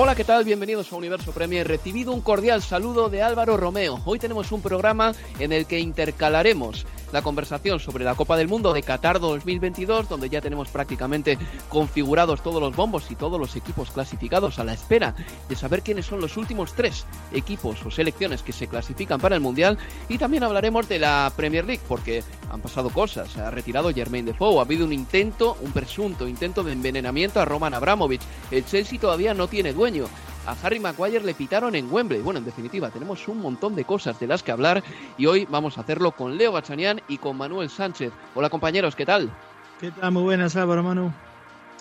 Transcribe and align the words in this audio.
Hola, 0.00 0.14
¿qué 0.14 0.22
tal? 0.22 0.44
Bienvenidos 0.44 0.92
a 0.92 0.96
Universo 0.96 1.32
Premier. 1.32 1.66
Recibido 1.66 2.12
un 2.12 2.20
cordial 2.20 2.62
saludo 2.62 3.08
de 3.08 3.20
Álvaro 3.20 3.56
Romeo. 3.56 4.00
Hoy 4.04 4.20
tenemos 4.20 4.52
un 4.52 4.62
programa 4.62 5.12
en 5.40 5.52
el 5.52 5.66
que 5.66 5.80
intercalaremos 5.80 6.86
la 7.12 7.22
conversación 7.22 7.80
sobre 7.80 8.04
la 8.04 8.14
Copa 8.14 8.36
del 8.36 8.48
Mundo 8.48 8.72
de 8.72 8.82
Qatar 8.82 9.20
2022, 9.20 10.08
donde 10.08 10.28
ya 10.28 10.40
tenemos 10.40 10.68
prácticamente 10.68 11.38
configurados 11.68 12.42
todos 12.42 12.60
los 12.60 12.74
bombos 12.74 13.10
y 13.10 13.16
todos 13.16 13.40
los 13.40 13.56
equipos 13.56 13.90
clasificados 13.90 14.58
a 14.58 14.64
la 14.64 14.74
espera 14.74 15.14
de 15.48 15.56
saber 15.56 15.82
quiénes 15.82 16.06
son 16.06 16.20
los 16.20 16.36
últimos 16.36 16.72
tres 16.74 17.06
equipos 17.32 17.84
o 17.84 17.90
selecciones 17.90 18.42
que 18.42 18.52
se 18.52 18.68
clasifican 18.68 19.20
para 19.20 19.34
el 19.34 19.40
Mundial. 19.40 19.78
Y 20.08 20.18
también 20.18 20.42
hablaremos 20.42 20.88
de 20.88 20.98
la 20.98 21.32
Premier 21.36 21.64
League, 21.64 21.82
porque 21.88 22.22
han 22.50 22.60
pasado 22.60 22.90
cosas. 22.90 23.30
Se 23.30 23.40
ha 23.40 23.50
retirado 23.50 23.92
Germain 23.92 24.24
Defoe, 24.24 24.58
ha 24.58 24.62
habido 24.62 24.84
un 24.84 24.92
intento, 24.92 25.56
un 25.62 25.72
presunto 25.72 26.28
intento 26.28 26.62
de 26.62 26.72
envenenamiento 26.72 27.40
a 27.40 27.44
Roman 27.44 27.74
Abramovich. 27.74 28.22
El 28.50 28.64
Chelsea 28.64 28.98
todavía 28.98 29.34
no 29.34 29.48
tiene 29.48 29.72
dueño 29.72 30.06
a 30.48 30.56
Harry 30.62 30.80
Maguire 30.80 31.22
le 31.24 31.34
pitaron 31.34 31.74
en 31.74 31.92
Wembley. 31.92 32.22
Bueno, 32.22 32.38
en 32.38 32.44
definitiva, 32.46 32.90
tenemos 32.90 33.28
un 33.28 33.38
montón 33.38 33.74
de 33.74 33.84
cosas 33.84 34.18
de 34.18 34.26
las 34.26 34.42
que 34.42 34.50
hablar 34.50 34.82
y 35.18 35.26
hoy 35.26 35.46
vamos 35.50 35.76
a 35.76 35.82
hacerlo 35.82 36.12
con 36.12 36.38
Leo 36.38 36.52
Bachanian 36.52 37.02
y 37.06 37.18
con 37.18 37.36
Manuel 37.36 37.68
Sánchez. 37.68 38.12
Hola 38.34 38.48
compañeros, 38.48 38.96
¿qué 38.96 39.04
tal? 39.04 39.30
¿Qué 39.78 39.90
tal? 39.90 40.10
Muy 40.10 40.22
buenas, 40.22 40.56
Álvaro 40.56 40.82
Manu. 40.82 41.12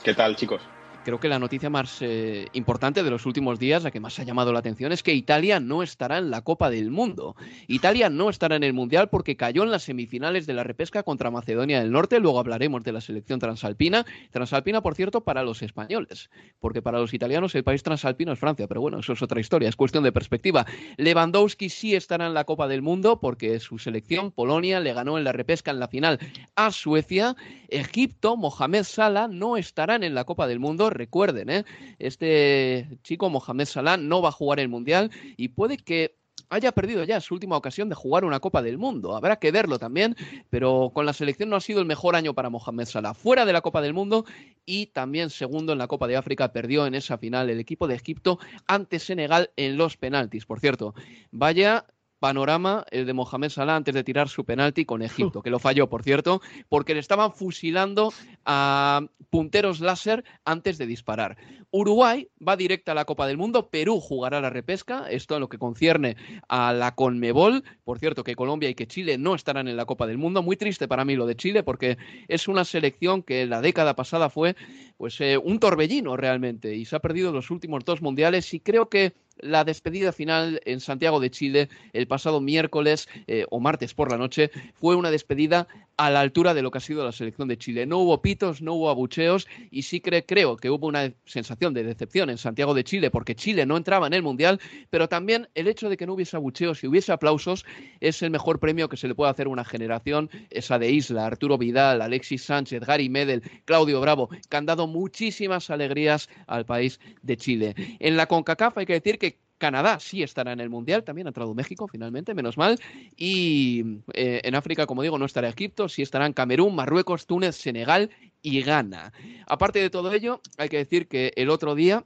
¿Qué 0.03 0.13
tal, 0.13 0.35
chicos? 0.35 0.61
Creo 1.07 1.22
que 1.22 1.29
la 1.29 1.40
noticia 1.40 1.69
más 1.69 2.01
eh, 2.01 2.47
importante 2.51 3.01
de 3.01 3.09
los 3.09 3.25
últimos 3.25 3.59
días, 3.59 3.81
la 3.81 3.91
que 3.91 4.01
más 4.01 4.19
ha 4.19 4.23
llamado 4.23 4.51
la 4.51 4.59
atención, 4.59 4.91
es 4.91 5.03
que 5.03 5.13
Italia 5.13 5.62
no 5.62 5.81
estará 5.81 6.18
en 6.18 6.29
la 6.29 6.41
Copa 6.41 6.69
del 6.69 6.91
Mundo. 6.91 7.38
Italia 7.68 8.09
no 8.09 8.29
estará 8.29 8.57
en 8.57 8.63
el 8.66 8.73
Mundial 8.73 9.07
porque 9.07 9.38
cayó 9.38 9.63
en 9.63 9.72
las 9.72 9.84
semifinales 9.84 10.45
de 10.45 10.53
la 10.53 10.66
repesca 10.66 11.03
contra 11.03 11.31
Macedonia 11.31 11.79
del 11.79 11.94
Norte. 11.94 12.19
Luego 12.19 12.41
hablaremos 12.41 12.84
de 12.84 12.91
la 12.91 13.00
selección 13.00 13.40
transalpina. 13.40 14.06
Transalpina, 14.31 14.81
por 14.81 14.95
cierto, 14.95 15.22
para 15.22 15.44
los 15.44 15.62
españoles, 15.62 16.29
porque 16.59 16.81
para 16.81 17.00
los 17.00 17.13
italianos 17.13 17.56
el 17.56 17.63
país 17.63 17.84
transalpino 17.84 18.34
es 18.34 18.39
Francia, 18.39 18.68
pero 18.68 18.81
bueno, 18.81 19.00
eso 19.00 19.13
es 19.13 19.22
otra 19.22 19.39
historia, 19.39 19.69
es 19.69 19.78
cuestión 19.78 20.03
de 20.03 20.12
perspectiva. 20.12 20.66
Lewandowski 20.97 21.69
sí 21.69 21.95
estará 21.95 22.28
en 22.28 22.34
la 22.34 22.44
Copa 22.44 22.68
del 22.68 22.81
Mundo 22.81 23.22
porque 23.22 23.62
su 23.62 23.78
selección, 23.78 24.31
Polonia, 24.31 24.81
le 24.81 24.91
ganó 24.91 25.18
en 25.18 25.24
la 25.24 25.31
repesca 25.31 25.72
en 25.72 25.79
la 25.79 25.88
final 25.88 26.19
a 26.57 26.69
Suecia. 26.72 27.38
Egipto, 27.69 28.35
Mohamed 28.35 28.84
Salah, 28.84 29.29
no 29.29 29.56
estarán 29.56 30.03
en 30.03 30.13
la 30.13 30.25
Copa 30.25 30.47
del 30.47 30.59
Mundo 30.59 30.96
recuerden, 30.97 31.49
¿eh? 31.49 31.65
este 31.99 32.87
chico 33.03 33.29
Mohamed 33.29 33.65
Salah 33.65 33.97
no 33.97 34.21
va 34.21 34.29
a 34.29 34.33
jugar 34.33 34.59
el 34.59 34.69
Mundial 34.69 35.11
y 35.37 35.49
puede 35.49 35.77
que 35.77 36.15
haya 36.49 36.71
perdido 36.71 37.03
ya 37.03 37.19
su 37.19 37.33
última 37.33 37.57
ocasión 37.57 37.89
de 37.89 37.95
jugar 37.95 38.23
una 38.23 38.39
Copa 38.39 38.61
del 38.61 38.77
Mundo. 38.77 39.15
Habrá 39.15 39.37
que 39.37 39.51
verlo 39.51 39.79
también, 39.79 40.15
pero 40.49 40.91
con 40.93 41.05
la 41.05 41.13
selección 41.13 41.49
no 41.49 41.55
ha 41.55 41.61
sido 41.61 41.79
el 41.79 41.85
mejor 41.85 42.15
año 42.15 42.33
para 42.33 42.49
Mohamed 42.49 42.85
Salah. 42.85 43.13
Fuera 43.13 43.45
de 43.45 43.53
la 43.53 43.61
Copa 43.61 43.81
del 43.81 43.93
Mundo 43.93 44.25
y 44.65 44.87
también 44.87 45.29
segundo 45.29 45.73
en 45.73 45.79
la 45.79 45.87
Copa 45.87 46.07
de 46.07 46.17
África, 46.17 46.51
perdió 46.53 46.85
en 46.85 46.95
esa 46.95 47.17
final 47.17 47.49
el 47.49 47.59
equipo 47.59 47.87
de 47.87 47.95
Egipto 47.95 48.39
ante 48.65 48.99
Senegal 48.99 49.51
en 49.55 49.77
los 49.77 49.97
penaltis. 49.97 50.45
Por 50.45 50.59
cierto, 50.59 50.93
vaya 51.31 51.85
panorama 52.19 52.85
el 52.91 53.05
de 53.05 53.13
Mohamed 53.13 53.50
Salah 53.50 53.75
antes 53.75 53.94
de 53.94 54.03
tirar 54.03 54.29
su 54.29 54.45
penalti 54.45 54.85
con 54.85 55.01
Egipto, 55.01 55.41
que 55.41 55.50
lo 55.50 55.59
falló, 55.59 55.88
por 55.88 56.03
cierto, 56.03 56.41
porque 56.69 56.94
le 56.94 57.00
estaban 57.00 57.33
fusilando 57.33 58.13
a 58.45 59.01
punteros 59.29 59.79
láser 59.79 60.23
antes 60.45 60.77
de 60.77 60.88
disparar. 60.88 61.38
Uruguay 61.72 62.29
va 62.45 62.56
directa 62.56 62.94
a 62.94 62.95
la 62.95 63.06
Copa 63.06 63.27
del 63.27 63.38
Mundo, 63.38 63.69
Perú 63.69 64.00
jugará 64.00 64.39
la 64.39 64.50
repesca, 64.50 65.07
esto 65.09 65.35
en 65.35 65.41
lo 65.41 65.50
que 65.50 65.57
concierne 65.57 66.16
a 66.47 66.73
la 66.73 66.95
Conmebol, 66.95 67.63
por 67.83 68.00
cierto 68.00 68.23
que 68.23 68.35
Colombia 68.35 68.69
y 68.69 68.75
que 68.75 68.88
Chile 68.88 69.17
no 69.17 69.35
estarán 69.35 69.67
en 69.67 69.77
la 69.77 69.85
Copa 69.85 70.07
del 70.07 70.17
Mundo, 70.17 70.41
muy 70.41 70.56
triste 70.56 70.88
para 70.88 71.06
mí 71.06 71.16
lo 71.16 71.25
de 71.25 71.35
Chile 71.35 71.63
porque 71.63 71.97
es 72.27 72.47
una 72.47 72.63
selección 72.63 73.22
que 73.22 73.45
la 73.45 73.61
década 73.61 73.95
pasada 73.95 74.29
fue 74.29 74.56
pues 74.97 75.19
eh, 75.22 75.38
un 75.38 75.59
torbellino 75.59 76.16
realmente 76.17 76.75
y 76.75 76.85
se 76.85 76.95
ha 76.95 77.00
perdido 77.00 77.31
los 77.31 77.51
últimos 77.51 77.83
dos 77.85 78.01
mundiales 78.01 78.53
y 78.53 78.59
creo 78.59 78.89
que 78.89 79.13
la 79.39 79.63
despedida 79.63 80.11
final 80.11 80.61
en 80.65 80.79
Santiago 80.79 81.19
de 81.19 81.31
Chile 81.31 81.69
el 81.93 82.07
pasado 82.07 82.41
miércoles 82.41 83.07
eh, 83.27 83.45
o 83.49 83.59
martes 83.59 83.93
por 83.93 84.11
la 84.11 84.17
noche 84.17 84.51
fue 84.79 84.95
una 84.95 85.11
despedida 85.11 85.67
a 85.97 86.11
la 86.11 86.21
altura 86.21 86.53
de 86.53 86.61
lo 86.61 86.69
que 86.69 86.77
ha 86.77 86.81
sido 86.81 87.03
la 87.03 87.11
selección 87.11 87.47
de 87.47 87.57
Chile. 87.57 87.85
No 87.87 87.97
hubo 87.97 88.21
pitos, 88.21 88.61
no 88.61 88.73
hubo 88.73 88.89
abucheos 88.89 89.47
y 89.71 89.81
sí 89.81 89.99
creo 89.99 90.57
que 90.57 90.69
hubo 90.69 90.87
una 90.87 91.11
sensación 91.25 91.73
de 91.73 91.83
decepción 91.83 92.29
en 92.29 92.37
Santiago 92.37 92.75
de 92.75 92.83
Chile 92.83 93.09
porque 93.09 93.35
Chile 93.35 93.65
no 93.65 93.77
entraba 93.77 94.05
en 94.07 94.13
el 94.13 94.21
Mundial, 94.21 94.59
pero 94.91 95.09
también 95.09 95.49
el 95.55 95.67
hecho 95.67 95.89
de 95.89 95.97
que 95.97 96.05
no 96.05 96.13
hubiese 96.13 96.35
abucheos 96.35 96.83
y 96.83 96.87
hubiese 96.87 97.11
aplausos 97.11 97.65
es 97.99 98.21
el 98.21 98.29
mejor 98.29 98.59
premio 98.59 98.89
que 98.89 98.97
se 98.97 99.07
le 99.07 99.15
puede 99.15 99.31
hacer 99.31 99.47
a 99.47 99.49
una 99.49 99.65
generación, 99.65 100.29
esa 100.51 100.77
de 100.77 100.91
Isla, 100.91 101.25
Arturo 101.25 101.57
Vidal, 101.57 102.01
Alexis 102.01 102.43
Sánchez, 102.43 102.81
Gary 102.85 103.09
Medel, 103.09 103.41
Claudio 103.65 103.99
Bravo, 103.99 104.29
que 104.49 104.57
han 104.57 104.67
dado 104.67 104.85
muchísimas 104.85 105.69
alegrías 105.71 106.29
al 106.45 106.65
país 106.65 106.99
de 107.23 107.37
Chile. 107.37 107.75
En 107.99 108.17
la 108.17 108.27
CONCACAF 108.27 108.77
hay 108.77 108.85
que 108.85 108.93
decir 108.93 109.17
que 109.17 109.26
Canadá 109.57 110.00
sí 110.00 110.23
estará 110.23 110.53
en 110.53 110.59
el 110.59 110.69
Mundial, 110.69 111.03
también 111.03 111.28
ha 111.28 111.29
entrado 111.29 111.53
México 111.53 111.88
finalmente, 111.88 112.34
menos 112.34 112.57
mal. 112.57 112.80
Y 113.15 114.01
eh, 114.13 114.42
en 114.44 114.56
África, 114.56 114.86
como 114.86 115.01
digo, 115.01 115.18
no 115.18 115.25
estará 115.25 115.50
Egipto, 115.50 115.89
sí 115.89 116.01
estarán 116.01 116.33
Camerún, 116.33 116.75
Marruecos, 116.75 117.25
Túnez, 117.25 117.56
Senegal 117.56 118.09
y 118.42 118.62
Ghana. 118.62 119.13
Aparte 119.48 119.80
de 119.80 119.89
todo 119.89 120.12
ello, 120.13 120.42
hay 120.57 120.69
que 120.69 120.77
decir 120.77 121.07
que 121.07 121.33
el 121.36 121.50
otro 121.50 121.75
día 121.75 122.06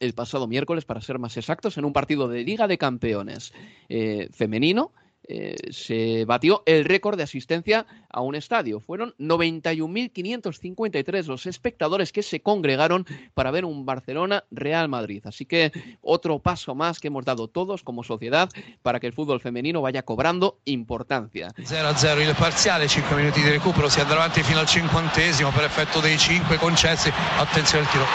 el 0.00 0.12
pasado 0.12 0.46
miércoles, 0.46 0.84
para 0.84 1.00
ser 1.00 1.18
más 1.18 1.36
exactos, 1.36 1.78
en 1.78 1.84
un 1.84 1.92
partido 1.92 2.28
de 2.28 2.44
Liga 2.44 2.68
de 2.68 2.78
Campeones 2.78 3.52
eh, 3.88 4.28
femenino, 4.32 4.92
eh, 5.28 5.56
se 5.70 6.24
batió 6.24 6.62
el 6.64 6.86
récord 6.86 7.18
de 7.18 7.24
asistencia 7.24 7.84
a 8.08 8.22
un 8.22 8.34
estadio. 8.34 8.80
Fueron 8.80 9.14
91.553 9.18 11.26
los 11.26 11.44
espectadores 11.46 12.12
que 12.12 12.22
se 12.22 12.40
congregaron 12.40 13.04
para 13.34 13.50
ver 13.50 13.66
un 13.66 13.84
Barcelona-Real 13.84 14.88
Madrid. 14.88 15.20
Así 15.26 15.44
que 15.44 15.70
otro 16.00 16.38
paso 16.38 16.74
más 16.74 16.98
que 16.98 17.08
hemos 17.08 17.26
dado 17.26 17.48
todos 17.48 17.82
como 17.82 18.04
sociedad 18.04 18.48
para 18.82 19.00
que 19.00 19.06
el 19.06 19.12
fútbol 19.12 19.40
femenino 19.40 19.82
vaya 19.82 20.02
cobrando 20.02 20.60
importancia. 20.64 21.52
0 21.62 21.88
a 21.88 21.94
0 21.94 22.22
il 22.22 22.34
parziale, 22.34 22.88
5 22.88 23.14
minuti 23.14 23.42
di 23.42 23.50
recupero, 23.50 23.90
si 23.90 24.00
andrà 24.00 24.16
avanti 24.16 24.42
fino 24.42 24.60
al 24.60 24.66
cinquantesimo 24.66 25.50
per 25.50 25.64
effetto 25.64 26.00
dei 26.00 26.16
5 26.16 26.56
concessi. 26.56 27.12
Attenzione 27.36 27.84
al 27.84 27.90
tiro. 27.90 28.06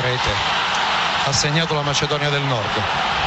Rete. 0.00 0.30
Ha 1.26 1.32
segnato 1.32 1.74
la 1.74 1.82
Macedonia 1.82 2.30
del 2.30 2.42
Nord. 2.42 3.21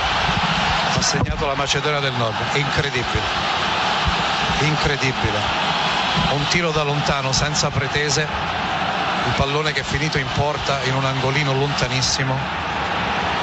Segnato 1.05 1.45
la 1.45 1.53
Macedonia 1.53 1.99
del 1.99 2.13
Nord, 2.17 2.33
incredibile, 2.55 3.21
incredibile. 4.61 5.37
Un 6.33 6.43
tiro 6.49 6.71
da 6.71 6.81
lontano 6.81 7.31
senza 7.31 7.69
pretese, 7.69 8.21
il 8.23 9.33
pallone 9.37 9.71
che 9.71 9.81
è 9.81 9.83
finito 9.83 10.17
in 10.17 10.25
porta 10.35 10.83
in 10.85 10.95
un 10.95 11.05
angolino 11.05 11.53
lontanissimo. 11.53 12.33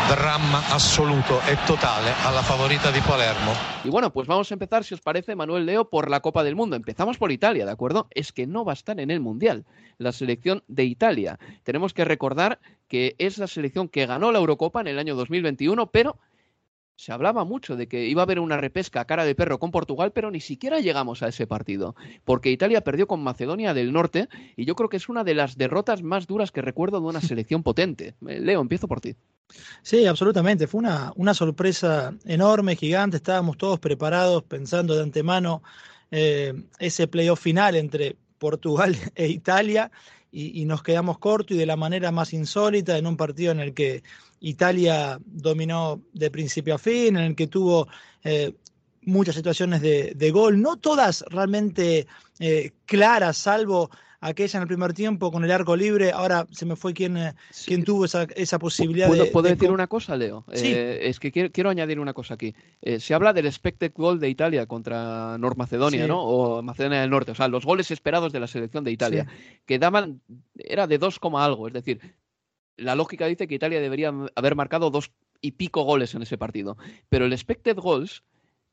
Drama 0.08 0.60
absoluto 0.70 1.40
e 1.46 1.56
totale 1.64 2.12
a 2.24 2.30
la 2.30 2.42
favorita 2.42 2.90
de 2.90 3.00
Palermo. 3.00 3.52
Y 3.84 3.90
bueno, 3.90 4.12
pues 4.12 4.26
vamos 4.26 4.50
a 4.50 4.54
empezar, 4.54 4.82
si 4.82 4.94
os 4.94 5.00
parece, 5.00 5.36
Manuel 5.36 5.64
Leo, 5.64 5.88
por 5.88 6.10
la 6.10 6.18
Copa 6.18 6.42
del 6.42 6.56
Mundo. 6.56 6.74
Empezamos 6.74 7.16
por 7.16 7.30
Italia, 7.30 7.64
¿de 7.64 7.70
acuerdo? 7.70 8.08
Es 8.10 8.32
que 8.32 8.48
no 8.48 8.64
va 8.64 8.72
a 8.72 8.74
estar 8.74 8.98
en 8.98 9.12
el 9.12 9.20
Mundial 9.20 9.64
la 9.98 10.10
selección 10.10 10.64
de 10.66 10.84
Italia. 10.84 11.38
Tenemos 11.62 11.94
que 11.94 12.04
recordar 12.04 12.58
que 12.88 13.14
es 13.18 13.38
la 13.38 13.46
selección 13.46 13.88
que 13.88 14.06
ganó 14.06 14.32
la 14.32 14.40
Eurocopa 14.40 14.80
en 14.80 14.88
el 14.88 14.98
año 14.98 15.14
2021, 15.14 15.86
pero 15.86 16.18
se 16.96 17.12
hablaba 17.12 17.44
mucho 17.44 17.76
de 17.76 17.88
que 17.88 18.06
iba 18.06 18.22
a 18.22 18.24
haber 18.24 18.38
una 18.38 18.56
repesca 18.56 19.00
a 19.00 19.04
cara 19.06 19.24
de 19.24 19.34
perro 19.34 19.58
con 19.58 19.70
Portugal, 19.70 20.12
pero 20.12 20.30
ni 20.30 20.40
siquiera 20.40 20.80
llegamos 20.80 21.22
a 21.22 21.28
ese 21.28 21.46
partido, 21.46 21.94
porque 22.24 22.50
Italia 22.50 22.82
perdió 22.82 23.06
con 23.06 23.22
Macedonia 23.22 23.74
del 23.74 23.92
Norte 23.92 24.28
y 24.56 24.64
yo 24.64 24.74
creo 24.74 24.88
que 24.88 24.96
es 24.96 25.08
una 25.08 25.24
de 25.24 25.34
las 25.34 25.56
derrotas 25.56 26.02
más 26.02 26.26
duras 26.26 26.52
que 26.52 26.62
recuerdo 26.62 27.00
de 27.00 27.06
una 27.06 27.20
selección 27.20 27.62
potente. 27.62 28.14
Eh, 28.28 28.40
Leo, 28.40 28.60
empiezo 28.60 28.88
por 28.88 29.00
ti. 29.00 29.16
Sí, 29.82 30.06
absolutamente. 30.06 30.66
Fue 30.66 30.78
una, 30.78 31.12
una 31.16 31.34
sorpresa 31.34 32.14
enorme, 32.24 32.76
gigante. 32.76 33.16
Estábamos 33.16 33.58
todos 33.58 33.78
preparados 33.80 34.44
pensando 34.44 34.94
de 34.94 35.02
antemano 35.02 35.62
eh, 36.10 36.54
ese 36.78 37.08
playoff 37.08 37.40
final 37.40 37.74
entre 37.74 38.16
Portugal 38.38 38.96
e 39.14 39.28
Italia 39.28 39.90
y, 40.32 40.64
nos 40.64 40.82
quedamos 40.82 41.18
cortos 41.18 41.54
y 41.54 41.60
de 41.60 41.66
la 41.66 41.76
manera 41.76 42.10
más 42.10 42.32
insólita 42.32 42.96
en 42.96 43.06
un 43.06 43.18
partido 43.18 43.52
en 43.52 43.60
el 43.60 43.74
que 43.74 44.02
Italia 44.40 45.20
dominó 45.24 46.00
de 46.14 46.30
principio 46.30 46.74
a 46.74 46.78
fin, 46.78 47.16
en 47.16 47.24
el 47.24 47.36
que 47.36 47.46
tuvo 47.46 47.86
eh, 48.24 48.54
muchas 49.02 49.34
situaciones 49.34 49.82
de, 49.82 50.30
gol, 50.32 50.60
no 50.60 50.78
todas 50.78 51.22
realmente 51.28 52.06
eh, 52.38 52.72
claras, 52.86 53.36
salvo 53.36 53.90
aquella 54.22 54.56
en 54.56 54.62
el 54.62 54.68
primer 54.68 54.94
tiempo 54.94 55.30
con 55.30 55.44
el 55.44 55.50
arco 55.50 55.76
libre. 55.76 56.12
Ahora 56.12 56.46
se 56.50 56.64
me 56.64 56.76
fue 56.76 56.94
quien, 56.94 57.18
eh, 57.18 57.34
tuvo 57.84 58.06
esa, 58.06 58.58
posibilidad 58.58 59.08
¿Puedo, 59.08 59.24
de. 59.24 59.30
¿Puedo 59.30 59.48
decir 59.48 59.70
una 59.70 59.88
cosa, 59.88 60.16
Leo? 60.16 60.44
es 60.50 61.20
que 61.20 61.30
quiero, 61.30 61.68
añadir 61.68 62.00
una 62.00 62.14
cosa 62.14 62.34
aquí. 62.34 62.54
se 62.98 63.14
habla 63.14 63.32
del 63.32 63.46
expected 63.46 63.92
goal 63.94 64.18
de 64.18 64.30
Italia 64.30 64.66
contra 64.66 65.36
North 65.38 65.58
Macedonia, 65.58 66.06
¿no? 66.06 66.22
O 66.22 66.62
Macedonia 66.62 67.00
del 67.00 67.10
Norte. 67.10 67.32
O 67.32 67.34
sea, 67.34 67.48
los 67.48 67.66
goles 67.66 67.90
esperados 67.90 68.32
de 68.32 68.40
la 68.40 68.46
selección 68.46 68.84
de 68.84 68.92
Italia, 68.92 69.26
que 69.66 69.78
daban. 69.78 70.22
Era 70.56 70.86
de 70.86 70.98
2, 70.98 71.18
algo. 71.34 71.66
Es 71.66 71.74
decir, 71.74 72.00
la 72.76 72.94
lógica 72.94 73.26
dice 73.26 73.46
que 73.46 73.54
Italia 73.54 73.80
debería 73.80 74.12
haber 74.34 74.56
marcado 74.56 74.90
dos 74.90 75.10
y 75.40 75.52
pico 75.52 75.82
goles 75.82 76.14
en 76.14 76.22
ese 76.22 76.38
partido. 76.38 76.76
Pero 77.08 77.26
el 77.26 77.32
expected 77.32 77.76
goals, 77.76 78.22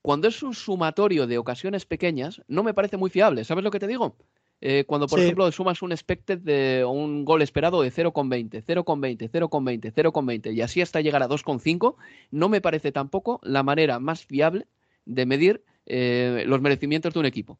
cuando 0.01 0.27
es 0.27 0.41
un 0.43 0.53
sumatorio 0.53 1.27
de 1.27 1.37
ocasiones 1.37 1.85
pequeñas, 1.85 2.41
no 2.47 2.63
me 2.63 2.73
parece 2.73 2.97
muy 2.97 3.09
fiable. 3.09 3.43
¿Sabes 3.43 3.63
lo 3.63 3.71
que 3.71 3.79
te 3.79 3.87
digo? 3.87 4.15
Eh, 4.61 4.83
cuando, 4.85 5.07
por 5.07 5.19
ejemplo, 5.19 5.49
sumas 5.51 5.81
un 5.81 5.91
expected 5.91 6.39
de 6.39 6.83
un 6.83 7.23
gol 7.23 7.41
esperado 7.41 7.81
de 7.81 7.91
0,20, 7.91 8.63
0,20, 8.65 9.31
0,20, 9.31 9.93
0,20 9.93 10.53
y 10.53 10.61
así 10.61 10.81
hasta 10.81 10.99
llegar 10.99 11.23
a 11.23 11.29
2,5, 11.29 11.95
no 12.31 12.49
me 12.49 12.59
parece 12.59 12.91
tampoco 12.91 13.39
la 13.43 13.63
manera 13.63 13.99
más 13.99 14.25
fiable 14.25 14.67
de 15.05 15.25
medir 15.25 15.63
eh, 15.85 16.43
los 16.45 16.61
merecimientos 16.61 17.13
de 17.13 17.19
un 17.19 17.25
equipo. 17.25 17.57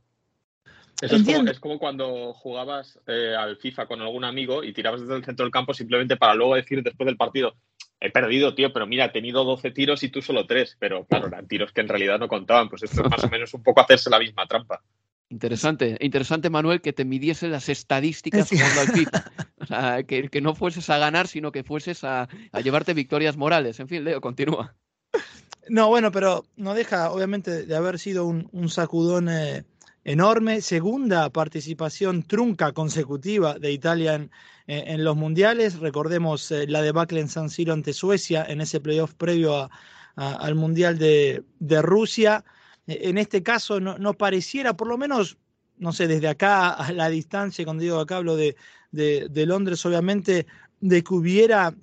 Eso 1.01 1.15
es 1.15 1.23
como, 1.23 1.49
es 1.49 1.59
como, 1.61 1.79
cuando 1.79 2.33
jugabas 2.33 2.99
eh, 3.07 3.33
al 3.33 3.55
FIFA 3.55 3.85
con 3.85 4.01
algún 4.01 4.25
amigo 4.25 4.65
y 4.65 4.73
tirabas 4.73 4.99
desde 4.99 5.15
el 5.15 5.23
centro 5.23 5.45
del 5.45 5.51
campo 5.51 5.73
simplemente 5.73 6.17
para 6.17 6.35
luego 6.35 6.55
decir 6.55 6.83
después 6.83 7.05
del 7.05 7.15
partido, 7.15 7.55
he 8.01 8.11
perdido, 8.11 8.53
tío, 8.53 8.73
pero 8.73 8.85
mira, 8.85 9.05
he 9.05 9.09
tenido 9.09 9.45
12 9.45 9.71
tiros 9.71 10.03
y 10.03 10.09
tú 10.09 10.21
solo 10.21 10.45
3. 10.45 10.77
Pero 10.79 11.05
claro, 11.05 11.27
eran 11.27 11.47
tiros 11.47 11.71
que 11.71 11.81
en 11.81 11.87
realidad 11.87 12.19
no 12.19 12.27
contaban. 12.27 12.69
Pues 12.69 12.83
esto 12.83 13.01
es 13.03 13.09
más 13.09 13.23
o 13.23 13.29
menos 13.29 13.53
un 13.53 13.63
poco 13.63 13.81
hacerse 13.81 14.09
la 14.09 14.19
misma 14.19 14.45
trampa. 14.45 14.81
Interesante, 15.31 15.95
interesante 15.99 16.49
Manuel 16.49 16.81
que 16.81 16.91
te 16.91 17.05
midiese 17.05 17.47
las 17.49 17.69
estadísticas 17.69 18.49
jugando 18.49 18.81
al 18.81 18.87
FIFA. 18.87 19.23
O 19.61 19.65
sea, 19.69 20.01
que, 20.01 20.41
no 20.41 20.55
fueses 20.55 20.89
a 20.89 20.97
ganar, 20.97 21.27
sino 21.27 21.51
que 21.51 21.63
fueses 21.63 22.03
a, 22.03 22.27
llevarte 22.63 22.95
victorias 22.95 23.37
morales. 23.37 23.79
En 23.79 23.87
fin, 23.87 24.03
Leo, 24.03 24.19
continúa. 24.19 24.73
No, 25.67 25.89
bueno, 25.89 26.11
pero 26.11 26.45
no 26.55 26.73
deja, 26.73 27.11
obviamente, 27.11 27.67
de 27.67 27.75
haber 27.75 27.99
sido 27.99 28.25
un, 28.25 28.69
sacudón 28.69 29.29
eh, 29.29 29.65
enorme. 30.03 30.61
Segunda 30.61 31.29
participación 31.29 32.23
trunca 32.23 32.71
consecutiva 32.71 33.59
de 33.59 33.71
Italia 33.71 34.15
en, 34.15 34.31
en 34.65 35.03
los 35.03 35.15
mundiales. 35.15 35.77
Recordemos 35.77 36.49
eh, 36.51 36.65
la 36.65 36.81
debacle 36.81 37.19
en 37.19 37.27
San 37.27 37.51
Siro 37.51 37.73
ante 37.73 37.93
Suecia 37.93 38.43
en 38.47 38.61
ese 38.61 38.79
playoff 38.79 39.13
previo 39.13 39.69
al 40.15 40.55
Mundial 40.55 40.97
de, 40.97 41.43
de 41.59 41.81
Rusia 41.81 42.43
en 42.89 43.17
este 43.17 43.43
caso 43.43 43.79
no, 43.79 44.13
pareciera, 44.13 44.75
por 44.75 44.87
lo 44.87 44.97
menos, 44.97 45.37
no 45.77 45.93
sé, 45.93 46.07
desde 46.07 46.27
acá 46.27 46.71
a 46.71 46.91
la 46.91 47.09
distancia, 47.09 47.65
cuando 47.65 47.83
digo 47.83 47.99
acá 47.99 48.17
hablo 48.17 48.35
de, 48.35 48.55
de, 48.91 49.45
Londres, 49.45 49.85
obviamente, 49.85 50.47
de 50.81 51.03
que 51.03 51.13
hubiera 51.13 51.75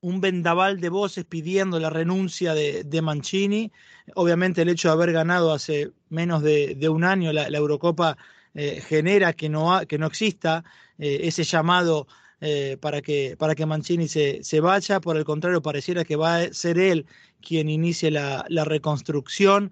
un 0.00 0.20
vendaval 0.20 0.80
de 0.80 0.88
voces 0.88 1.24
pidiendo 1.24 1.78
la 1.78 1.90
renuncia 1.90 2.54
de, 2.54 2.82
de, 2.84 3.02
Mancini. 3.02 3.70
Obviamente 4.16 4.62
el 4.62 4.68
hecho 4.68 4.88
de 4.88 4.94
haber 4.94 5.12
ganado 5.12 5.52
hace 5.52 5.92
menos 6.08 6.42
de, 6.42 6.88
un 6.88 7.04
año 7.04 7.32
la, 7.32 7.46
Eurocopa 7.46 8.16
eh, 8.54 8.80
genera 8.80 9.32
que 9.32 9.48
no, 9.48 9.80
que 9.86 9.98
no 9.98 10.06
exista 10.06 10.64
eh, 10.98 11.20
ese 11.22 11.44
llamado 11.44 12.08
eh, 12.40 12.76
para, 12.80 13.00
que, 13.00 13.36
para 13.38 13.54
que 13.54 13.64
Mancini 13.64 14.08
se, 14.08 14.42
se, 14.42 14.60
vaya. 14.60 15.00
Por 15.00 15.16
el 15.16 15.24
contrario, 15.24 15.62
pareciera 15.62 16.04
que 16.04 16.16
va 16.16 16.38
a 16.38 16.52
ser 16.52 16.78
él 16.78 17.06
quien 17.40 17.68
inicie 17.68 18.10
la, 18.10 18.44
la 18.48 18.64
reconstrucción. 18.64 19.70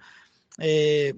Eh, 0.61 1.15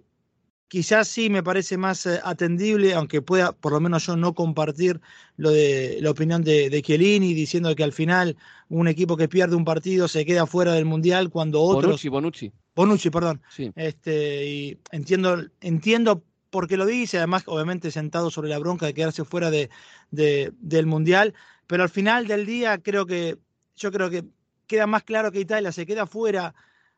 quizás 0.69 1.07
sí 1.07 1.29
me 1.29 1.43
parece 1.43 1.77
más 1.77 2.07
eh, 2.07 2.19
atendible, 2.25 2.95
aunque 2.95 3.21
pueda 3.21 3.53
por 3.53 3.73
lo 3.73 3.81
menos 3.81 4.07
yo 4.07 4.17
no 4.17 4.35
compartir 4.35 5.01
lo 5.37 5.51
de 5.51 5.99
la 6.01 6.11
opinión 6.11 6.43
de, 6.43 6.71
de 6.71 6.81
Chiellini, 6.81 7.35
diciendo 7.35 7.75
que 7.75 7.85
al 7.85 7.93
final 7.93 8.39
un 8.71 8.89
equipo 8.89 9.19
que 9.19 9.29
pierde 9.29 9.55
un 9.55 9.67
partido 9.67 10.09
se 10.09 10.25
queda 10.25 10.47
fuera 10.47 10.73
del 10.73 10.87
Mundial 10.87 11.29
cuando 11.29 11.61
otros... 11.61 11.85
Bonucci, 11.85 12.09
Bonucci. 12.09 12.53
Bonucci, 12.75 13.11
perdón. 13.11 13.43
Este, 13.77 14.47
y 14.47 14.79
entiendo, 14.93 15.45
entiendo 15.61 16.25
por 16.49 16.69
qué 16.69 16.77
lo 16.77 16.87
dice, 16.87 17.19
además 17.19 17.43
obviamente 17.47 17.91
sentado 17.91 18.31
sobre 18.31 18.49
la 18.49 18.59
bronca 18.59 18.87
de 18.87 18.95
quedarse 18.95 19.25
fuera 19.25 19.51
de, 19.51 19.69
del 20.11 20.87
Mundial, 20.87 21.35
pero 21.67 21.83
al 21.83 21.91
final 21.91 22.27
del 22.27 22.47
día 22.47 22.79
creo 22.79 23.05
que, 23.05 23.37
yo 23.77 23.93
creo 23.93 24.09
que 24.09 24.25
queda 24.67 24.87
más 24.87 25.03
claro 25.03 25.33
que 25.33 25.41
Italia 25.41 25.73
se 25.73 25.87
queda 25.87 26.07
fuera 26.07 26.55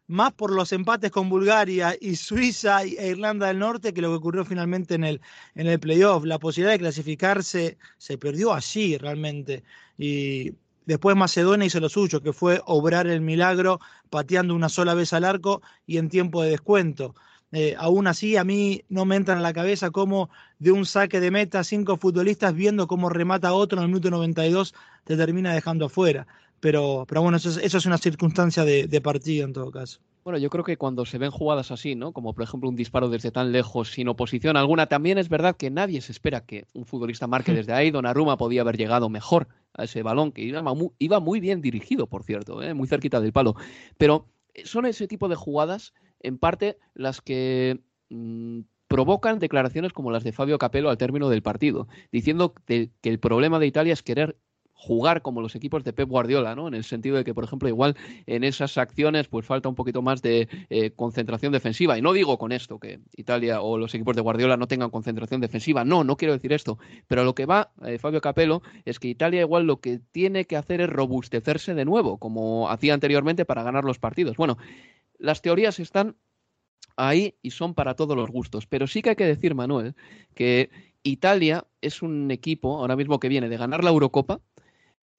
más 0.06 0.32
por 0.32 0.50
los 0.52 0.72
empates 0.72 1.10
con 1.10 1.28
Bulgaria 1.28 1.96
y 2.00 2.16
Suiza 2.16 2.82
e 2.82 3.08
Irlanda 3.08 3.46
del 3.46 3.58
Norte 3.58 3.94
que 3.94 4.02
lo 4.02 4.10
que 4.10 4.16
ocurrió 4.16 4.44
finalmente 4.44 4.94
en 4.94 5.04
el, 5.04 5.20
en 5.54 5.66
el 5.66 5.80
playoff. 5.80 6.24
La 6.24 6.38
posibilidad 6.38 6.72
de 6.72 6.80
clasificarse 6.80 7.78
se 7.98 8.18
perdió 8.18 8.52
allí 8.52 8.98
realmente. 8.98 9.64
Y 9.96 10.52
después 10.86 11.16
Macedonia 11.16 11.66
hizo 11.66 11.80
lo 11.80 11.88
suyo, 11.88 12.22
que 12.22 12.32
fue 12.32 12.60
obrar 12.66 13.06
el 13.06 13.20
milagro 13.20 13.80
pateando 14.10 14.54
una 14.54 14.68
sola 14.68 14.94
vez 14.94 15.12
al 15.12 15.24
arco 15.24 15.62
y 15.86 15.98
en 15.98 16.08
tiempo 16.08 16.42
de 16.42 16.50
descuento. 16.50 17.14
Eh, 17.52 17.76
aún 17.78 18.08
así, 18.08 18.36
a 18.36 18.42
mí 18.42 18.84
no 18.88 19.04
me 19.04 19.14
entra 19.14 19.34
en 19.34 19.42
la 19.42 19.52
cabeza 19.52 19.90
cómo 19.90 20.28
de 20.58 20.72
un 20.72 20.84
saque 20.86 21.20
de 21.20 21.30
meta, 21.30 21.62
cinco 21.62 21.96
futbolistas 21.96 22.52
viendo 22.52 22.88
cómo 22.88 23.08
remata 23.10 23.52
otro 23.52 23.78
en 23.78 23.84
el 23.84 23.88
minuto 23.90 24.10
92, 24.10 24.74
te 25.04 25.16
termina 25.16 25.54
dejando 25.54 25.86
afuera. 25.86 26.26
Pero, 26.64 27.04
pero 27.06 27.20
bueno, 27.20 27.36
eso 27.36 27.60
es, 27.60 27.84
una 27.84 27.98
circunstancia 27.98 28.64
de, 28.64 29.00
partido 29.02 29.44
en 29.44 29.52
todo 29.52 29.70
caso. 29.70 30.00
Bueno, 30.24 30.38
yo 30.38 30.48
creo 30.48 30.64
que 30.64 30.78
cuando 30.78 31.04
se 31.04 31.18
ven 31.18 31.30
jugadas 31.30 31.70
así, 31.70 31.94
¿no? 31.94 32.12
Como 32.12 32.32
por 32.32 32.42
ejemplo 32.42 32.70
un 32.70 32.74
disparo 32.74 33.10
desde 33.10 33.30
tan 33.30 33.52
lejos, 33.52 33.90
sin 33.90 34.08
oposición 34.08 34.56
alguna, 34.56 34.86
también 34.86 35.18
es 35.18 35.28
verdad 35.28 35.56
que 35.58 35.68
nadie 35.68 36.00
se 36.00 36.10
espera 36.10 36.46
que 36.46 36.64
un 36.72 36.86
futbolista 36.86 37.26
marque 37.26 37.52
hmm. 37.52 37.56
desde 37.56 37.74
ahí. 37.74 37.90
Donnarumma 37.90 38.38
podía 38.38 38.62
haber 38.62 38.78
llegado 38.78 39.10
mejor 39.10 39.46
a 39.74 39.84
ese 39.84 40.02
balón, 40.02 40.32
que 40.32 40.40
iba 40.40 41.20
muy, 41.20 41.40
bien 41.40 41.60
dirigido, 41.60 42.06
por 42.06 42.24
cierto, 42.24 42.62
¿eh? 42.62 42.72
muy 42.72 42.88
cerquita 42.88 43.20
del 43.20 43.34
palo. 43.34 43.56
Pero 43.98 44.26
son 44.64 44.86
ese 44.86 45.06
tipo 45.06 45.28
de 45.28 45.34
jugadas, 45.34 45.92
en 46.20 46.38
parte, 46.38 46.78
las 46.94 47.20
que 47.20 47.78
mm, 48.08 48.60
provocan 48.88 49.38
declaraciones 49.38 49.92
como 49.92 50.10
las 50.10 50.24
de 50.24 50.32
Fabio 50.32 50.56
Capello 50.56 50.88
al 50.88 50.96
término 50.96 51.28
del 51.28 51.42
partido, 51.42 51.88
diciendo 52.10 52.54
que 52.64 52.90
el 53.02 53.18
problema 53.18 53.58
de 53.58 53.66
Italia 53.66 53.92
es 53.92 54.02
querer 54.02 54.38
jugar 54.84 55.22
como 55.22 55.40
los 55.40 55.54
equipos 55.54 55.82
de 55.82 55.92
Pep 55.92 56.08
Guardiola, 56.08 56.54
¿no? 56.54 56.68
En 56.68 56.74
el 56.74 56.84
sentido 56.84 57.16
de 57.16 57.24
que, 57.24 57.32
por 57.32 57.44
ejemplo, 57.44 57.68
igual 57.68 57.96
en 58.26 58.44
esas 58.44 58.76
acciones 58.76 59.28
pues 59.28 59.46
falta 59.46 59.68
un 59.68 59.74
poquito 59.74 60.02
más 60.02 60.20
de 60.20 60.48
eh, 60.68 60.90
concentración 60.90 61.52
defensiva. 61.52 61.96
Y 61.96 62.02
no 62.02 62.12
digo 62.12 62.36
con 62.36 62.52
esto 62.52 62.78
que 62.78 63.00
Italia 63.16 63.62
o 63.62 63.78
los 63.78 63.94
equipos 63.94 64.14
de 64.14 64.22
Guardiola 64.22 64.56
no 64.56 64.68
tengan 64.68 64.90
concentración 64.90 65.40
defensiva. 65.40 65.84
No, 65.84 66.04
no 66.04 66.16
quiero 66.16 66.34
decir 66.34 66.52
esto. 66.52 66.78
Pero 67.06 67.24
lo 67.24 67.34
que 67.34 67.46
va, 67.46 67.72
eh, 67.86 67.98
Fabio 67.98 68.20
Capello, 68.20 68.62
es 68.84 68.98
que 68.98 69.08
Italia 69.08 69.40
igual 69.40 69.66
lo 69.66 69.80
que 69.80 70.00
tiene 70.12 70.44
que 70.44 70.56
hacer 70.56 70.82
es 70.82 70.90
robustecerse 70.90 71.74
de 71.74 71.84
nuevo, 71.84 72.18
como 72.18 72.68
hacía 72.68 72.92
anteriormente 72.92 73.44
para 73.46 73.62
ganar 73.62 73.84
los 73.84 73.98
partidos. 73.98 74.36
Bueno, 74.36 74.58
las 75.18 75.40
teorías 75.40 75.80
están 75.80 76.16
ahí 76.96 77.34
y 77.42 77.50
son 77.50 77.74
para 77.74 77.94
todos 77.94 78.16
los 78.16 78.30
gustos. 78.30 78.66
Pero 78.66 78.86
sí 78.86 79.00
que 79.00 79.10
hay 79.10 79.16
que 79.16 79.26
decir, 79.26 79.54
Manuel, 79.54 79.94
que 80.34 80.70
Italia 81.02 81.66
es 81.80 82.02
un 82.02 82.30
equipo 82.30 82.78
ahora 82.78 82.96
mismo 82.96 83.20
que 83.20 83.28
viene 83.28 83.48
de 83.48 83.56
ganar 83.56 83.84
la 83.84 83.90
Eurocopa, 83.90 84.40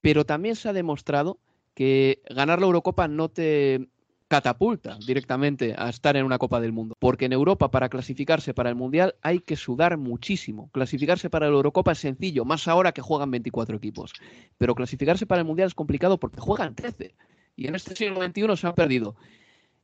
pero 0.05 0.23
también 0.23 0.55
se 0.55 0.69
ha 0.69 0.73
demostrado 0.73 1.39
que 1.73 2.21
ganar 2.29 2.59
la 2.59 2.67
Eurocopa 2.67 3.07
no 3.07 3.29
te 3.29 3.87
catapulta 4.27 4.99
directamente 5.03 5.73
a 5.75 5.89
estar 5.89 6.15
en 6.15 6.27
una 6.27 6.37
Copa 6.37 6.61
del 6.61 6.73
Mundo. 6.73 6.93
Porque 6.99 7.25
en 7.25 7.33
Europa, 7.33 7.71
para 7.71 7.89
clasificarse 7.89 8.53
para 8.53 8.69
el 8.69 8.75
Mundial, 8.75 9.15
hay 9.23 9.39
que 9.39 9.55
sudar 9.55 9.97
muchísimo. 9.97 10.69
Clasificarse 10.73 11.31
para 11.31 11.47
la 11.47 11.53
Eurocopa 11.53 11.93
es 11.93 11.97
sencillo, 11.97 12.45
más 12.45 12.67
ahora 12.67 12.91
que 12.91 13.01
juegan 13.01 13.31
24 13.31 13.77
equipos. 13.77 14.13
Pero 14.59 14.75
clasificarse 14.75 15.25
para 15.25 15.41
el 15.41 15.47
Mundial 15.47 15.69
es 15.69 15.73
complicado 15.73 16.19
porque 16.19 16.39
juegan 16.39 16.75
13. 16.75 17.15
Y 17.55 17.65
en 17.65 17.73
este 17.73 17.95
siglo 17.95 18.23
XXI 18.23 18.57
se 18.57 18.67
han 18.67 18.75
perdido. 18.75 19.15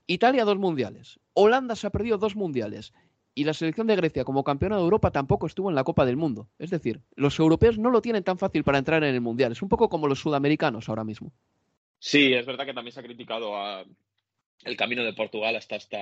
Italia 0.06 0.46
dos 0.46 0.60
mundiales. 0.60 1.20
Holanda 1.34 1.76
se 1.76 1.88
ha 1.88 1.90
perdido 1.90 2.20
dos 2.20 2.36
mundiales. 2.36 2.94
Y 3.34 3.46
la 3.46 3.54
selección 3.54 3.88
de 3.88 3.96
Grecia 3.96 4.26
como 4.26 4.44
campeona 4.44 4.76
de 4.76 4.84
Europa 4.84 5.12
tampoco 5.12 5.48
estuvo 5.48 5.70
en 5.70 5.76
la 5.76 5.84
Copa 5.84 6.06
del 6.06 6.18
Mundo. 6.18 6.50
Es 6.60 6.70
decir, 6.70 7.02
los 7.16 7.40
europeos 7.40 7.78
no 7.78 7.90
lo 7.90 8.02
tienen 8.02 8.24
tan 8.24 8.38
fácil 8.38 8.64
para 8.64 8.78
entrar 8.78 9.04
en 9.04 9.16
el 9.16 9.22
Mundial. 9.22 9.54
Es 9.54 9.62
un 9.62 9.70
poco 9.70 9.90
como 9.90 10.08
los 10.08 10.20
sudamericanos 10.20 10.90
ahora 10.90 11.04
mismo. 11.04 11.32
Sí, 12.00 12.34
es 12.34 12.46
verdad 12.46 12.66
que 12.66 12.74
también 12.74 12.94
se 12.94 13.00
ha 13.00 13.04
criticado 13.04 13.56
a, 13.56 13.86
el 14.64 14.78
camino 14.78 15.04
de 15.04 15.14
Portugal 15.14 15.56
hasta, 15.56 15.76
hasta, 15.76 15.98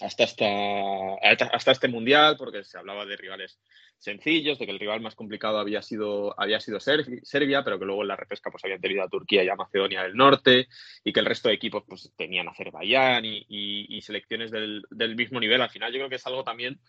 hasta, 0.00 1.44
hasta 1.52 1.72
este 1.72 1.88
mundial, 1.88 2.36
porque 2.36 2.64
se 2.64 2.78
hablaba 2.78 3.06
de 3.06 3.16
rivales 3.16 3.58
sencillos, 3.98 4.58
de 4.58 4.66
que 4.66 4.72
el 4.72 4.78
rival 4.78 5.00
más 5.00 5.14
complicado 5.14 5.58
había 5.58 5.82
sido, 5.82 6.38
había 6.40 6.60
sido 6.60 6.80
Serbia, 6.80 7.62
pero 7.64 7.78
que 7.78 7.84
luego 7.84 8.02
en 8.02 8.08
la 8.08 8.16
repesca 8.16 8.50
pues, 8.50 8.64
habían 8.64 8.80
tenido 8.80 9.02
a 9.02 9.08
Turquía 9.08 9.44
y 9.44 9.48
a 9.48 9.56
Macedonia 9.56 10.02
del 10.02 10.16
Norte, 10.16 10.68
y 11.04 11.12
que 11.12 11.20
el 11.20 11.26
resto 11.26 11.48
de 11.48 11.54
equipos 11.54 11.84
pues, 11.86 12.12
tenían 12.16 12.48
Azerbaiyán 12.48 13.24
y, 13.24 13.44
y, 13.48 14.00
selecciones 14.02 14.50
del, 14.50 14.82
del, 14.90 15.16
mismo 15.16 15.38
nivel. 15.38 15.60
Al 15.60 15.70
final 15.70 15.92
yo 15.92 15.98
creo 15.98 16.08
que 16.08 16.16
es 16.16 16.26
algo 16.26 16.44
también 16.44 16.80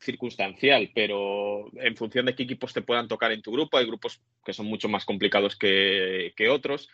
circunstancial, 0.00 0.90
pero 0.94 1.70
en 1.76 1.96
función 1.96 2.26
de 2.26 2.34
qué 2.34 2.42
equipos 2.42 2.72
te 2.72 2.82
puedan 2.82 3.08
tocar 3.08 3.32
en 3.32 3.42
tu 3.42 3.52
grupo, 3.52 3.78
hay 3.78 3.86
grupos 3.86 4.20
que 4.44 4.52
son 4.52 4.66
mucho 4.66 4.88
más 4.88 5.04
complicados 5.04 5.56
que, 5.56 6.32
que 6.36 6.48
otros 6.48 6.88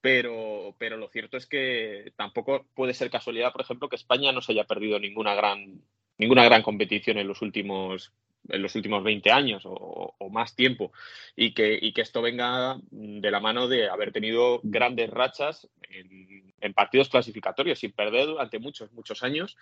pero, 0.00 0.74
pero 0.78 0.96
lo 0.96 1.08
cierto 1.08 1.36
es 1.36 1.46
que 1.46 2.12
tampoco 2.16 2.66
puede 2.74 2.94
ser 2.94 3.10
casualidad, 3.10 3.52
por 3.52 3.60
ejemplo, 3.62 3.88
que 3.88 3.96
España 3.96 4.32
no 4.32 4.40
se 4.40 4.52
haya 4.52 4.64
perdido 4.64 4.98
ninguna 4.98 5.34
gran, 5.34 5.82
ninguna 6.18 6.44
gran 6.44 6.62
competición 6.62 7.18
en 7.18 7.28
los 7.28 7.42
últimos 7.42 8.12
en 8.48 8.62
los 8.62 8.74
últimos 8.74 9.02
20 9.02 9.30
años 9.30 9.62
o, 9.64 10.14
más 10.30 10.54
tiempo 10.54 10.92
y 11.34 11.52
que, 11.52 11.76
y 11.80 11.92
que, 11.92 12.02
esto 12.02 12.22
venga 12.22 12.78
de 12.90 13.30
la 13.32 13.40
mano 13.40 13.66
de 13.66 13.88
haber 13.88 14.12
tenido 14.12 14.60
grandes 14.62 15.10
rachas 15.10 15.68
en, 15.90 16.40
partidos 16.72 17.08
clasificatorios 17.08 17.80
sin 17.80 17.90
perder 17.90 18.26
durante 18.26 18.60
muchos, 18.60 18.92
muchos 18.92 19.24
años 19.24 19.56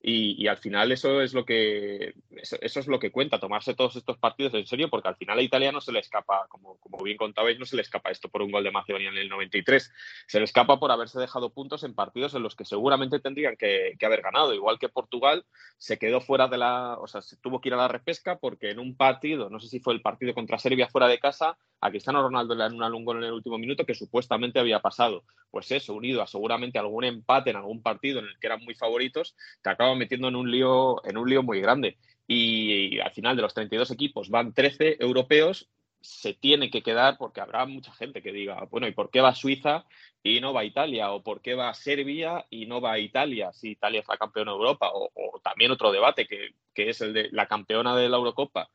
y, 0.00 0.46
al 0.46 0.56
final 0.56 0.92
eso 0.92 1.20
es 1.20 1.34
lo 1.34 1.44
que 1.44 2.14
eso, 2.30 2.56
es 2.80 2.86
lo 2.86 2.98
que 2.98 3.10
cuenta, 3.10 3.38
tomarse 3.38 3.74
todos 3.74 3.96
estos 3.96 4.16
partidos 4.16 4.54
en 4.54 4.66
serio 4.66 4.88
porque 4.88 5.08
al 5.08 5.16
final 5.16 5.38
a 5.38 5.42
Italia 5.42 5.72
no 5.72 5.80
se 5.80 5.92
le 5.92 5.98
escapa, 5.98 6.46
como, 6.48 6.78
como 6.78 7.02
bien 7.02 7.18
contabais, 7.18 7.58
no 7.58 7.66
se 7.66 7.76
le 7.76 7.82
escapa 7.82 8.10
esto 8.10 8.28
por 8.28 8.40
un 8.40 8.50
gol 8.50 8.64
de 8.64 8.70
Macedonia 8.70 9.10
en 9.10 9.18
el 9.18 9.28
93, 9.28 9.92
se 10.26 10.38
le 10.38 10.44
escapa 10.44 10.78
por 10.78 10.90
haberse 10.90 11.20
dejado 11.20 11.52
puntos 11.52 11.84
en 11.84 11.94
partidos 11.94 12.34
en 12.34 12.42
los 12.42 12.56
que 12.56 12.64
seguramente 12.64 13.20
tendrían 13.20 13.56
que, 13.56 13.96
que 13.98 14.06
haber 14.06 14.22
ganado, 14.22 14.54
igual 14.54 14.78
que 14.78 14.88
Portugal 14.88 15.44
se 15.76 15.98
quedó 15.98 16.20
fuera 16.20 16.48
de 16.48 16.58
la, 16.58 16.96
o 16.98 17.06
sea, 17.06 17.20
se 17.20 17.36
tuvo 17.36 17.60
que 17.60 17.68
ir 17.68 17.74
a 17.74 17.78
la 17.78 17.88
repesca 17.88 18.23
porque 18.40 18.70
en 18.70 18.78
un 18.78 18.96
partido, 18.96 19.50
no 19.50 19.60
sé 19.60 19.68
si 19.68 19.80
fue 19.80 19.94
el 19.94 20.02
partido 20.02 20.34
contra 20.34 20.58
Serbia 20.58 20.88
fuera 20.88 21.06
de 21.06 21.18
casa, 21.18 21.56
a 21.80 21.90
Cristiano 21.90 22.22
Ronaldo 22.22 22.54
le 22.54 22.64
dan 22.64 22.94
un 22.94 23.04
gol 23.04 23.18
en 23.18 23.24
el 23.24 23.32
último 23.32 23.58
minuto 23.58 23.84
que 23.84 23.94
supuestamente 23.94 24.58
había 24.58 24.80
pasado. 24.80 25.24
Pues 25.50 25.70
eso, 25.70 25.94
unido 25.94 26.22
a 26.22 26.26
seguramente 26.26 26.78
algún 26.78 27.04
empate 27.04 27.50
en 27.50 27.56
algún 27.56 27.82
partido 27.82 28.20
en 28.20 28.26
el 28.26 28.38
que 28.38 28.46
eran 28.46 28.64
muy 28.64 28.74
favoritos, 28.74 29.36
te 29.62 29.70
acaba 29.70 29.94
metiendo 29.94 30.28
en 30.28 30.36
un 30.36 30.50
lío, 30.50 31.04
en 31.04 31.18
un 31.18 31.28
lío 31.28 31.42
muy 31.42 31.60
grande. 31.60 31.98
Y, 32.26 32.98
al 33.00 33.12
final 33.12 33.36
de 33.36 33.42
los 33.42 33.52
32 33.52 33.90
equipos 33.90 34.30
van 34.30 34.54
13 34.54 34.96
europeos, 34.98 35.68
se 36.04 36.34
tiene 36.34 36.70
que 36.70 36.82
quedar 36.82 37.16
porque 37.16 37.40
habrá 37.40 37.64
mucha 37.64 37.90
gente 37.94 38.20
que 38.20 38.30
diga, 38.30 38.68
bueno, 38.70 38.86
¿y 38.86 38.92
por 38.92 39.10
qué 39.10 39.22
va 39.22 39.34
Suiza 39.34 39.86
y 40.22 40.38
no 40.38 40.52
va 40.52 40.60
a 40.60 40.64
Italia? 40.64 41.10
¿O 41.12 41.22
por 41.22 41.40
qué 41.40 41.54
va 41.54 41.72
Serbia 41.72 42.44
y 42.50 42.66
no 42.66 42.82
va 42.82 42.92
a 42.92 42.98
Italia 42.98 43.52
si 43.54 43.70
Italia 43.70 44.00
es 44.00 44.08
la 44.08 44.18
campeona 44.18 44.52
de 44.52 44.58
Europa? 44.58 44.90
O, 44.92 45.10
también 45.42 45.70
otro 45.70 45.92
debate 45.92 46.26
que, 46.26 46.50
que, 46.74 46.90
es 46.90 47.00
el 47.00 47.14
de 47.14 47.30
la 47.32 47.46
campeona 47.46 47.96
de 47.96 48.10
la 48.10 48.18
Eurocopa. 48.18 48.68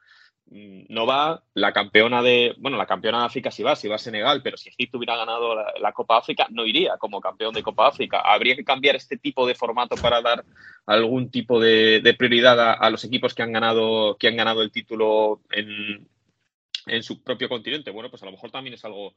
Mm, 0.48 0.86
no 0.90 1.06
va 1.06 1.44
la 1.54 1.72
campeona 1.72 2.24
de, 2.24 2.56
bueno, 2.58 2.78
la 2.78 2.88
campeona 2.88 3.20
de 3.20 3.26
África 3.26 3.52
sí 3.52 3.62
va, 3.62 3.76
si 3.76 3.88
va 3.88 3.98
a 3.98 4.00
Senegal, 4.00 4.42
pero 4.42 4.58
si 4.58 4.70
Egipto 4.70 4.98
hubiera 4.98 5.16
ganado 5.16 5.54
la, 5.56 5.94
Copa 5.94 6.18
África, 6.18 6.48
no 6.50 6.66
iría 6.66 6.98
como 6.98 7.22
campeón 7.22 7.54
de 7.54 7.62
Copa 7.62 7.88
África. 7.90 8.22
Habría 8.22 8.56
que 8.56 8.64
cambiar 8.64 8.96
este 8.96 9.18
tipo 9.18 9.46
de 9.46 9.54
formato 9.54 9.96
para 9.98 10.24
dar 10.24 10.44
algún 10.88 11.30
tipo 11.30 11.60
de, 11.60 12.16
prioridad 12.18 12.60
a, 12.60 12.74
a, 12.74 12.90
los 12.90 13.04
equipos 13.04 13.36
que 13.36 13.44
han 13.44 13.52
ganado, 13.52 14.18
que 14.18 14.28
han 14.28 14.38
ganado 14.38 14.64
el 14.64 14.72
título 14.72 15.42
en, 15.52 16.08
en 16.90 17.04
su 17.04 17.24
propio 17.24 17.50
continente. 17.50 17.92
Bueno, 17.92 18.10
pues 18.10 18.22
a 18.24 18.26
lo 18.26 18.32
mejor 18.32 18.52
también 18.52 18.74
es 18.74 18.86
algo, 18.86 19.14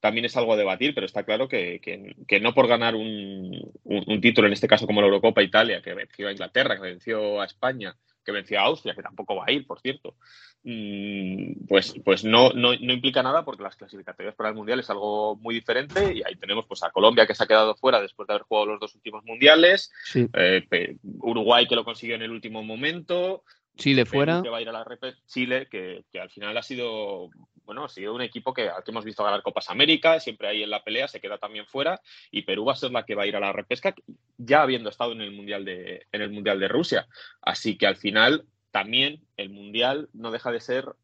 también 0.00 0.24
es 0.24 0.36
algo 0.36 0.52
a 0.52 0.56
debatir, 0.56 0.94
pero 0.94 1.06
está 1.06 1.24
claro 1.24 1.48
que, 1.48 1.80
que, 1.80 2.40
no 2.40 2.54
por 2.54 2.68
ganar 2.68 2.94
un, 2.94 3.72
un, 3.84 4.20
título, 4.20 4.46
en 4.46 4.52
este 4.52 4.68
caso 4.68 4.86
como 4.86 5.00
la 5.00 5.06
Eurocopa 5.06 5.42
Italia, 5.42 5.82
que 5.82 5.94
venció 5.94 6.28
a 6.28 6.32
Inglaterra, 6.32 6.76
que 6.76 6.82
venció 6.82 7.40
a 7.40 7.46
España, 7.46 7.96
que 8.24 8.32
venció 8.32 8.58
a 8.58 8.64
Austria, 8.64 8.94
que 8.94 9.02
tampoco 9.02 9.36
va 9.36 9.44
a 9.46 9.52
ir, 9.52 9.66
por 9.66 9.80
cierto, 9.80 10.16
mm, 10.64 11.66
pues, 11.68 11.94
pues 12.04 12.24
no, 12.24 12.50
no, 12.50 12.74
no, 12.74 12.92
implica 12.92 13.22
nada 13.22 13.44
porque 13.44 13.62
las 13.62 13.76
clasificatorias 13.76 14.34
para 14.34 14.48
el 14.48 14.54
Mundial 14.54 14.80
es 14.80 14.90
algo 14.90 15.36
muy 15.36 15.54
diferente 15.54 16.14
y 16.14 16.22
ahí 16.24 16.36
tenemos 16.36 16.66
pues 16.66 16.82
a 16.82 16.90
Colombia 16.90 17.26
que 17.26 17.34
se 17.34 17.44
ha 17.44 17.46
quedado 17.46 17.76
fuera 17.76 18.00
después 18.00 18.26
de 18.26 18.34
haber 18.34 18.46
jugado 18.46 18.66
los 18.66 18.80
dos 18.80 18.94
últimos 18.94 19.24
Mundiales, 19.24 19.92
eh, 20.14 20.96
Uruguay 21.20 21.66
que 21.66 21.76
lo 21.76 21.84
consiguió 21.84 22.16
en 22.16 22.22
el 22.22 22.30
último 22.30 22.62
momento, 22.62 23.44
Chile 23.76 24.06
fuera. 24.06 24.42
Que 24.42 24.48
va 24.48 24.58
a 24.58 24.62
ir 24.62 24.68
a 24.68 24.72
la 24.72 24.86
Chile, 25.26 25.68
que, 25.70 26.04
al 26.20 26.30
final 26.30 26.56
ha 26.56 26.62
sido, 26.62 27.28
bueno, 27.64 27.84
ha 27.84 27.88
sido 27.88 28.14
un 28.14 28.22
equipo 28.22 28.54
que, 28.54 28.70
que 28.84 28.90
hemos 28.90 29.04
visto 29.04 29.24
ganar 29.24 29.42
Copas 29.42 29.70
América, 29.70 30.20
siempre 30.20 30.48
ahí 30.48 30.62
en 30.62 30.70
la 30.70 30.84
pelea, 30.84 31.08
se 31.08 31.20
queda 31.20 31.38
también 31.38 31.66
fuera, 31.66 32.00
y 32.30 32.42
Perú 32.42 32.66
va 32.66 32.74
a 32.74 32.76
ser 32.76 32.92
la 32.92 33.04
que 33.04 33.14
va 33.14 33.24
a 33.24 33.26
ir 33.26 33.36
a 33.36 33.40
la 33.40 33.52
repesca, 33.52 33.94
ya 34.38 34.62
habiendo 34.62 34.90
estado 34.90 35.12
en 35.12 35.20
el 35.20 35.32
Mundial 35.32 35.64
de, 35.64 36.06
en 36.12 36.22
el 36.22 36.30
mundial 36.30 36.60
de 36.60 36.68
Rusia. 36.68 37.08
Así 37.42 37.76
que 37.76 37.86
al 37.86 37.96
final 37.96 38.44
también 38.70 39.22
el 39.36 39.50
Mundial 39.50 40.08
no 40.12 40.30
deja 40.30 40.50
de 40.50 40.60
ser 40.60 40.94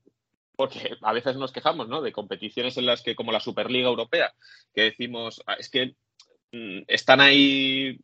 porque 0.60 0.96
a 1.00 1.12
veces 1.14 1.36
nos 1.36 1.52
quejamos, 1.52 1.88
¿no? 1.88 2.02
De 2.02 2.12
competiciones 2.12 2.76
en 2.76 2.84
las 2.84 3.00
que, 3.00 3.16
como 3.16 3.32
la 3.32 3.40
Superliga 3.40 3.88
Europea, 3.88 4.34
que 4.74 4.82
decimos, 4.82 5.42
ah, 5.46 5.54
es 5.54 5.70
que 5.70 5.94
mm, 6.52 6.82
están 6.86 7.22
ahí 7.22 7.98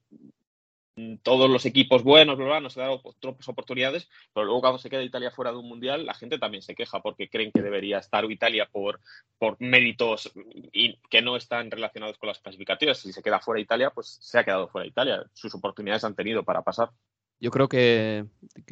todos 1.23 1.51
los 1.51 1.67
equipos 1.67 2.03
buenos, 2.03 2.39
bla, 2.39 2.61
no 2.61 2.71
se 2.71 2.81
dan 2.81 2.99
otras 3.03 3.49
oportunidades, 3.49 4.09
pero 4.33 4.47
luego 4.47 4.63
cuando 4.63 4.79
se 4.79 4.89
queda 4.89 5.03
Italia 5.03 5.31
fuera 5.31 5.53
de 5.53 5.59
un 5.59 5.69
mundial, 5.69 6.07
la 6.07 6.15
gente 6.15 6.39
también 6.39 6.63
se 6.63 6.75
queja 6.75 7.01
porque 7.01 7.29
creen 7.29 7.53
que 7.53 7.61
debería 7.61 7.99
estar 7.99 8.25
Italia 8.31 8.67
por, 8.71 9.01
por 9.39 9.57
méritos 9.61 10.33
y 10.73 10.97
que 11.11 11.21
no 11.21 11.37
están 11.37 11.71
relacionados 11.71 12.17
con 12.19 12.29
las 12.29 12.39
clasificatorias. 12.39 12.99
Si 12.99 13.13
se 13.13 13.23
queda 13.23 13.41
fuera 13.41 13.61
Italia, 13.61 13.91
pues 13.91 14.19
se 14.21 14.39
ha 14.39 14.45
quedado 14.45 14.69
fuera 14.69 14.87
Italia. 14.87 15.25
Sus 15.35 15.55
oportunidades 15.55 16.05
han 16.05 16.15
tenido 16.15 16.45
para 16.45 16.63
pasar. 16.63 16.91
Yo 17.39 17.51
creo 17.51 17.69
que, 17.69 18.25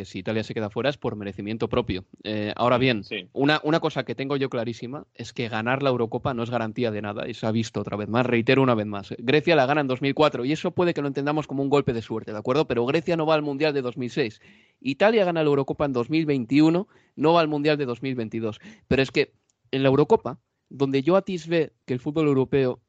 si 0.04 0.20
Italia 0.20 0.42
se 0.42 0.54
queda 0.54 0.70
fuera 0.70 0.88
es 0.88 0.96
por 0.96 1.16
merecimiento 1.16 1.68
propio. 1.68 2.06
Eh, 2.22 2.52
ahora 2.56 2.78
bien, 2.78 3.02
una, 3.34 3.60
una, 3.62 3.78
cosa 3.78 4.04
que 4.04 4.14
tengo 4.14 4.38
yo 4.38 4.48
clarísima 4.48 5.06
es 5.14 5.34
que 5.34 5.48
ganar 5.48 5.82
la 5.82 5.90
Eurocopa 5.90 6.32
no 6.32 6.42
es 6.42 6.48
garantía 6.50 6.90
de 6.90 7.02
nada 7.02 7.28
y 7.28 7.34
se 7.34 7.46
ha 7.46 7.50
visto 7.50 7.80
otra 7.80 7.98
vez 7.98 8.08
más, 8.08 8.24
reitero 8.24 8.62
una 8.62 8.74
vez 8.74 8.86
más. 8.86 9.14
Grecia 9.18 9.54
la 9.54 9.66
gana 9.66 9.82
en 9.82 9.86
2004 9.86 10.46
y 10.46 10.52
eso 10.52 10.70
puede 10.70 10.94
que 10.94 11.02
lo 11.02 11.08
entendamos 11.08 11.46
como 11.46 11.62
un 11.62 11.68
golpe 11.68 11.92
de 11.92 12.00
suerte, 12.00 12.32
¿de 12.32 12.38
acuerdo? 12.38 12.66
Pero 12.66 12.86
Grecia 12.86 13.16
no 13.18 13.26
va 13.26 13.34
al 13.34 13.42
Mundial 13.42 13.74
de 13.74 13.82
2006. 13.82 14.40
Italia 14.80 15.26
gana 15.26 15.42
la 15.42 15.48
Eurocopa 15.48 15.84
en 15.84 15.92
2021, 15.92 16.88
no 17.16 17.32
va 17.34 17.40
al 17.40 17.48
Mundial 17.48 17.76
de 17.76 17.84
2022. 17.84 18.60
Pero 18.88 19.02
es 19.02 19.10
que 19.10 19.34
en 19.72 19.82
la 19.82 19.90
Eurocopa, 19.90 20.40
donde 20.70 21.02
yo 21.02 21.16
atisbé 21.16 21.74
que 21.84 21.92
el 21.92 22.00
fútbol 22.00 22.28
europeo 22.28 22.80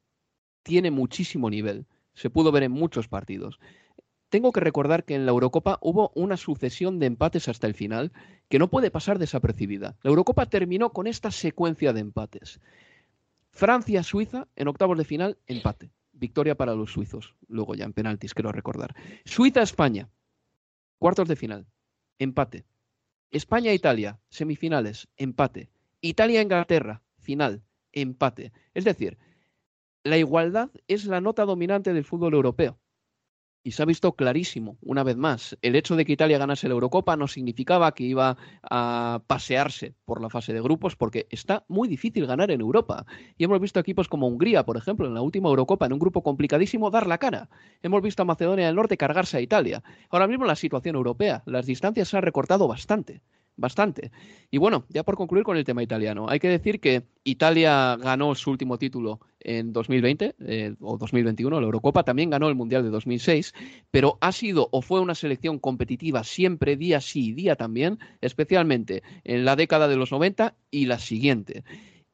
tiene 0.62 0.90
muchísimo 0.90 1.50
nivel, 1.50 1.84
se 2.14 2.30
pudo 2.30 2.50
ver 2.50 2.62
en 2.62 2.72
muchos 2.72 3.08
partidos 3.08 3.60
tengo 4.36 4.52
que 4.52 4.60
recordar 4.60 5.04
que 5.04 5.14
en 5.14 5.24
la 5.24 5.32
Eurocopa 5.32 5.78
hubo 5.80 6.12
una 6.14 6.36
sucesión 6.36 6.98
de 6.98 7.06
empates 7.06 7.48
hasta 7.48 7.66
el 7.66 7.72
final 7.72 8.12
que 8.50 8.58
no 8.58 8.68
puede 8.68 8.90
pasar 8.90 9.18
desapercibida. 9.18 9.96
La 10.02 10.10
Eurocopa 10.10 10.44
terminó 10.44 10.92
con 10.92 11.06
esta 11.06 11.30
secuencia 11.30 11.94
de 11.94 12.00
empates. 12.00 12.60
Francia-Suiza 13.52 14.46
en 14.54 14.68
octavos 14.68 14.98
de 14.98 15.06
final, 15.06 15.38
empate. 15.46 15.90
Victoria 16.12 16.54
para 16.54 16.74
los 16.74 16.92
suizos. 16.92 17.34
Luego 17.48 17.74
ya 17.74 17.86
en 17.86 17.94
penaltis, 17.94 18.34
quiero 18.34 18.52
recordar. 18.52 18.94
Suiza-España, 19.24 20.10
cuartos 20.98 21.28
de 21.28 21.36
final, 21.36 21.66
empate. 22.18 22.66
España-Italia, 23.30 24.20
semifinales, 24.28 25.08
empate. 25.16 25.70
Italia-Inglaterra, 26.02 27.02
final, 27.16 27.62
empate. 27.90 28.52
Es 28.74 28.84
decir, 28.84 29.16
la 30.04 30.18
igualdad 30.18 30.68
es 30.88 31.06
la 31.06 31.22
nota 31.22 31.46
dominante 31.46 31.94
del 31.94 32.04
fútbol 32.04 32.34
europeo 32.34 32.78
y 33.66 33.72
se 33.72 33.82
ha 33.82 33.86
visto 33.86 34.12
clarísimo, 34.12 34.78
una 34.80 35.02
vez 35.02 35.16
más. 35.16 35.58
El 35.60 35.74
hecho 35.74 35.96
de 35.96 36.04
que 36.04 36.12
Italia 36.12 36.38
ganase 36.38 36.68
la 36.68 36.74
Eurocopa 36.74 37.16
no 37.16 37.26
significaba 37.26 37.92
que 37.94 38.04
iba 38.04 38.36
a 38.62 39.22
pasearse 39.26 39.96
por 40.04 40.22
la 40.22 40.30
fase 40.30 40.52
de 40.52 40.60
grupos, 40.60 40.94
porque 40.94 41.26
está 41.30 41.64
muy 41.66 41.88
difícil 41.88 42.26
ganar 42.26 42.52
en 42.52 42.60
Europa. 42.60 43.06
Y 43.36 43.42
hemos 43.42 43.58
visto 43.58 43.80
equipos 43.80 44.06
como 44.06 44.28
Hungría, 44.28 44.64
por 44.64 44.76
ejemplo, 44.76 45.08
en 45.08 45.14
la 45.14 45.20
última 45.20 45.48
Eurocopa, 45.48 45.84
en 45.84 45.94
un 45.94 45.98
grupo 45.98 46.22
complicadísimo, 46.22 46.92
dar 46.92 47.08
la 47.08 47.18
cara. 47.18 47.48
Hemos 47.82 48.02
visto 48.02 48.22
a 48.22 48.24
Macedonia 48.24 48.66
del 48.66 48.76
Norte 48.76 48.96
cargarse 48.96 49.38
a 49.38 49.40
Italia. 49.40 49.82
Ahora 50.10 50.28
mismo 50.28 50.44
la 50.44 50.54
situación 50.54 50.94
europea, 50.94 51.42
las 51.44 51.66
distancias 51.66 52.06
se 52.06 52.16
han 52.16 52.22
recortado 52.22 52.68
bastante. 52.68 53.20
Bastante. 53.56 54.10
Y 54.50 54.58
bueno, 54.58 54.84
ya 54.88 55.02
por 55.02 55.16
concluir 55.16 55.44
con 55.44 55.56
el 55.56 55.64
tema 55.64 55.82
italiano, 55.82 56.28
hay 56.28 56.38
que 56.38 56.48
decir 56.48 56.80
que 56.80 57.04
Italia 57.24 57.96
ganó 57.96 58.34
su 58.34 58.50
último 58.50 58.78
título 58.78 59.20
en 59.40 59.72
2020 59.72 60.34
eh, 60.40 60.74
o 60.80 60.98
2021, 60.98 61.60
la 61.60 61.64
Eurocopa, 61.64 62.04
también 62.04 62.30
ganó 62.30 62.48
el 62.48 62.54
Mundial 62.54 62.82
de 62.82 62.90
2006, 62.90 63.54
pero 63.90 64.18
ha 64.20 64.32
sido 64.32 64.68
o 64.72 64.82
fue 64.82 65.00
una 65.00 65.14
selección 65.14 65.58
competitiva 65.58 66.24
siempre 66.24 66.76
día 66.76 67.00
sí 67.00 67.32
día 67.32 67.56
también, 67.56 67.98
especialmente 68.20 69.02
en 69.24 69.44
la 69.44 69.56
década 69.56 69.88
de 69.88 69.96
los 69.96 70.12
90 70.12 70.54
y 70.70 70.86
la 70.86 70.98
siguiente. 70.98 71.64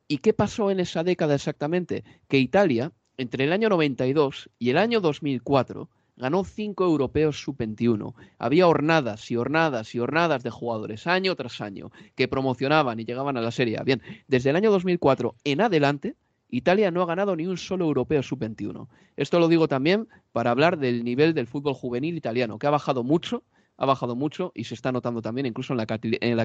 ¿Y 0.08 0.18
qué 0.18 0.32
pasó 0.32 0.70
en 0.70 0.80
esa 0.80 1.04
década 1.04 1.34
exactamente? 1.34 2.04
Que 2.28 2.38
Italia, 2.38 2.92
entre 3.16 3.44
el 3.44 3.52
año 3.52 3.68
92 3.68 4.50
y 4.58 4.70
el 4.70 4.78
año 4.78 5.00
2004, 5.00 5.88
ganó 6.16 6.45
cinco 6.45 6.85
europeos 6.85 7.40
sub-21. 7.42 8.14
Había 8.38 8.69
hornadas 8.69 9.31
y 9.31 9.37
hornadas 9.37 9.95
y 9.95 9.99
hornadas 9.99 10.42
de 10.42 10.50
jugadores 10.50 11.07
año 11.07 11.35
tras 11.37 11.61
año 11.61 11.90
que 12.14 12.28
promocionaban 12.28 13.00
y 13.00 13.04
llegaban 13.04 13.37
a 13.37 13.40
la 13.40 13.50
Serie 13.50 13.78
Bien, 13.85 14.02
desde 14.28 14.50
el 14.50 14.57
año 14.57 14.71
2004 14.71 15.35
en 15.45 15.61
adelante, 15.61 16.16
Italia 16.49 16.90
no 16.90 17.02
ha 17.02 17.07
ganado 17.07 17.35
ni 17.35 17.47
un 17.47 17.57
solo 17.57 17.87
europeo 17.87 18.23
sub-21. 18.23 18.88
Esto 19.16 19.38
lo 19.38 19.49
digo 19.49 19.69
también 19.69 20.09
para 20.33 20.50
hablar 20.50 20.78
del 20.78 21.02
nivel 21.04 21.33
del 21.33 21.47
fútbol 21.47 21.75
juvenil 21.75 22.16
italiano, 22.16 22.59
que 22.59 22.66
ha 22.66 22.71
bajado 22.71 23.02
mucho 23.04 23.42
ha 23.78 23.87
bajado 23.87 24.14
mucho 24.14 24.52
y 24.54 24.64
se 24.64 24.75
está 24.75 24.92
notando 24.92 25.23
también 25.23 25.47
incluso 25.47 25.73
en 25.73 25.78
la, 25.78 25.87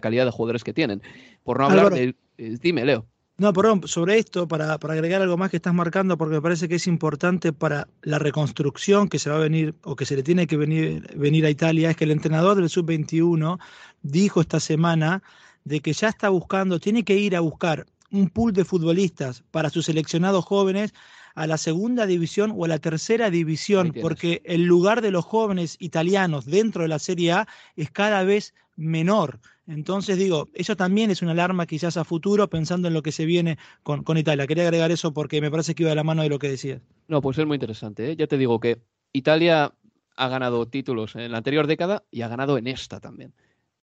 calidad 0.02 0.26
de 0.26 0.32
jugadores 0.32 0.64
que 0.64 0.74
tienen. 0.74 1.04
Por 1.44 1.60
no 1.60 1.66
hablar 1.66 1.92
del... 1.92 2.16
Eh, 2.38 2.58
dime, 2.60 2.84
Leo. 2.84 3.06
No, 3.40 3.54
perdón, 3.54 3.88
sobre 3.88 4.18
esto, 4.18 4.48
para, 4.48 4.74
agregar 4.74 5.22
algo 5.22 5.38
más 5.38 5.52
que 5.52 5.58
estás 5.58 5.74
marcando, 5.74 6.18
porque 6.18 6.36
me 6.36 6.42
parece 6.42 6.68
que 6.68 6.76
es 6.76 6.88
importante 6.88 7.54
para 7.54 7.88
la 8.02 8.18
reconstrucción 8.18 9.08
que 9.08 9.20
se 9.20 9.30
va 9.30 9.36
a 9.36 9.40
venir 9.40 9.76
o 9.84 9.96
que 9.96 10.06
se 10.06 10.16
le 10.16 10.24
tiene 10.24 10.48
que 10.48 10.58
venir, 10.58 11.08
venir 11.16 11.46
a 11.46 11.52
Italia, 11.52 11.92
es 11.92 11.96
que 11.96 12.06
el 12.06 12.12
entrenador 12.12 12.58
del 12.58 12.68
Sub-21 12.68 13.60
dijo 14.02 14.42
esta 14.42 14.60
semana 14.60 15.22
de 15.66 15.82
que 15.82 15.94
ya 15.94 16.10
está 16.10 16.30
buscando, 16.30 16.80
tiene 16.80 17.04
que 17.04 17.16
ir 17.16 17.36
a 17.36 17.42
buscar 17.42 17.86
un 18.10 18.30
pool 18.30 18.54
de 18.54 18.66
futbolistas 18.66 19.44
para 19.52 19.70
sus 19.70 19.86
seleccionados 19.86 20.44
jóvenes 20.44 20.96
a 21.36 21.46
la 21.46 21.60
segunda 21.60 22.08
división 22.08 22.52
o 22.56 22.66
a 22.66 22.68
la 22.68 22.80
tercera 22.80 23.30
división, 23.30 23.94
porque 24.02 24.42
el 24.46 24.64
lugar 24.64 25.02
de 25.02 25.12
los 25.12 25.26
jóvenes 25.26 25.76
italianos 25.80 26.48
dentro 26.48 26.82
de 26.82 26.88
la 26.88 26.98
Serie 26.98 27.34
A 27.34 27.48
es 27.76 27.92
cada 27.92 28.24
vez 28.24 28.56
menor. 28.76 29.40
Entonces 29.68 30.18
digo, 30.18 30.50
eso 30.54 30.76
también 30.76 31.12
es 31.12 31.22
una 31.22 31.32
alarma 31.32 31.66
quizás 31.66 31.98
a 31.98 32.06
futuro 32.06 32.50
pensando 32.50 32.88
en 32.88 32.94
lo 32.94 33.04
que 33.04 33.12
se 33.12 33.26
viene 33.26 33.58
con, 33.84 34.04
con 34.04 34.18
Italia. 34.18 34.48
Quería 34.48 34.64
agregar 34.64 34.92
eso 34.92 35.14
porque 35.14 35.42
me 35.42 35.52
parece 35.52 35.76
que 35.76 35.84
iba 35.84 35.90
de 35.90 35.96
la 35.96 36.04
mano 36.04 36.24
de 36.24 36.30
lo 36.30 36.40
que 36.40 36.50
decías. 36.50 36.82
No, 37.08 37.22
pues 37.22 37.38
es 37.38 37.46
muy 37.46 37.56
interesante. 37.56 38.12
¿eh? 38.12 38.16
Ya 38.16 38.28
te 38.28 38.38
digo 38.38 38.60
que 38.60 38.82
Italia 39.12 39.74
ha 40.16 40.28
ganado 40.30 40.68
títulos 40.68 41.16
en 41.16 41.32
la 41.32 41.38
anterior 41.38 41.68
década 41.68 42.04
y 42.10 42.22
ha 42.22 42.28
ganado 42.28 42.58
en 42.58 42.68
esta 42.68 43.00
también 43.00 43.34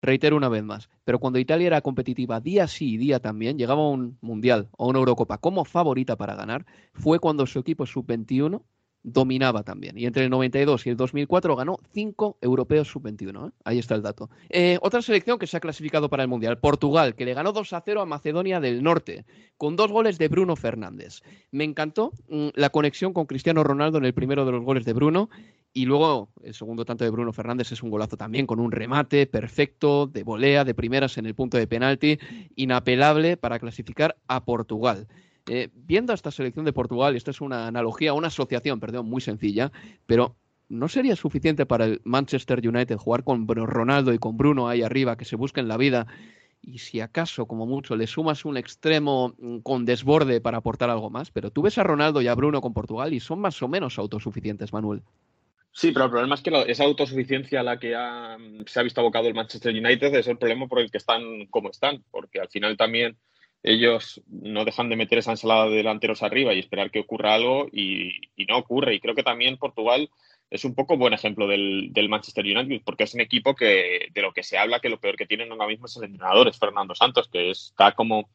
reitero 0.05 0.37
una 0.37 0.49
vez 0.49 0.63
más, 0.63 0.89
pero 1.03 1.19
cuando 1.19 1.39
Italia 1.39 1.67
era 1.67 1.81
competitiva 1.81 2.39
día 2.39 2.67
sí 2.67 2.93
y 2.93 2.97
día 2.97 3.19
también, 3.19 3.57
llegaba 3.57 3.81
a 3.81 3.89
un 3.89 4.17
Mundial 4.21 4.69
o 4.77 4.87
una 4.87 4.99
Eurocopa 4.99 5.39
como 5.39 5.65
favorita 5.65 6.15
para 6.15 6.35
ganar, 6.35 6.65
fue 6.93 7.19
cuando 7.19 7.45
su 7.45 7.59
equipo 7.59 7.85
sub-21 7.85 8.61
dominaba 9.05 9.61
también. 9.63 9.97
Y 9.97 10.05
entre 10.05 10.23
el 10.23 10.31
92 10.31 10.87
y 10.87 10.89
el 10.89 10.97
2004 10.97 11.55
ganó 11.55 11.79
cinco 11.93 12.37
europeos 12.41 12.87
sub-21. 12.87 13.49
¿eh? 13.49 13.51
Ahí 13.63 13.77
está 13.77 13.93
el 13.93 14.01
dato. 14.01 14.31
Eh, 14.49 14.79
otra 14.81 15.01
selección 15.03 15.37
que 15.37 15.45
se 15.45 15.55
ha 15.55 15.59
clasificado 15.59 16.09
para 16.09 16.23
el 16.23 16.29
Mundial, 16.29 16.57
Portugal, 16.57 17.15
que 17.15 17.23
le 17.23 17.35
ganó 17.35 17.53
2 17.53 17.73
a 17.73 17.81
0 17.85 18.01
a 18.01 18.05
Macedonia 18.05 18.59
del 18.59 18.81
Norte, 18.81 19.25
con 19.57 19.75
dos 19.75 19.91
goles 19.91 20.17
de 20.17 20.27
Bruno 20.27 20.55
Fernández. 20.55 21.21
Me 21.51 21.63
encantó 21.63 22.13
mm, 22.29 22.49
la 22.55 22.71
conexión 22.71 23.13
con 23.13 23.27
Cristiano 23.27 23.63
Ronaldo 23.63 23.99
en 23.99 24.05
el 24.05 24.13
primero 24.15 24.43
de 24.43 24.51
los 24.51 24.63
goles 24.63 24.85
de 24.85 24.93
Bruno 24.93 25.29
y 25.71 25.85
luego 25.85 26.29
el 26.41 26.55
segundo 26.55 26.83
tanto 26.83 27.03
de 27.03 27.11
Bruno 27.11 27.31
Fernández 27.31 27.71
es 27.71 27.83
un 27.83 27.91
golazo 27.91 28.17
también 28.17 28.47
con 28.47 28.59
un 28.59 28.71
remate 28.71 29.27
perfecto 29.27 30.07
de 30.07 30.23
volea, 30.23 30.63
de 30.63 30.73
primeras 30.73 31.17
en 31.19 31.27
el 31.27 31.35
punto 31.35 31.57
de 31.57 31.67
penalti, 31.67 32.17
inapelable 32.55 33.37
para 33.37 33.59
clasificar 33.59 34.15
a 34.27 34.45
Portugal. 34.45 35.07
Eh, 35.47 35.69
viendo 35.73 36.13
esta 36.13 36.31
selección 36.31 36.65
de 36.65 36.73
Portugal, 36.73 37.15
esta 37.15 37.31
es 37.31 37.39
una 37.39 37.67
analogía, 37.67 38.13
una 38.13 38.27
asociación, 38.27 38.79
perdón, 38.79 39.07
muy 39.07 39.21
sencilla, 39.21 39.71
pero 40.07 40.35
¿no 40.69 40.87
sería 40.87 41.15
suficiente 41.15 41.67
para 41.67 41.85
el 41.85 42.01
Manchester 42.03 42.67
United 42.67 42.97
jugar 42.97 43.23
con 43.23 43.47
Ronaldo 43.47 44.11
y 44.13 44.17
con 44.17 44.37
Bruno 44.37 44.67
ahí 44.67 44.81
arriba, 44.81 45.17
que 45.17 45.25
se 45.25 45.35
busquen 45.35 45.67
la 45.67 45.77
vida? 45.77 46.07
Y 46.63 46.79
si 46.79 46.99
acaso, 46.99 47.45
como 47.45 47.67
mucho, 47.67 47.95
le 47.95 48.07
sumas 48.07 48.43
un 48.43 48.57
extremo 48.57 49.35
mm, 49.37 49.59
con 49.59 49.85
desborde 49.85 50.41
para 50.41 50.57
aportar 50.57 50.89
algo 50.89 51.11
más, 51.11 51.29
pero 51.29 51.51
tú 51.51 51.61
ves 51.61 51.77
a 51.77 51.83
Ronaldo 51.83 52.23
y 52.23 52.27
a 52.27 52.33
Bruno 52.33 52.59
con 52.59 52.73
Portugal 52.73 53.13
y 53.13 53.19
son 53.19 53.39
más 53.39 53.61
o 53.61 53.67
menos 53.67 53.99
autosuficientes, 53.99 54.73
Manuel. 54.73 55.03
Sí, 55.71 55.91
pero 55.91 56.05
el 56.05 56.11
problema 56.11 56.35
es 56.35 56.41
que 56.41 56.63
esa 56.67 56.85
autosuficiencia 56.85 57.59
a 57.59 57.63
la 57.63 57.77
que 57.77 57.93
se 58.65 58.79
ha 58.79 58.83
visto 58.83 59.01
abocado 59.01 59.27
el 59.27 59.35
Manchester 59.35 59.75
United 59.75 60.15
es 60.15 60.27
el 60.27 60.37
problema 60.37 60.67
por 60.67 60.79
el 60.79 60.89
que 60.89 60.97
están 60.97 61.45
como 61.51 61.69
están, 61.69 62.03
porque 62.09 62.39
al 62.39 62.47
final 62.47 62.77
también 62.77 63.17
ellos 63.65 64.21
no 64.27 64.63
dejan 64.63 64.89
de 64.89 64.95
meter 64.95 65.17
esa 65.17 65.31
ensalada 65.31 65.67
de 65.67 65.77
delanteros 65.77 66.21
arriba 66.21 66.53
y 66.53 66.59
esperar 66.59 66.91
que 66.91 66.99
ocurra 66.99 67.33
algo 67.33 67.67
y, 67.71 68.11
no 68.47 68.59
ocurre. 68.59 68.93
Y 68.93 68.99
creo 68.99 69.15
que 69.15 69.23
también 69.23 69.57
Portugal 69.57 70.09
es 70.51 70.63
un 70.65 70.75
poco 70.75 70.97
buen 70.97 71.13
ejemplo 71.13 71.47
del, 71.47 71.91
Manchester 72.07 72.45
United, 72.45 72.83
porque 72.85 73.05
es 73.05 73.15
un 73.15 73.21
equipo 73.21 73.55
que 73.55 74.09
de 74.13 74.21
lo 74.21 74.33
que 74.33 74.43
se 74.43 74.59
habla 74.59 74.79
que 74.79 74.89
lo 74.89 74.99
peor 74.99 75.15
que 75.15 75.25
tienen 75.25 75.51
ahora 75.51 75.65
mismo 75.65 75.87
es 75.87 75.97
el 75.97 76.03
entrenador, 76.03 76.47
es 76.47 76.59
Fernando 76.59 76.93
Santos, 76.93 77.27
que 77.27 77.49
está 77.49 77.93
como 77.93 78.29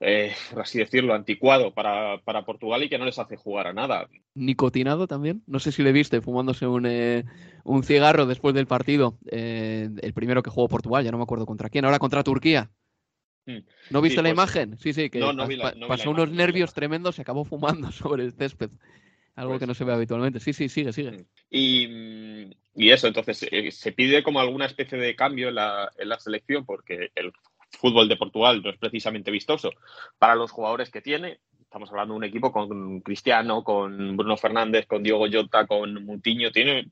eh, 0.00 0.34
por 0.50 0.62
así 0.62 0.78
decirlo, 0.78 1.12
anticuado 1.12 1.74
para, 1.74 2.18
Portugal 2.46 2.82
y 2.82 2.88
que 2.88 2.98
no 2.98 3.04
les 3.04 3.18
hace 3.18 3.36
jugar 3.36 3.66
a 3.66 3.74
nada. 3.74 4.08
Nicotinado 4.34 5.06
también. 5.06 5.42
No 5.46 5.58
sé 5.58 5.70
si 5.70 5.82
le 5.82 5.92
viste 5.92 6.22
fumándose 6.22 6.66
un, 6.66 6.86
eh, 6.86 7.24
un 7.64 7.82
cigarro 7.82 8.24
después 8.24 8.54
del 8.54 8.66
partido, 8.66 9.18
eh, 9.30 9.90
el 10.00 10.14
primero 10.14 10.42
que 10.42 10.50
jugó 10.50 10.68
Portugal, 10.68 11.04
ya 11.04 11.10
no 11.10 11.18
me 11.18 11.24
acuerdo 11.24 11.44
contra 11.44 11.68
quién, 11.68 11.84
ahora 11.84 11.98
contra 11.98 12.24
Turquía. 12.24 12.70
Hmm. 13.46 13.58
¿No 13.90 14.02
viste 14.02 14.16
la 14.16 14.24
pues, 14.24 14.34
imagen? 14.34 14.78
Sí, 14.78 14.92
sí, 14.92 15.08
que 15.08 15.20
pasó 15.86 16.10
unos 16.10 16.30
nervios 16.30 16.74
tremendos, 16.74 17.14
se 17.14 17.22
acabó 17.22 17.44
fumando 17.46 17.92
sobre 17.92 18.24
el 18.24 18.32
césped. 18.32 18.70
Algo 19.36 19.52
pues 19.52 19.60
que 19.60 19.66
no 19.66 19.74
se 19.74 19.84
ve 19.84 19.92
habitualmente. 19.92 20.40
Sí, 20.40 20.52
sí, 20.52 20.68
sigue, 20.68 20.92
sigue. 20.92 21.10
Hmm. 21.10 21.24
Y, 21.50 22.50
y 22.74 22.90
eso, 22.90 23.06
entonces, 23.06 23.46
se 23.70 23.92
pide 23.92 24.22
como 24.22 24.40
alguna 24.40 24.66
especie 24.66 24.98
de 24.98 25.14
cambio 25.14 25.48
en 25.48 25.56
la, 25.56 25.90
en 25.96 26.08
la 26.08 26.18
selección 26.18 26.64
porque 26.64 27.10
el 27.14 27.32
fútbol 27.70 28.08
de 28.08 28.16
Portugal 28.16 28.62
no 28.62 28.70
es 28.70 28.78
precisamente 28.78 29.30
vistoso 29.30 29.70
para 30.18 30.34
los 30.34 30.50
jugadores 30.50 30.90
que 30.90 31.02
tiene. 31.02 31.40
Estamos 31.60 31.90
hablando 31.90 32.14
de 32.14 32.18
un 32.18 32.24
equipo 32.24 32.52
con 32.52 33.00
Cristiano, 33.00 33.62
con 33.62 34.16
Bruno 34.16 34.36
Fernández, 34.36 34.86
con 34.86 35.02
Diego 35.02 35.26
Jota, 35.30 35.66
con 35.66 36.04
Mutiño. 36.04 36.50
Tiene, 36.50 36.90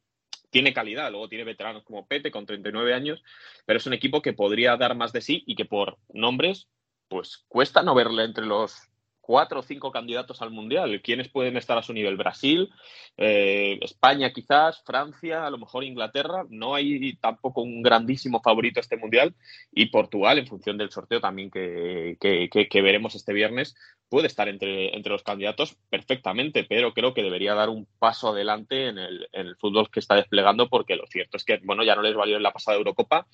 tiene 0.54 0.72
calidad. 0.72 1.10
Luego 1.10 1.28
tiene 1.28 1.42
veteranos 1.42 1.82
como 1.82 2.06
Pete 2.06 2.30
con 2.30 2.46
39 2.46 2.94
años, 2.94 3.24
pero 3.66 3.76
es 3.76 3.86
un 3.88 3.92
equipo 3.92 4.22
que 4.22 4.34
podría 4.34 4.76
dar 4.76 4.94
más 4.94 5.12
de 5.12 5.20
sí 5.20 5.42
y 5.48 5.56
que 5.56 5.64
por 5.64 5.98
nombres, 6.12 6.68
pues 7.08 7.44
cuesta 7.48 7.82
no 7.82 7.92
verle 7.92 8.22
entre 8.22 8.46
los 8.46 8.88
cuatro 9.24 9.60
o 9.60 9.62
cinco 9.62 9.90
candidatos 9.90 10.42
al 10.42 10.50
Mundial. 10.50 11.00
¿Quiénes 11.02 11.28
pueden 11.28 11.56
estar 11.56 11.78
a 11.78 11.82
su 11.82 11.92
nivel? 11.92 12.16
Brasil, 12.16 12.70
eh, 13.16 13.78
España 13.80 14.32
quizás, 14.32 14.82
Francia, 14.84 15.46
a 15.46 15.50
lo 15.50 15.58
mejor 15.58 15.84
Inglaterra. 15.84 16.44
No 16.50 16.74
hay 16.74 17.16
tampoco 17.16 17.62
un 17.62 17.82
grandísimo 17.82 18.42
favorito 18.42 18.80
a 18.80 18.82
este 18.82 18.98
Mundial. 18.98 19.34
Y 19.72 19.86
Portugal, 19.86 20.38
en 20.38 20.46
función 20.46 20.76
del 20.76 20.90
sorteo 20.90 21.20
también 21.20 21.50
que, 21.50 22.16
que, 22.20 22.82
veremos 22.82 23.14
este 23.14 23.32
viernes, 23.32 23.74
puede 24.10 24.26
estar 24.26 24.48
entre, 24.48 24.94
entre, 24.94 25.12
los 25.12 25.22
candidatos 25.22 25.76
perfectamente, 25.88 26.64
pero 26.64 26.92
creo 26.92 27.14
que 27.14 27.22
debería 27.22 27.54
dar 27.54 27.70
un 27.70 27.86
paso 27.98 28.28
adelante 28.28 28.88
en 28.88 28.98
el, 28.98 29.28
en 29.32 29.46
el 29.46 29.56
fútbol 29.56 29.90
que 29.90 30.00
está 30.00 30.16
desplegando 30.16 30.68
porque 30.68 30.96
lo 30.96 31.06
cierto 31.06 31.38
es 31.38 31.44
que, 31.44 31.60
bueno, 31.64 31.82
ya 31.82 31.96
no 31.96 32.02
les 32.02 32.14
valió 32.14 32.36
en 32.36 32.42
la 32.42 32.52
pasada 32.52 32.76
Eurocopa 32.76 33.26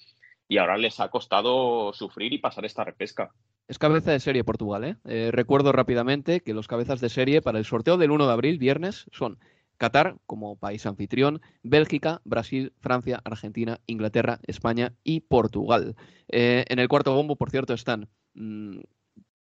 y 0.51 0.59
ahora 0.59 0.77
les 0.77 0.99
ha 0.99 1.09
costado 1.09 1.93
sufrir 1.93 2.33
y 2.33 2.39
pasar 2.39 2.65
esta 2.65 2.83
repesca. 2.83 3.31
Es 3.69 3.79
cabeza 3.79 4.11
de 4.11 4.19
serie 4.19 4.43
Portugal. 4.43 4.83
¿eh? 4.83 4.97
¿eh? 5.05 5.31
recuerdo 5.33 5.71
rápidamente 5.71 6.41
que 6.41 6.55
los 6.55 6.67
cabezas 6.67 7.01
de 7.01 7.09
serie 7.09 7.41
para 7.41 7.61
el 7.61 7.65
sorteo 7.65 7.97
del 7.97 8.11
1 8.11 8.27
de 8.27 8.33
abril, 8.33 8.59
viernes, 8.59 9.07
son 9.13 9.39
Qatar 9.79 10.17
como 10.27 10.57
país 10.57 10.87
anfitrión, 10.87 11.41
Bélgica, 11.63 12.21
Brasil, 12.25 12.73
Francia, 12.81 13.21
Argentina, 13.25 13.79
Inglaterra, 13.87 14.41
España 14.43 14.93
y 15.05 15.21
Portugal. 15.21 15.95
Eh, 16.27 16.65
en 16.69 16.81
el 16.81 16.89
cuarto 16.89 17.15
bombo, 17.15 17.37
por 17.37 17.51
cierto, 17.51 17.73
están 17.73 18.09
mm, 18.35 18.81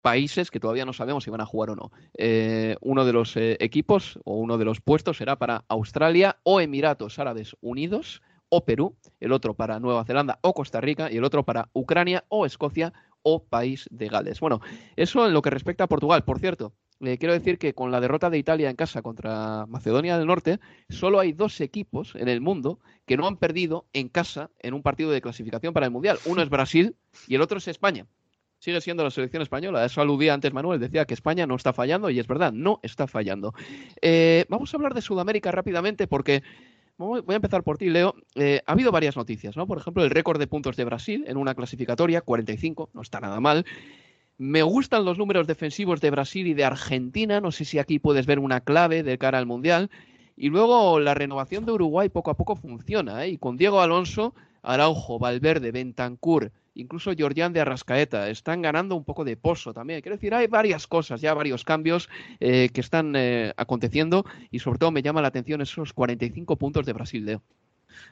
países 0.02 0.52
que 0.52 0.60
todavía 0.60 0.84
no 0.84 0.92
sabemos 0.92 1.24
si 1.24 1.30
van 1.30 1.40
a 1.40 1.46
jugar 1.46 1.70
o 1.70 1.74
no. 1.74 1.90
Eh, 2.16 2.76
uno 2.80 3.04
de 3.04 3.12
los 3.12 3.34
equipos 3.36 4.20
o 4.24 4.36
uno 4.36 4.56
de 4.56 4.66
los 4.66 4.80
puestos 4.80 5.16
será 5.16 5.34
para 5.34 5.64
Australia 5.66 6.38
o 6.44 6.60
Emiratos 6.60 7.18
Árabes 7.18 7.56
Unidos 7.60 8.22
o 8.54 8.66
Perú, 8.66 8.94
el 9.18 9.32
otro 9.32 9.54
para 9.54 9.80
Nueva 9.80 10.04
Zelanda 10.04 10.38
o 10.42 10.52
Costa 10.52 10.78
Rica 10.82 11.10
y 11.10 11.16
el 11.16 11.24
otro 11.24 11.42
para 11.42 11.70
Ucrania 11.72 12.22
o 12.28 12.44
Escocia 12.44 12.92
o 13.22 13.42
País 13.44 13.88
de 13.90 14.08
Gales. 14.08 14.40
Bueno, 14.40 14.60
eso 14.94 15.26
en 15.26 15.32
lo 15.32 15.40
que 15.40 15.48
respecta 15.48 15.84
a 15.84 15.86
Portugal. 15.86 16.22
Por 16.22 16.38
cierto, 16.38 16.74
le 17.00 17.16
quiero 17.16 17.32
decir 17.32 17.58
que 17.58 17.72
con 17.72 17.90
la 17.90 17.98
derrota 17.98 18.28
de 18.28 18.36
Italia 18.36 18.68
en 18.68 18.76
casa 18.76 19.00
contra 19.00 19.64
Macedonia 19.68 20.18
del 20.18 20.26
Norte, 20.26 20.60
solo 20.90 21.18
hay 21.18 21.32
dos 21.32 21.62
equipos 21.62 22.14
en 22.14 22.28
el 22.28 22.42
mundo 22.42 22.78
que 23.06 23.16
no 23.16 23.26
han 23.26 23.38
perdido 23.38 23.86
en 23.94 24.10
casa 24.10 24.50
en 24.58 24.74
un 24.74 24.82
partido 24.82 25.10
de 25.10 25.22
clasificación 25.22 25.72
para 25.72 25.86
el 25.86 25.92
Mundial. 25.92 26.18
Uno 26.26 26.42
es 26.42 26.50
Brasil 26.50 26.94
y 27.26 27.36
el 27.36 27.40
otro 27.40 27.56
es 27.56 27.68
España. 27.68 28.06
Sigue 28.58 28.82
siendo 28.82 29.02
la 29.02 29.10
selección 29.10 29.42
española. 29.42 29.82
Eso 29.82 30.02
aludía 30.02 30.34
antes 30.34 30.52
Manuel. 30.52 30.78
Decía 30.78 31.06
que 31.06 31.14
España 31.14 31.46
no 31.46 31.56
está 31.56 31.72
fallando 31.72 32.10
y 32.10 32.20
es 32.20 32.26
verdad, 32.26 32.52
no 32.52 32.80
está 32.82 33.08
fallando. 33.08 33.54
Eh, 34.02 34.44
vamos 34.50 34.72
a 34.72 34.76
hablar 34.76 34.92
de 34.92 35.00
Sudamérica 35.00 35.50
rápidamente 35.50 36.06
porque 36.06 36.42
voy 37.06 37.34
a 37.34 37.36
empezar 37.36 37.62
por 37.62 37.78
ti, 37.78 37.90
Leo. 37.90 38.14
Eh, 38.34 38.60
ha 38.66 38.72
habido 38.72 38.92
varias 38.92 39.16
noticias, 39.16 39.56
¿no? 39.56 39.66
Por 39.66 39.78
ejemplo, 39.78 40.04
el 40.04 40.10
récord 40.10 40.38
de 40.38 40.46
puntos 40.46 40.76
de 40.76 40.84
Brasil 40.84 41.24
en 41.26 41.36
una 41.36 41.54
clasificatoria, 41.54 42.20
45, 42.20 42.90
no 42.92 43.02
está 43.02 43.20
nada 43.20 43.40
mal. 43.40 43.64
Me 44.38 44.62
gustan 44.62 45.04
los 45.04 45.18
números 45.18 45.46
defensivos 45.46 46.00
de 46.00 46.10
Brasil 46.10 46.46
y 46.46 46.54
de 46.54 46.64
Argentina. 46.64 47.40
No 47.40 47.52
sé 47.52 47.64
si 47.64 47.78
aquí 47.78 47.98
puedes 47.98 48.26
ver 48.26 48.38
una 48.38 48.60
clave 48.60 49.02
de 49.02 49.18
cara 49.18 49.38
al 49.38 49.46
Mundial. 49.46 49.90
Y 50.36 50.48
luego 50.48 50.98
la 50.98 51.14
renovación 51.14 51.64
de 51.66 51.72
Uruguay 51.72 52.08
poco 52.08 52.30
a 52.30 52.36
poco 52.36 52.56
funciona. 52.56 53.24
¿eh? 53.24 53.30
Y 53.30 53.38
con 53.38 53.56
Diego 53.56 53.80
Alonso, 53.80 54.34
Araujo, 54.62 55.18
Valverde, 55.18 55.70
Bentancur, 55.70 56.50
incluso 56.74 57.12
Georgian 57.16 57.52
de 57.52 57.60
Arrascaeta, 57.60 58.28
están 58.30 58.62
ganando 58.62 58.96
un 58.96 59.04
poco 59.04 59.24
de 59.24 59.36
pozo 59.36 59.72
también. 59.72 60.00
Quiero 60.00 60.16
decir, 60.16 60.34
hay 60.34 60.46
varias 60.46 60.86
cosas, 60.86 61.20
ya 61.20 61.34
varios 61.34 61.64
cambios 61.64 62.08
eh, 62.40 62.70
que 62.72 62.80
están 62.80 63.14
eh, 63.16 63.52
aconteciendo 63.56 64.24
y 64.50 64.58
sobre 64.58 64.78
todo 64.78 64.90
me 64.90 65.02
llama 65.02 65.22
la 65.22 65.28
atención 65.28 65.60
esos 65.60 65.92
45 65.92 66.56
puntos 66.56 66.86
de 66.86 66.92
Brasil, 66.92 67.24
Leo. 67.24 67.42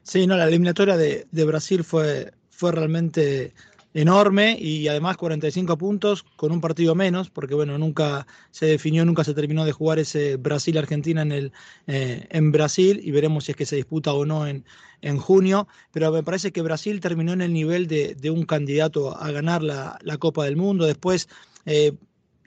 Sí, 0.03 0.27
no, 0.27 0.37
la 0.37 0.47
eliminatoria 0.47 0.97
de, 0.97 1.27
de 1.31 1.45
Brasil 1.45 1.85
fue, 1.85 2.33
fue 2.51 2.73
realmente 2.73 3.55
enorme 3.95 4.57
y 4.61 4.89
además 4.89 5.17
45 5.17 5.77
puntos 5.77 6.25
con 6.37 6.53
un 6.53 6.61
partido 6.61 6.95
menos, 6.95 7.31
porque 7.31 7.55
bueno, 7.55 7.77
nunca 7.79 8.27
se 8.51 8.67
definió, 8.67 9.05
nunca 9.05 9.25
se 9.25 9.35
terminó 9.35 9.65
de 9.65 9.73
jugar 9.73 9.99
ese 9.99 10.37
Brasil-Argentina 10.37 11.23
en, 11.23 11.33
el, 11.33 11.53
eh, 11.87 12.27
en 12.31 12.53
Brasil 12.53 13.01
y 13.03 13.11
veremos 13.11 13.45
si 13.45 13.53
es 13.53 13.57
que 13.57 13.67
se 13.67 13.77
disputa 13.77 14.13
o 14.13 14.25
no 14.25 14.47
en, 14.47 14.65
en 15.03 15.19
junio, 15.19 15.67
pero 15.93 16.13
me 16.13 16.23
parece 16.23 16.53
que 16.53 16.63
Brasil 16.63 17.01
terminó 17.01 17.33
en 17.33 17.43
el 17.43 17.53
nivel 17.53 17.87
de, 17.87 18.15
de 18.15 18.31
un 18.31 18.45
candidato 18.45 19.17
a 19.21 19.31
ganar 19.33 19.63
la, 19.63 19.99
la 20.03 20.19
Copa 20.19 20.45
del 20.45 20.57
Mundo. 20.57 20.87
Después 20.87 21.29
eh, 21.67 21.93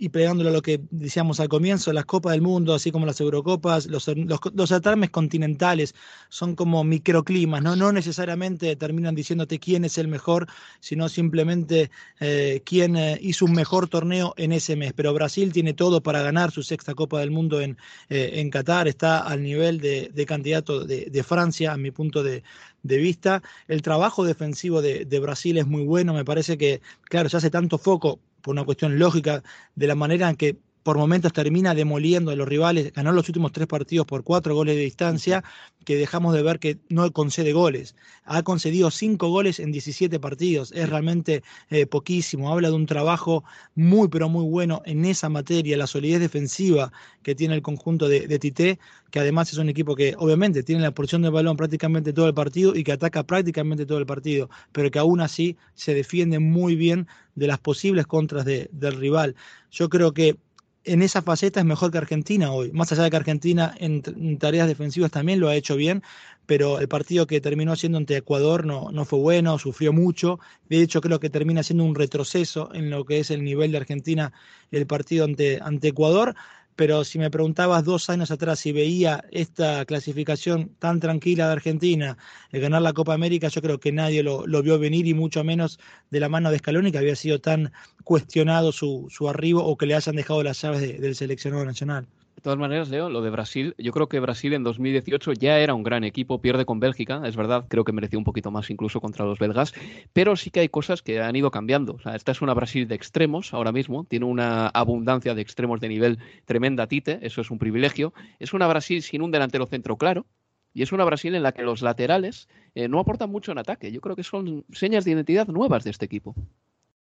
y 0.04 0.10
pegándolo 0.10 0.50
a 0.50 0.52
lo 0.52 0.62
que 0.62 0.82
decíamos 0.92 1.40
al 1.40 1.48
comienzo, 1.48 1.94
las 1.94 2.04
Copas 2.04 2.34
del 2.34 2.42
Mundo, 2.42 2.74
así 2.74 2.92
como 2.92 3.06
las 3.06 3.22
Eurocopas, 3.22 3.86
los, 3.88 4.06
los, 4.10 4.42
los 4.54 5.10
continentales 5.12 5.96
son 6.28 6.56
como 6.58 6.84
microclimas, 6.84 7.64
¿no? 7.64 7.78
no 7.78 7.94
necesariamente 7.94 8.76
terminan 8.76 9.16
diciéndote 9.16 9.60
quién 9.60 9.86
es 9.86 9.98
el 9.98 10.10
mejor, 10.10 10.48
sino 10.82 11.08
simplemente 11.08 11.90
eh, 12.20 12.62
quién 12.66 12.98
eh, 12.98 13.18
hizo 13.22 13.46
un 13.46 13.54
mejor 13.54 13.88
torneo 13.88 14.34
en 14.36 14.52
ese 14.52 14.76
mes. 14.76 14.92
Pero 14.92 15.14
Brasil 15.14 15.54
tiene 15.54 15.74
todo 15.74 16.04
para 16.04 16.22
ganar 16.22 16.52
su 16.52 16.64
sexta 16.64 16.94
Copa 16.96 17.22
del 17.22 17.32
Mundo 17.32 17.62
en, 17.62 17.78
eh, 18.10 18.32
en 18.34 18.50
Qatar, 18.50 18.90
está 18.90 19.20
al 19.20 19.42
nivel 19.42 19.80
de, 19.80 20.12
de 20.14 20.26
candidato 20.26 20.84
de, 20.84 21.06
de, 21.06 21.24
Francia, 21.24 21.72
a 21.72 21.78
mi 21.78 21.92
punto 21.92 22.24
de, 22.24 22.44
de 22.82 22.98
vista. 22.98 23.42
El 23.70 23.82
trabajo 23.82 24.26
defensivo 24.26 24.82
de, 24.82 25.06
de 25.06 25.20
Brasil 25.22 25.58
es 25.58 25.66
muy 25.66 25.86
bueno, 25.86 26.14
me 26.14 26.26
parece 26.26 26.58
que, 26.58 26.82
claro, 27.04 27.30
se 27.30 27.38
hace 27.38 27.50
tanto 27.50 27.78
foco 27.78 28.20
por 28.44 28.52
una 28.52 28.66
cuestión 28.66 29.00
lógica 29.00 29.42
de 29.74 29.88
la 29.88 29.96
manera 29.96 30.30
en 30.30 30.36
que 30.36 30.60
por 30.84 30.98
momentos 30.98 31.34
termina 31.34 31.74
demoliendo 31.74 32.32
a 32.32 32.36
los 32.36 32.48
rivales, 32.48 32.94
ganó 32.94 33.12
los 33.12 33.28
últimos 33.30 33.52
tres 33.52 33.68
partidos 33.68 34.06
por 34.06 34.24
cuatro 34.24 34.54
goles 34.54 34.76
de 34.76 34.82
distancia, 34.84 35.44
que 35.86 35.96
dejamos 35.96 36.34
de 36.34 36.44
ver 36.44 36.60
que 36.60 36.78
no 36.90 37.12
concede 37.12 37.54
goles. 37.54 37.96
Ha 38.26 38.44
concedido 38.44 38.92
cinco 38.92 39.30
goles 39.30 39.60
en 39.60 39.72
17 39.72 40.20
partidos, 40.20 40.72
es 40.74 40.90
realmente 40.90 41.44
eh, 41.70 41.86
poquísimo. 41.86 42.52
Habla 42.52 42.70
de 42.70 42.76
un 42.76 42.86
trabajo 42.86 43.44
muy, 43.76 44.08
pero 44.08 44.30
muy 44.30 44.46
bueno 44.46 44.82
en 44.86 45.06
esa 45.06 45.30
materia, 45.30 45.78
la 45.78 45.88
solidez 45.88 46.20
defensiva 46.20 46.92
que 47.22 47.36
tiene 47.36 47.56
el 47.56 47.62
conjunto 47.62 48.08
de, 48.08 48.28
de 48.28 48.40
Tite, 48.40 48.80
que 49.12 49.20
además 49.20 49.52
es 49.52 49.58
un 49.58 49.70
equipo 49.70 49.96
que 49.96 50.16
obviamente 50.18 50.64
tiene 50.64 50.82
la 50.82 50.92
porción 50.92 51.22
de 51.22 51.30
balón 51.30 51.58
prácticamente 51.58 52.14
todo 52.14 52.28
el 52.28 52.34
partido 52.34 52.76
y 52.76 52.84
que 52.84 52.92
ataca 52.92 53.24
prácticamente 53.24 53.86
todo 53.86 54.00
el 54.00 54.06
partido, 54.06 54.50
pero 54.72 54.92
que 54.92 55.00
aún 55.00 55.22
así 55.22 55.58
se 55.76 55.94
defiende 55.94 56.40
muy 56.40 56.76
bien 56.76 57.08
de 57.36 57.48
las 57.48 57.60
posibles 57.60 58.08
contras 58.08 58.46
de, 58.46 58.70
del 58.72 58.94
rival. 58.94 59.36
Yo 59.72 59.90
creo 59.90 60.14
que 60.14 60.38
en 60.86 61.02
esa 61.02 61.22
faceta 61.22 61.60
es 61.60 61.66
mejor 61.66 61.92
que 61.92 61.98
Argentina 61.98 62.52
hoy. 62.52 62.72
Más 62.72 62.92
allá 62.92 63.04
de 63.04 63.10
que 63.10 63.18
Argentina 63.18 63.74
en, 63.80 64.02
tareas 64.38 64.68
defensivas 64.68 65.12
también 65.12 65.40
lo 65.40 65.50
ha 65.50 65.56
hecho 65.56 65.76
bien, 65.76 66.04
pero 66.46 66.80
el 66.80 66.88
partido 66.88 67.28
que 67.28 67.42
terminó 67.42 67.76
siendo 67.76 67.98
ante 67.98 68.18
Ecuador 68.18 68.66
no, 68.66 68.92
no 68.92 69.06
fue 69.06 69.20
bueno, 69.20 69.58
sufrió 69.60 69.94
mucho. 69.94 70.40
De 70.70 70.82
hecho, 70.82 71.02
creo 71.02 71.20
que 71.20 71.30
termina 71.30 71.64
siendo 71.64 71.84
un 71.84 71.96
retroceso 71.96 72.74
en 72.74 72.90
lo 72.90 73.06
que 73.06 73.20
es 73.20 73.32
el 73.32 73.44
nivel 73.44 73.72
de 73.72 73.78
Argentina 73.78 74.34
el 74.72 74.88
partido 74.88 75.26
ante, 75.26 75.60
ante 75.62 75.90
Ecuador 75.90 76.36
pero 76.76 77.04
si 77.04 77.20
me 77.20 77.30
preguntabas 77.30 77.84
dos 77.84 78.10
años 78.10 78.32
atrás 78.32 78.60
si 78.60 78.72
veía 78.72 79.24
esta 79.32 79.86
clasificación 79.86 80.70
tan 80.80 81.00
tranquila 81.00 81.48
de 81.48 81.54
Argentina, 81.54 82.18
el 82.52 82.62
ganar 82.62 82.82
la 82.82 82.94
Copa 82.94 83.14
América, 83.14 83.48
yo 83.48 83.62
creo 83.62 83.80
que 83.80 83.92
nadie 83.92 84.24
lo, 84.24 84.46
vio 84.64 84.80
venir 84.80 85.08
y 85.08 85.14
mucho 85.14 85.44
menos 85.44 85.80
de 86.10 86.20
la 86.20 86.30
mano 86.30 86.52
de 86.52 86.60
Scaloni, 86.60 86.92
que 86.92 86.98
había 86.98 87.16
sido 87.16 87.40
tan 87.40 87.72
cuestionado 88.04 88.72
su, 88.72 89.08
su 89.10 89.30
arribo 89.30 89.64
o 89.64 89.78
que 89.78 89.86
le 89.86 89.96
hayan 89.96 90.16
dejado 90.16 90.44
las 90.44 90.62
llaves 90.62 90.82
de, 90.82 90.94
del 91.00 91.16
seleccionado 91.16 91.66
nacional. 91.66 92.08
Todas 92.44 92.60
maneras, 92.60 92.90
Leo, 92.90 93.10
lo 93.10 93.22
de 93.22 93.30
Brasil, 93.30 93.74
yo 93.78 93.94
creo 93.94 94.10
que 94.10 94.20
Brasil 94.20 94.52
en 94.52 94.64
2018 94.64 95.32
ya 95.32 95.60
era 95.60 95.74
un 95.74 95.82
gran 95.82 96.04
equipo, 96.04 96.42
pierde 96.42 96.66
con 96.66 96.82
Bélgica, 96.82 97.22
es 97.24 97.38
verdad, 97.38 97.68
creo 97.70 97.86
que 97.86 97.94
mereció 97.94 98.20
un 98.20 98.26
poquito 98.26 98.52
más 98.52 98.70
incluso 98.70 99.00
contra 99.00 99.24
los 99.24 99.40
belgas, 99.40 99.74
pero 100.12 100.36
sí 100.36 100.52
que 100.52 100.60
hay 100.60 100.68
cosas 100.68 101.02
que 101.02 101.22
han 101.22 101.38
ido 101.38 101.52
cambiando. 101.52 101.94
O 101.94 102.00
sea, 102.00 102.18
esta 102.18 102.34
es 102.34 102.42
una 102.42 102.54
Brasil 102.54 102.86
de 102.86 102.96
extremos 102.96 103.54
ahora 103.54 103.72
mismo, 103.72 104.04
tiene 104.04 104.26
una 104.26 104.68
abundancia 104.68 105.34
de 105.36 105.42
extremos 105.42 105.80
de 105.80 105.88
nivel 105.88 106.20
tremenda, 106.44 106.86
Tite, 106.86 107.20
eso 107.22 107.40
es 107.40 107.50
un 107.50 107.60
privilegio. 107.60 108.14
Es 108.40 108.52
una 108.52 108.68
Brasil 108.68 109.02
sin 109.04 109.22
un 109.22 109.32
delantero 109.32 109.66
centro 109.66 109.96
claro, 109.96 110.26
y 110.74 110.82
es 110.82 110.92
una 110.92 111.06
Brasil 111.06 111.36
en 111.36 111.44
la 111.44 111.54
que 111.54 111.62
los 111.62 111.82
laterales 111.82 112.50
eh, 112.76 112.90
no 112.90 113.00
aportan 113.00 113.30
mucho 113.30 113.54
en 113.54 113.60
ataque. 113.60 113.90
Yo 113.94 114.02
creo 114.02 114.18
que 114.18 114.24
son 114.24 114.66
señas 114.74 115.06
de 115.06 115.12
identidad 115.12 115.48
nuevas 115.48 115.86
de 115.86 115.92
este 115.92 116.04
equipo. 116.04 116.36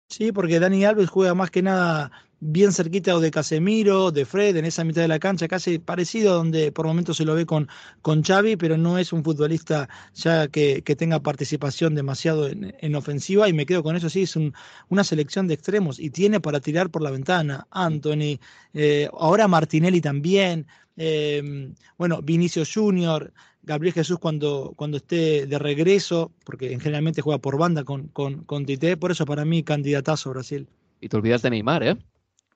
Sí, 0.08 0.32
porque 0.32 0.62
Dani 0.62 0.86
Alves 0.86 1.10
juega 1.10 1.34
más 1.34 1.52
que 1.52 1.62
nada 1.62 2.12
bien 2.40 2.72
cerquita 2.72 3.16
o 3.16 3.20
de 3.20 3.32
Casemiro, 3.32 4.12
de 4.12 4.26
Fred, 4.26 4.56
en 4.58 4.66
esa 4.66 4.84
mitad 4.84 5.02
de 5.02 5.08
la 5.08 5.20
cancha, 5.20 5.48
casi 5.48 5.80
parecido 5.80 6.36
donde 6.36 6.72
por 6.72 6.86
momentos 6.86 7.18
se 7.18 7.26
lo 7.26 7.34
ve 7.34 7.46
con, 7.46 7.68
con 8.02 8.24
Xavi, 8.24 8.58
pero 8.58 8.78
no 8.78 8.98
es 8.98 9.12
un 9.14 9.24
futbolista 9.24 9.90
ya 10.14 10.48
que, 10.48 10.84
que 10.84 10.96
tenga 10.96 11.20
participación 11.20 11.96
demasiado 11.96 12.48
en, 12.48 12.76
en, 12.80 12.96
ofensiva 12.96 13.50
y 13.50 13.54
me 13.54 13.66
quedo 13.66 13.84
con 13.84 13.96
eso, 13.96 14.10
sí, 14.10 14.24
es 14.24 14.36
un, 14.36 14.54
una 14.90 15.04
selección 15.04 15.48
de 15.48 15.56
extremos 15.56 16.00
y 16.00 16.10
tiene 16.10 16.40
para 16.40 16.60
tirar 16.60 16.90
por 16.90 17.02
la 17.02 17.12
ventana. 17.12 17.68
Anthony, 17.72 18.40
eh, 18.74 19.10
ahora 19.14 19.48
Martinelli 19.48 20.02
también, 20.02 20.68
eh, 20.96 21.72
bueno, 21.98 22.22
Vinicio 22.22 22.64
Junior, 22.72 23.34
Gabriel 23.64 23.94
Jesús 23.94 24.20
cuando, 24.20 24.74
cuando 24.76 24.98
esté 24.98 25.46
de 25.46 25.60
regreso, 25.60 26.32
porque 26.46 26.70
generalmente 26.80 27.22
juega 27.22 27.40
por 27.40 27.58
banda 27.58 27.84
con, 27.84 28.08
con, 28.10 28.44
con 28.46 28.66
Tite, 28.66 28.96
por 28.96 29.12
eso 29.12 29.26
para 29.26 29.44
mí 29.44 29.64
candidatazo 29.64 30.30
Brasil. 30.30 30.68
Y 31.02 31.10
te 31.10 31.18
olvidas 31.18 31.42
de 31.42 31.50
Neymar, 31.50 31.84
¿eh? 31.84 31.98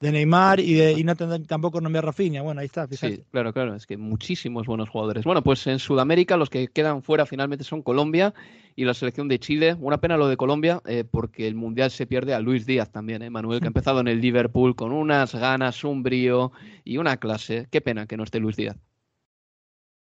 De 0.01 0.11
Neymar 0.11 0.59
y, 0.59 0.73
de, 0.73 0.93
y 0.93 1.03
no 1.03 1.15
tampoco 1.15 1.79
nombrar 1.79 2.03
a 2.03 2.07
Rafinha. 2.07 2.41
Bueno, 2.41 2.61
ahí 2.61 2.65
está, 2.65 2.87
fíjate. 2.87 3.17
Sí, 3.17 3.23
claro, 3.31 3.53
claro, 3.53 3.75
es 3.75 3.85
que 3.85 3.97
muchísimos 3.97 4.65
buenos 4.65 4.89
jugadores. 4.89 5.23
Bueno, 5.23 5.43
pues 5.43 5.67
en 5.67 5.77
Sudamérica 5.77 6.37
los 6.37 6.49
que 6.49 6.69
quedan 6.69 7.03
fuera 7.03 7.27
finalmente 7.27 7.63
son 7.63 7.83
Colombia 7.83 8.33
y 8.75 8.85
la 8.85 8.95
selección 8.95 9.27
de 9.27 9.37
Chile. 9.37 9.75
Una 9.79 9.99
pena 9.99 10.17
lo 10.17 10.27
de 10.27 10.37
Colombia, 10.37 10.81
eh, 10.87 11.03
porque 11.09 11.47
el 11.47 11.53
Mundial 11.53 11.91
se 11.91 12.07
pierde 12.07 12.33
a 12.33 12.39
Luis 12.39 12.65
Díaz 12.65 12.91
también, 12.91 13.21
¿eh? 13.21 13.29
Manuel, 13.29 13.59
que 13.59 13.67
ha 13.67 13.67
empezado 13.67 13.99
en 13.99 14.07
el 14.07 14.19
Liverpool 14.19 14.75
con 14.75 14.91
unas 14.91 15.35
ganas, 15.35 15.83
un 15.83 16.01
brío 16.01 16.51
y 16.83 16.97
una 16.97 17.17
clase. 17.17 17.67
Qué 17.69 17.79
pena 17.79 18.07
que 18.07 18.17
no 18.17 18.23
esté 18.23 18.39
Luis 18.39 18.55
Díaz. 18.55 18.77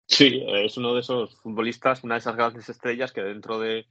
Sí, 0.07 0.43
es 0.47 0.77
uno 0.77 0.95
de 0.95 1.01
esos 1.01 1.37
futbolistas, 1.37 2.05
una 2.05 2.15
de 2.15 2.21
esas 2.21 2.37
grandes 2.37 2.69
estrellas 2.69 3.13
que 3.13 3.23
dentro 3.23 3.59
de 3.59 3.87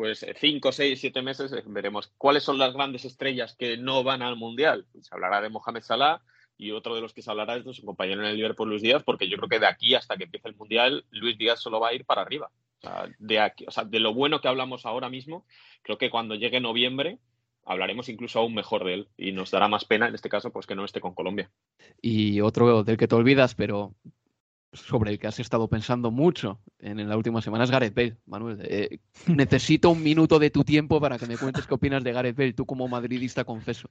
pues 0.00 0.24
cinco, 0.38 0.72
seis, 0.72 0.98
siete 0.98 1.20
meses 1.20 1.52
veremos 1.66 2.10
cuáles 2.16 2.42
son 2.42 2.56
las 2.56 2.72
grandes 2.72 3.04
estrellas 3.04 3.54
que 3.54 3.76
no 3.76 4.02
van 4.02 4.22
al 4.22 4.34
Mundial. 4.34 4.86
Se 4.98 5.14
hablará 5.14 5.42
de 5.42 5.50
Mohamed 5.50 5.82
Salah 5.82 6.22
y 6.56 6.70
otro 6.70 6.94
de 6.94 7.02
los 7.02 7.12
que 7.12 7.20
se 7.20 7.30
hablará 7.30 7.56
es 7.56 7.66
de 7.66 7.74
su 7.74 7.84
compañero 7.84 8.22
en 8.22 8.28
el 8.28 8.36
Liverpool, 8.36 8.70
Luis 8.70 8.80
Díaz, 8.80 9.02
porque 9.04 9.28
yo 9.28 9.36
creo 9.36 9.50
que 9.50 9.58
de 9.58 9.66
aquí 9.66 9.94
hasta 9.94 10.16
que 10.16 10.24
empiece 10.24 10.48
el 10.48 10.56
Mundial, 10.56 11.04
Luis 11.10 11.36
Díaz 11.36 11.60
solo 11.60 11.80
va 11.80 11.88
a 11.88 11.92
ir 11.92 12.06
para 12.06 12.22
arriba. 12.22 12.50
O 12.78 12.80
sea, 12.80 13.10
de, 13.18 13.40
aquí, 13.40 13.66
o 13.68 13.70
sea, 13.70 13.84
de 13.84 14.00
lo 14.00 14.14
bueno 14.14 14.40
que 14.40 14.48
hablamos 14.48 14.86
ahora 14.86 15.10
mismo, 15.10 15.44
creo 15.82 15.98
que 15.98 16.08
cuando 16.08 16.34
llegue 16.34 16.60
noviembre 16.60 17.18
hablaremos 17.66 18.08
incluso 18.08 18.38
aún 18.38 18.54
mejor 18.54 18.84
de 18.84 18.94
él 18.94 19.08
y 19.18 19.32
nos 19.32 19.50
dará 19.50 19.68
más 19.68 19.84
pena 19.84 20.08
en 20.08 20.14
este 20.14 20.30
caso 20.30 20.50
pues 20.50 20.66
que 20.66 20.74
no 20.74 20.86
esté 20.86 21.02
con 21.02 21.12
Colombia. 21.12 21.50
Y 22.00 22.40
otro 22.40 22.84
del 22.84 22.96
que 22.96 23.06
te 23.06 23.16
olvidas, 23.16 23.54
pero 23.54 23.92
sobre 24.72 25.10
el 25.12 25.18
que 25.18 25.26
has 25.26 25.38
estado 25.40 25.68
pensando 25.68 26.10
mucho 26.10 26.60
en, 26.78 27.00
en 27.00 27.08
la 27.08 27.16
última 27.16 27.42
semana 27.42 27.64
es 27.64 27.70
Gareth 27.70 27.94
Bale, 27.94 28.16
Manuel. 28.26 28.58
Eh, 28.62 28.98
necesito 29.26 29.90
un 29.90 30.02
minuto 30.02 30.38
de 30.38 30.50
tu 30.50 30.64
tiempo 30.64 31.00
para 31.00 31.18
que 31.18 31.26
me 31.26 31.36
cuentes 31.36 31.66
qué 31.66 31.74
opinas 31.74 32.04
de 32.04 32.12
Gareth 32.12 32.36
Bale, 32.36 32.52
tú 32.52 32.66
como 32.66 32.88
madridista 32.88 33.44
confeso. 33.44 33.90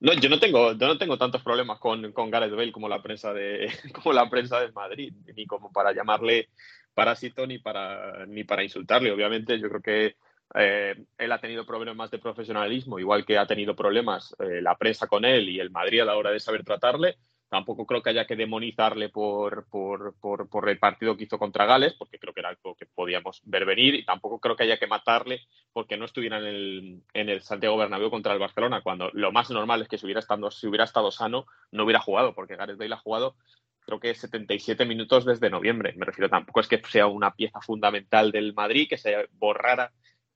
No, 0.00 0.14
yo 0.14 0.28
no 0.28 0.38
tengo, 0.38 0.72
yo 0.72 0.86
no 0.86 0.96
tengo 0.98 1.18
tantos 1.18 1.42
problemas 1.42 1.78
con, 1.78 2.12
con 2.12 2.30
Gareth 2.30 2.54
Bale 2.54 2.72
como 2.72 2.88
la 2.88 3.02
prensa 3.02 3.32
de, 3.32 3.70
como 3.92 4.12
la 4.12 4.28
prensa 4.30 4.60
de 4.60 4.72
Madrid, 4.72 5.12
ni 5.36 5.46
como 5.46 5.72
para 5.72 5.92
llamarle 5.92 6.48
parásito 6.94 7.46
ni 7.46 7.58
para, 7.58 8.26
ni 8.26 8.44
para 8.44 8.62
insultarle. 8.62 9.12
Obviamente, 9.12 9.58
yo 9.58 9.68
creo 9.68 9.82
que 9.82 10.16
eh, 10.54 11.04
él 11.18 11.32
ha 11.32 11.40
tenido 11.40 11.66
problemas 11.66 12.10
de 12.10 12.18
profesionalismo, 12.18 12.98
igual 12.98 13.24
que 13.24 13.38
ha 13.38 13.46
tenido 13.46 13.76
problemas 13.76 14.34
eh, 14.38 14.60
la 14.60 14.76
prensa 14.76 15.06
con 15.06 15.24
él 15.24 15.48
y 15.48 15.60
el 15.60 15.70
Madrid 15.70 16.00
a 16.00 16.04
la 16.04 16.16
hora 16.16 16.30
de 16.30 16.40
saber 16.40 16.64
tratarle 16.64 17.16
Tampoco 17.50 17.84
creo 17.84 18.00
que 18.00 18.10
haya 18.10 18.26
que 18.26 18.36
demonizarle 18.36 19.08
por, 19.08 19.66
por, 19.68 20.14
por, 20.20 20.48
por, 20.48 20.68
el 20.68 20.78
partido 20.78 21.16
que 21.16 21.24
hizo 21.24 21.36
contra 21.36 21.66
Gales, 21.66 21.94
porque 21.94 22.18
creo 22.18 22.32
que 22.32 22.40
era 22.40 22.50
algo 22.50 22.76
que 22.76 22.86
podíamos 22.86 23.42
ver 23.44 23.64
venir, 23.64 23.96
y 23.96 24.04
tampoco 24.04 24.38
creo 24.38 24.54
que 24.54 24.62
haya 24.62 24.78
que 24.78 24.86
matarle 24.86 25.40
porque 25.72 25.96
no 25.96 26.04
estuviera 26.04 26.38
en 26.38 26.44
el, 26.44 27.02
en 27.12 27.28
el 27.28 27.42
Santiago 27.42 27.76
Bernabéu 27.76 28.08
contra 28.08 28.32
el 28.32 28.38
Barcelona, 28.38 28.82
cuando 28.82 29.10
lo 29.12 29.32
más 29.32 29.50
normal 29.50 29.82
es 29.82 29.88
que 29.88 29.98
si 29.98 30.06
hubiera, 30.06 30.20
estado, 30.20 30.50
si 30.52 30.68
hubiera 30.68 30.84
estado 30.84 31.10
sano 31.10 31.46
no 31.72 31.82
hubiera 31.82 31.98
jugado, 31.98 32.34
porque 32.34 32.54
Gareth 32.54 32.78
Bale 32.78 32.94
ha 32.94 32.98
jugado 32.98 33.34
creo 33.80 33.98
que 33.98 34.14
77 34.14 34.84
minutos 34.84 35.24
desde 35.24 35.50
noviembre. 35.50 35.94
Me 35.96 36.06
refiero, 36.06 36.28
tampoco 36.28 36.60
es 36.60 36.68
que 36.68 36.80
sea 36.88 37.08
una 37.08 37.34
pieza 37.34 37.60
fundamental 37.60 38.30
del 38.30 38.54
Madrid, 38.54 38.88
que 38.88 38.96
se 38.96 39.28
borrara 39.32 39.92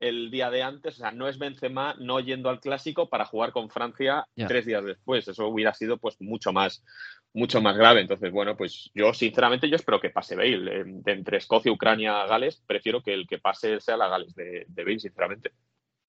el 0.08 0.30
día 0.30 0.50
de 0.50 0.62
antes. 0.62 0.94
O 0.94 0.98
sea, 0.98 1.10
no 1.10 1.28
es 1.28 1.38
Benzema 1.38 1.94
no 1.98 2.20
yendo 2.20 2.48
al 2.50 2.60
clásico 2.60 3.08
para 3.08 3.24
jugar 3.24 3.52
con 3.52 3.70
Francia 3.70 4.26
tres 4.34 4.66
días 4.66 4.84
después. 4.84 5.26
Eso 5.26 5.48
hubiera 5.48 5.74
sido 5.74 5.98
pues 5.98 6.20
mucho 6.20 6.52
más, 6.52 6.84
mucho 7.32 7.60
más 7.60 7.76
grave. 7.76 8.00
Entonces, 8.00 8.30
bueno, 8.32 8.56
pues 8.56 8.90
yo 8.94 9.12
sinceramente 9.14 9.68
yo 9.68 9.76
espero 9.76 10.00
que 10.00 10.10
pase 10.10 10.36
Bale. 10.36 10.80
Eh, 10.80 10.84
de 10.86 11.12
entre 11.12 11.38
Escocia, 11.38 11.72
Ucrania, 11.72 12.26
Gales, 12.26 12.62
prefiero 12.66 13.02
que 13.02 13.14
el 13.14 13.26
que 13.26 13.38
pase 13.38 13.80
sea 13.80 13.96
la 13.96 14.08
Gales 14.08 14.34
de, 14.34 14.66
de 14.68 14.84
Bale, 14.84 15.00
sinceramente. 15.00 15.52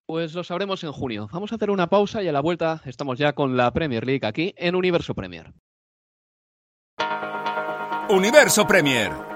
Pues 0.06 0.34
lo 0.34 0.44
sabremos 0.44 0.84
en 0.84 0.92
junio. 0.92 1.28
Vamos 1.32 1.50
a 1.50 1.56
hacer 1.56 1.70
una 1.70 1.88
pausa 1.88 2.22
y 2.22 2.28
a 2.28 2.32
la 2.32 2.40
vuelta 2.40 2.80
estamos 2.84 3.18
ya 3.18 3.32
con 3.32 3.56
la 3.56 3.72
Premier 3.72 4.06
League 4.06 4.26
aquí 4.26 4.54
en 4.56 4.76
Universo 4.76 5.14
Premier. 5.14 5.52
Universo 8.08 8.66
Premier. 8.66 9.35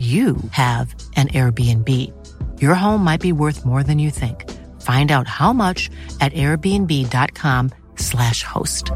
you 0.00 0.36
have 0.52 0.94
an 1.16 1.28
Airbnb. 1.28 1.88
Your 2.58 2.74
home 2.74 3.04
might 3.04 3.20
be 3.20 3.32
worth 3.32 3.66
more 3.66 3.82
than 3.82 3.98
you 3.98 4.10
think. 4.10 4.50
Find 4.80 5.12
out 5.12 5.28
how 5.28 5.52
much 5.52 5.90
at 6.22 6.32
airbnb.com/slash 6.32 8.42
host. 8.42 8.90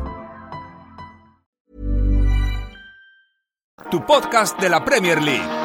Tu 3.90 4.00
podcast 4.00 4.58
de 4.58 4.70
la 4.70 4.80
Premier 4.80 5.20
League. 5.20 5.63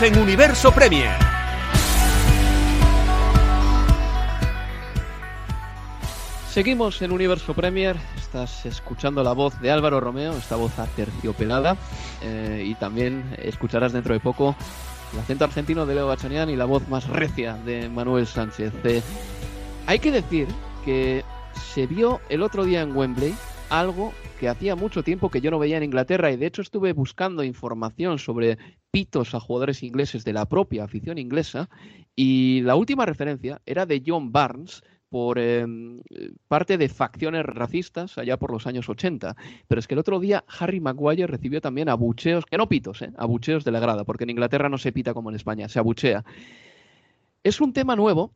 En 0.00 0.16
Universo 0.16 0.70
Premier. 0.70 1.10
Seguimos 6.48 7.02
en 7.02 7.10
Universo 7.10 7.52
Premier. 7.52 7.96
Estás 8.16 8.64
escuchando 8.64 9.24
la 9.24 9.32
voz 9.32 9.60
de 9.60 9.72
Álvaro 9.72 9.98
Romeo, 9.98 10.34
esta 10.34 10.54
voz 10.54 10.78
aterciopelada. 10.78 11.76
Eh, 12.22 12.62
y 12.64 12.76
también 12.76 13.24
escucharás 13.38 13.92
dentro 13.92 14.14
de 14.14 14.20
poco 14.20 14.54
el 15.12 15.18
acento 15.18 15.44
argentino 15.44 15.84
de 15.84 15.96
Leo 15.96 16.06
Bachanian 16.06 16.48
y 16.48 16.54
la 16.54 16.64
voz 16.64 16.86
más 16.88 17.08
recia 17.08 17.54
de 17.54 17.88
Manuel 17.88 18.28
Sánchez. 18.28 18.72
Eh, 18.84 19.02
hay 19.86 19.98
que 19.98 20.12
decir 20.12 20.46
que 20.84 21.24
se 21.74 21.88
vio 21.88 22.20
el 22.28 22.42
otro 22.42 22.64
día 22.64 22.82
en 22.82 22.96
Wembley 22.96 23.34
algo 23.68 24.12
que 24.38 24.48
hacía 24.48 24.76
mucho 24.76 25.02
tiempo 25.02 25.30
que 25.30 25.40
yo 25.40 25.50
no 25.50 25.58
veía 25.58 25.76
en 25.76 25.82
Inglaterra 25.82 26.30
y 26.30 26.36
de 26.36 26.46
hecho 26.46 26.62
estuve 26.62 26.92
buscando 26.92 27.42
información 27.42 28.18
sobre 28.18 28.58
pitos 28.90 29.34
a 29.34 29.40
jugadores 29.40 29.82
ingleses 29.82 30.24
de 30.24 30.32
la 30.32 30.46
propia 30.46 30.84
afición 30.84 31.18
inglesa 31.18 31.68
y 32.16 32.62
la 32.62 32.76
última 32.76 33.06
referencia 33.06 33.60
era 33.66 33.86
de 33.86 34.02
John 34.04 34.32
Barnes 34.32 34.82
por 35.08 35.38
eh, 35.38 35.66
parte 36.48 36.76
de 36.76 36.88
facciones 36.88 37.44
racistas 37.44 38.18
allá 38.18 38.36
por 38.36 38.52
los 38.52 38.66
años 38.66 38.88
80. 38.88 39.36
Pero 39.66 39.78
es 39.78 39.86
que 39.86 39.94
el 39.94 40.00
otro 40.00 40.20
día 40.20 40.44
Harry 40.58 40.80
Maguire 40.80 41.26
recibió 41.26 41.60
también 41.60 41.88
abucheos, 41.88 42.44
que 42.44 42.58
no 42.58 42.68
pitos, 42.68 43.02
eh, 43.02 43.12
abucheos 43.16 43.64
de 43.64 43.72
la 43.72 43.80
grada, 43.80 44.04
porque 44.04 44.24
en 44.24 44.30
Inglaterra 44.30 44.68
no 44.68 44.78
se 44.78 44.92
pita 44.92 45.14
como 45.14 45.30
en 45.30 45.36
España, 45.36 45.68
se 45.68 45.78
abuchea. 45.78 46.24
Es 47.42 47.60
un 47.60 47.72
tema 47.72 47.96
nuevo, 47.96 48.34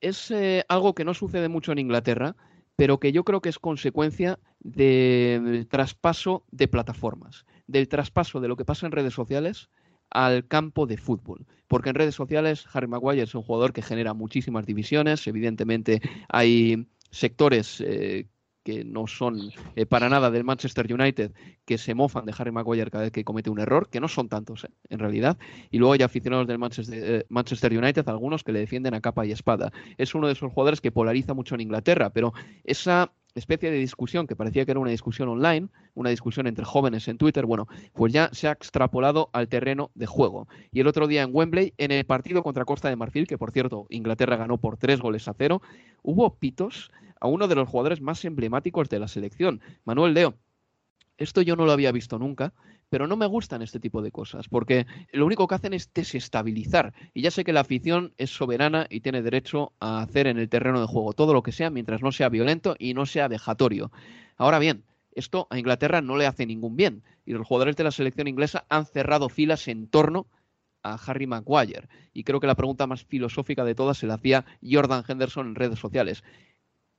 es 0.00 0.30
eh, 0.30 0.64
algo 0.68 0.94
que 0.94 1.04
no 1.04 1.14
sucede 1.14 1.48
mucho 1.48 1.72
en 1.72 1.78
Inglaterra, 1.78 2.36
pero 2.76 3.00
que 3.00 3.12
yo 3.12 3.24
creo 3.24 3.40
que 3.40 3.48
es 3.48 3.58
consecuencia 3.58 4.38
del 4.60 5.66
traspaso 5.68 6.44
de 6.50 6.68
plataformas, 6.68 7.46
del 7.66 7.88
traspaso 7.88 8.40
de 8.40 8.48
lo 8.48 8.56
que 8.56 8.64
pasa 8.64 8.86
en 8.86 8.92
redes 8.92 9.14
sociales 9.14 9.68
al 10.10 10.46
campo 10.46 10.86
de 10.86 10.96
fútbol. 10.96 11.46
Porque 11.68 11.90
en 11.90 11.96
redes 11.96 12.14
sociales 12.14 12.66
Harry 12.72 12.86
Maguire 12.86 13.22
es 13.22 13.34
un 13.34 13.42
jugador 13.42 13.72
que 13.72 13.82
genera 13.82 14.14
muchísimas 14.14 14.66
divisiones, 14.66 15.26
evidentemente 15.26 16.00
hay 16.28 16.86
sectores 17.10 17.80
eh, 17.80 18.26
que 18.62 18.84
no 18.84 19.06
son 19.06 19.52
eh, 19.76 19.86
para 19.86 20.08
nada 20.08 20.30
del 20.30 20.44
Manchester 20.44 20.92
United, 20.92 21.32
que 21.64 21.78
se 21.78 21.94
mofan 21.94 22.24
de 22.24 22.34
Harry 22.36 22.50
Maguire 22.50 22.90
cada 22.90 23.04
vez 23.04 23.12
que 23.12 23.24
comete 23.24 23.48
un 23.48 23.60
error, 23.60 23.88
que 23.88 24.00
no 24.00 24.08
son 24.08 24.28
tantos 24.28 24.64
eh, 24.64 24.68
en 24.88 24.98
realidad. 24.98 25.38
Y 25.70 25.78
luego 25.78 25.94
hay 25.94 26.02
aficionados 26.02 26.46
del 26.46 26.58
Manchester, 26.58 27.26
Manchester, 27.28 27.76
United, 27.76 28.08
algunos 28.08 28.42
que 28.42 28.52
le 28.52 28.60
defienden 28.60 28.94
a 28.94 29.00
capa 29.00 29.24
y 29.24 29.32
espada. 29.32 29.72
Es 29.98 30.14
uno 30.14 30.26
de 30.26 30.32
esos 30.32 30.52
jugadores 30.52 30.80
que 30.80 30.90
polariza 30.90 31.34
mucho 31.34 31.54
en 31.54 31.60
Inglaterra, 31.62 32.10
pero 32.10 32.32
esa 32.64 33.12
especie 33.38 33.70
de 33.70 33.78
discusión 33.78 34.26
que 34.26 34.36
parecía 34.36 34.64
que 34.64 34.70
era 34.70 34.80
una 34.80 34.90
discusión 34.90 35.28
online, 35.28 35.68
una 35.94 36.10
discusión 36.10 36.46
entre 36.46 36.64
jóvenes 36.64 37.08
en 37.08 37.18
Twitter, 37.18 37.46
bueno, 37.46 37.68
pues 37.92 38.12
ya 38.12 38.30
se 38.32 38.48
ha 38.48 38.52
extrapolado 38.52 39.30
al 39.32 39.48
terreno 39.48 39.90
de 39.94 40.06
juego. 40.06 40.48
Y 40.72 40.80
el 40.80 40.86
otro 40.86 41.06
día 41.06 41.22
en 41.22 41.30
Wembley, 41.32 41.74
en 41.78 41.90
el 41.90 42.04
partido 42.04 42.42
contra 42.42 42.64
Costa 42.64 42.88
de 42.88 42.96
Marfil, 42.96 43.26
que 43.26 43.38
por 43.38 43.52
cierto 43.52 43.86
Inglaterra 43.90 44.36
ganó 44.36 44.58
por 44.58 44.76
tres 44.76 45.00
goles 45.00 45.28
a 45.28 45.34
cero, 45.34 45.62
hubo 46.02 46.34
pitos 46.36 46.90
a 47.20 47.28
uno 47.28 47.48
de 47.48 47.54
los 47.54 47.68
jugadores 47.68 48.00
más 48.00 48.24
emblemáticos 48.24 48.88
de 48.88 48.98
la 48.98 49.08
selección, 49.08 49.60
Manuel 49.84 50.14
Leo. 50.14 50.34
Esto 51.18 51.40
yo 51.40 51.56
no 51.56 51.64
lo 51.64 51.72
había 51.72 51.92
visto 51.92 52.18
nunca, 52.18 52.52
pero 52.88 53.06
no 53.06 53.16
me 53.16 53.26
gustan 53.26 53.62
este 53.62 53.80
tipo 53.80 54.02
de 54.02 54.12
cosas, 54.12 54.48
porque 54.48 54.86
lo 55.12 55.26
único 55.26 55.46
que 55.48 55.54
hacen 55.54 55.74
es 55.74 55.92
desestabilizar. 55.92 56.94
Y 57.14 57.22
ya 57.22 57.30
sé 57.30 57.44
que 57.44 57.52
la 57.52 57.60
afición 57.60 58.14
es 58.16 58.30
soberana 58.30 58.86
y 58.88 59.00
tiene 59.00 59.22
derecho 59.22 59.72
a 59.80 60.02
hacer 60.02 60.26
en 60.26 60.38
el 60.38 60.48
terreno 60.48 60.80
de 60.80 60.86
juego 60.86 61.12
todo 61.12 61.34
lo 61.34 61.42
que 61.42 61.52
sea 61.52 61.70
mientras 61.70 62.02
no 62.02 62.12
sea 62.12 62.28
violento 62.28 62.76
y 62.78 62.94
no 62.94 63.06
sea 63.06 63.28
vejatorio. 63.28 63.90
Ahora 64.36 64.58
bien, 64.58 64.84
esto 65.12 65.46
a 65.50 65.58
Inglaterra 65.58 66.00
no 66.00 66.16
le 66.16 66.26
hace 66.26 66.46
ningún 66.46 66.76
bien 66.76 67.02
y 67.24 67.32
los 67.32 67.46
jugadores 67.46 67.76
de 67.76 67.84
la 67.84 67.90
selección 67.90 68.28
inglesa 68.28 68.66
han 68.68 68.86
cerrado 68.86 69.28
filas 69.28 69.66
en 69.66 69.88
torno 69.88 70.26
a 70.82 70.94
Harry 70.94 71.26
Maguire. 71.26 71.88
Y 72.12 72.22
creo 72.22 72.38
que 72.38 72.46
la 72.46 72.54
pregunta 72.54 72.86
más 72.86 73.04
filosófica 73.04 73.64
de 73.64 73.74
todas 73.74 73.98
se 73.98 74.06
la 74.06 74.14
hacía 74.14 74.44
Jordan 74.62 75.04
Henderson 75.06 75.48
en 75.48 75.54
redes 75.56 75.78
sociales. 75.78 76.22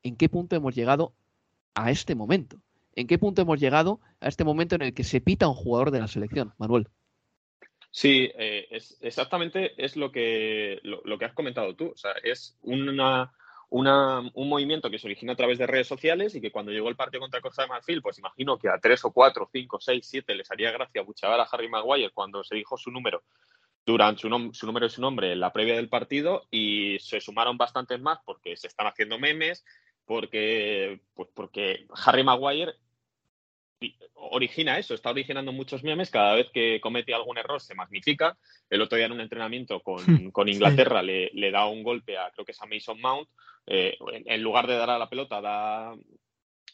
¿En 0.04 0.15
qué 0.15 0.30
punto 0.30 0.56
hemos 0.56 0.76
llegado 0.76 1.13
a 1.76 1.91
este 1.91 2.15
momento? 2.15 2.62
¿En 2.98 3.06
qué 3.06 3.20
punto 3.20 3.44
hemos 3.44 3.60
llegado 3.60 4.00
a 4.20 4.28
este 4.28 4.44
momento 4.44 4.74
en 4.74 4.82
el 4.82 4.94
que 4.96 5.04
se 5.04 5.22
pita 5.22 5.48
un 5.48 5.54
jugador 5.54 5.92
de 5.92 6.00
la 6.00 6.08
selección, 6.08 6.56
Manuel? 6.58 6.88
Sí, 7.92 8.32
eh, 8.36 8.68
es, 8.72 8.98
exactamente 9.02 9.72
es 9.78 9.96
lo 9.96 10.12
que, 10.12 10.80
lo, 10.82 11.20
que 11.20 11.26
has 11.26 11.34
comentado 11.34 11.76
tú. 11.76 11.92
O 11.92 11.96
sea, 11.96 12.14
es 12.24 12.58
una, 12.64 13.32
un 13.70 14.50
movimiento 14.50 14.90
que 14.90 14.98
se 14.98 15.06
origina 15.06 15.34
a 15.34 15.36
través 15.36 15.60
de 15.60 15.68
redes 15.68 15.86
sociales 15.86 16.34
y 16.34 16.42
que 16.42 16.52
cuando 16.52 16.72
llegó 16.72 16.90
el 16.90 16.96
partido 16.96 17.22
contra 17.22 17.40
Costa 17.40 17.62
de 17.62 17.68
Marfil, 17.68 18.02
pues 18.02 18.18
imagino 18.18 18.58
que 18.58 18.68
a 18.68 18.80
tres 18.80 19.06
o 19.06 19.12
cuatro, 19.12 19.48
cinco, 19.52 19.80
seis, 19.80 20.08
siete 20.10 20.34
les 20.34 20.50
haría 20.50 20.72
gracia 20.72 21.04
buchavar 21.04 21.40
a 21.40 21.48
Harry 21.52 21.70
Maguire 21.70 22.10
cuando 22.10 22.44
se 22.44 22.56
dijo 22.56 22.78
su 22.78 22.90
número 22.90 23.22
durante 23.86 24.22
su, 24.22 24.50
su, 24.54 24.66
número 24.66 24.88
y 24.88 24.90
su 24.90 25.02
nombre 25.02 25.34
en 25.34 25.40
la 25.40 25.54
previa 25.54 25.76
del 25.76 25.88
partido 25.88 26.48
y 26.50 26.98
se 26.98 27.22
sumaron 27.22 27.58
bastantes 27.58 28.02
más 28.02 28.18
porque 28.26 28.58
se 28.58 28.66
están 28.66 28.88
haciendo 28.88 29.20
memes, 29.20 29.64
porque, 30.08 31.00
pues 31.14 31.30
porque 31.36 31.86
Harry 32.04 32.24
Maguire 32.24 32.74
origina 34.16 34.78
eso, 34.78 34.94
está 34.94 35.12
originando 35.12 35.52
muchos 35.52 35.84
memes, 35.84 36.10
cada 36.10 36.36
vez 36.36 36.50
que 36.52 36.80
comete 36.82 37.13
algún 37.13 37.38
error 37.38 37.62
se 37.62 37.76
magnifica. 37.76 38.38
El 38.70 38.82
otro 38.82 38.98
día 38.98 39.06
en 39.06 39.13
un 39.13 39.22
entrenamiento 39.22 39.82
con, 39.82 40.50
Inglaterra 40.50 41.02
le, 41.02 41.52
da 41.52 41.68
un 41.68 41.84
golpe 41.84 42.18
a, 42.18 42.32
creo 42.32 42.46
que 42.46 42.52
es 42.52 42.62
a 42.62 42.66
Mason 42.66 43.00
Mount, 43.00 43.30
eh, 43.66 43.98
en, 44.26 44.42
lugar 44.42 44.68
de 44.68 44.78
dar 44.78 44.90
a 44.90 44.98
la 44.98 45.10
pelota, 45.10 45.42
da, 45.42 45.96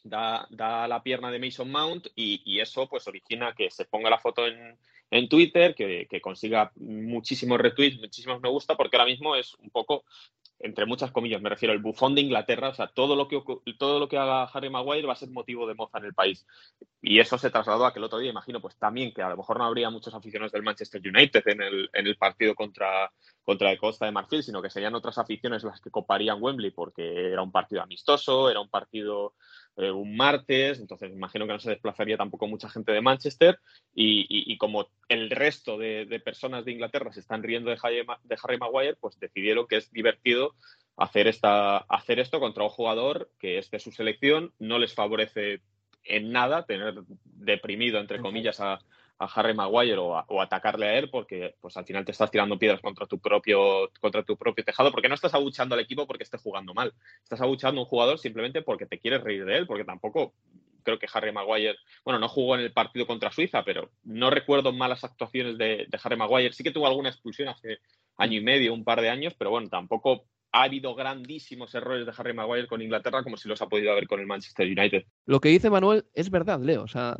da, 0.04 0.88
la 0.88 1.04
pierna 1.04 1.32
de 1.32 1.40
Mason 1.40 1.70
Mount 1.70 2.08
y, 2.16 2.60
eso 2.60 2.88
pues 2.88 3.08
origina 3.08 3.54
que 3.54 3.70
se 3.70 3.86
ponga 3.86 4.10
la 4.10 4.20
foto 4.20 4.48
en, 4.48 4.78
en 5.14 5.30
Twitter, 5.30 5.76
que, 5.76 6.22
consiga 6.22 6.72
muchísimos 6.76 7.60
retweets, 7.60 8.00
muchísimos 8.00 8.42
me 8.42 8.50
gusta, 8.50 8.76
porque 8.76 8.98
ahora 8.98 9.10
mismo 9.10 9.36
es 9.36 9.54
un 9.56 9.70
poco 9.70 10.04
entre 10.60 10.86
muchas 10.86 11.12
comillas, 11.12 11.42
me 11.42 11.50
refiero 11.50 11.74
al 11.74 11.80
bufón 11.80 12.16
de 12.16 12.22
Inglaterra, 12.22 12.70
o 12.70 12.74
sea, 12.74 12.88
todo 12.88 13.18
lo 13.18 13.28
que 13.28 13.42
todo 13.78 14.00
lo 14.00 14.08
que 14.08 14.18
haga 14.18 14.46
Harry 14.46 14.70
Maguire 14.70 15.06
va 15.06 15.12
a 15.12 15.18
ser 15.18 15.30
motivo 15.30 15.68
de 15.68 15.76
moza 15.76 15.98
en 15.98 16.06
el 16.06 16.14
país. 16.14 16.48
Y 17.02 17.20
eso 17.20 17.38
se 17.38 17.50
trasladó 17.50 17.86
a 17.86 17.92
que 17.92 18.00
el 18.00 18.06
otro 18.06 18.20
día, 18.20 18.32
imagino, 18.32 18.62
pues 18.62 18.78
también 18.78 19.14
que 19.14 19.22
a 19.22 19.30
lo 19.30 19.36
mejor 19.36 19.58
no 19.58 19.66
habría 19.66 19.90
muchos 19.90 20.14
aficionados 20.14 20.54
del 20.54 20.64
Manchester 20.64 21.02
United 21.06 21.44
en 21.48 21.62
el, 21.62 21.90
en 21.92 22.08
el 22.08 22.16
partido 22.16 22.56
contra, 22.56 23.12
contra 23.44 23.72
el 23.72 23.78
Costa 23.78 24.06
de 24.06 24.14
Marfil, 24.14 24.42
sino 24.42 24.62
que 24.62 24.70
serían 24.70 24.96
otras 24.96 25.18
aficiones 25.18 25.66
las 25.66 25.82
que 25.82 25.92
coparían 25.92 26.42
Wembley 26.42 26.72
porque 26.72 27.32
era 27.34 27.42
un 27.42 27.52
partido 27.52 27.82
amistoso, 27.82 28.50
era 28.50 28.62
un 28.62 28.70
partido 28.70 29.34
eh, 29.76 29.92
un 29.92 30.16
martes, 30.16 30.80
entonces 30.80 31.12
imagino 31.12 31.48
que 31.48 31.54
no 31.54 31.60
se 31.60 31.72
desplazaría 31.72 32.18
tampoco 32.18 32.48
mucha 32.48 32.70
gente 32.70 32.92
de 32.92 33.02
Manchester 33.02 33.60
y, 33.96 34.58
como 34.58 34.88
el 35.10 35.30
resto 35.30 35.78
de, 35.78 36.22
personas 36.24 36.66
de 36.66 36.74
Inglaterra 36.74 37.12
se 37.12 37.22
están 37.22 37.42
riendo 37.42 37.72
de 37.72 37.80
Harry, 37.82 38.58
Maguire, 38.58 38.96
pues 39.00 39.20
decidieron 39.20 39.68
que 39.68 39.78
es 39.78 39.92
divertido 39.92 40.54
hacer, 40.96 41.28
esta, 41.28 41.78
hacer 41.78 42.20
esto 42.20 42.40
contra 42.40 42.64
un 42.64 42.70
jugador 42.70 43.32
que 43.40 43.58
es 43.58 43.72
de 43.72 43.80
su 43.80 43.92
selección, 43.92 44.54
no 44.60 44.78
les 44.78 44.94
favorece 44.94 45.62
en 46.04 46.32
nada 46.32 46.66
tener 46.66 47.02
deprimido, 47.24 48.00
entre 48.00 48.20
comillas, 48.20 48.60
a, 48.60 48.80
a 49.20 49.26
Harry 49.26 49.54
Maguire 49.54 49.98
o, 49.98 50.42
atacarle 50.42 50.88
a 50.88 50.98
él 50.98 51.10
porque 51.10 51.56
pues 51.62 51.78
al 51.78 51.86
final 51.86 52.06
te 52.06 52.12
estás 52.12 52.32
tirando 52.32 52.58
piedras 52.58 52.82
contra 52.82 53.06
tu 53.06 53.20
propio 53.20 53.90
contra 54.00 54.24
tu 54.24 54.38
propio 54.38 54.64
tejado 54.64 54.92
porque 54.92 55.10
no 55.10 55.16
estás 55.16 55.34
abuchando 55.34 55.76
al 55.76 55.82
equipo 55.82 56.08
porque 56.08 56.24
esté 56.24 56.38
jugando 56.38 56.74
mal 56.74 56.94
estás 57.22 57.42
abuchando 57.42 57.80
a 57.80 57.84
un 57.84 57.90
jugador 57.90 58.20
simplemente 58.20 58.62
porque 58.62 58.86
te 58.86 59.00
quieres 59.00 59.24
reír 59.24 59.46
de 59.46 59.58
él 59.58 59.68
porque 59.68 59.86
tampoco 59.86 60.34
creo 60.84 61.00
que 61.00 61.08
Harry 61.14 61.32
Maguire 61.32 61.78
bueno 62.04 62.20
no 62.20 62.28
jugó 62.28 62.56
en 62.56 62.62
el 62.62 62.74
partido 62.74 63.08
contra 63.08 63.32
Suiza 63.32 63.64
pero 63.64 63.92
no 64.04 64.30
recuerdo 64.30 64.74
malas 64.74 65.04
actuaciones 65.04 65.58
de, 65.58 65.88
Harry 66.04 66.18
Maguire 66.18 66.54
sí 66.54 66.64
que 66.64 66.72
tuvo 66.72 66.88
alguna 66.88 67.10
expulsión 67.10 67.50
hace 67.50 67.80
año 68.18 68.40
y 68.40 68.44
medio 68.44 68.74
un 68.74 68.84
par 68.84 69.02
de 69.02 69.10
años 69.10 69.34
pero 69.38 69.52
bueno 69.52 69.70
tampoco 69.70 70.26
ha 70.54 70.64
habido 70.64 70.94
grandísimos 70.94 71.74
errores 71.74 72.06
de 72.06 72.14
Harry 72.16 72.34
Maguire 72.34 72.68
con 72.68 72.82
Inglaterra 72.82 73.24
como 73.24 73.38
si 73.38 73.50
los 73.50 73.62
ha 73.62 73.68
podido 73.68 73.92
haber 73.92 74.08
con 74.08 74.20
el 74.20 74.28
Manchester 74.28 74.68
United. 74.68 75.04
Lo 75.26 75.40
que 75.42 75.50
dice 75.50 75.72
Manuel 75.72 76.06
es 76.14 76.30
verdad, 76.30 76.60
Leo. 76.62 76.84
O 76.84 76.88
sea, 76.88 77.18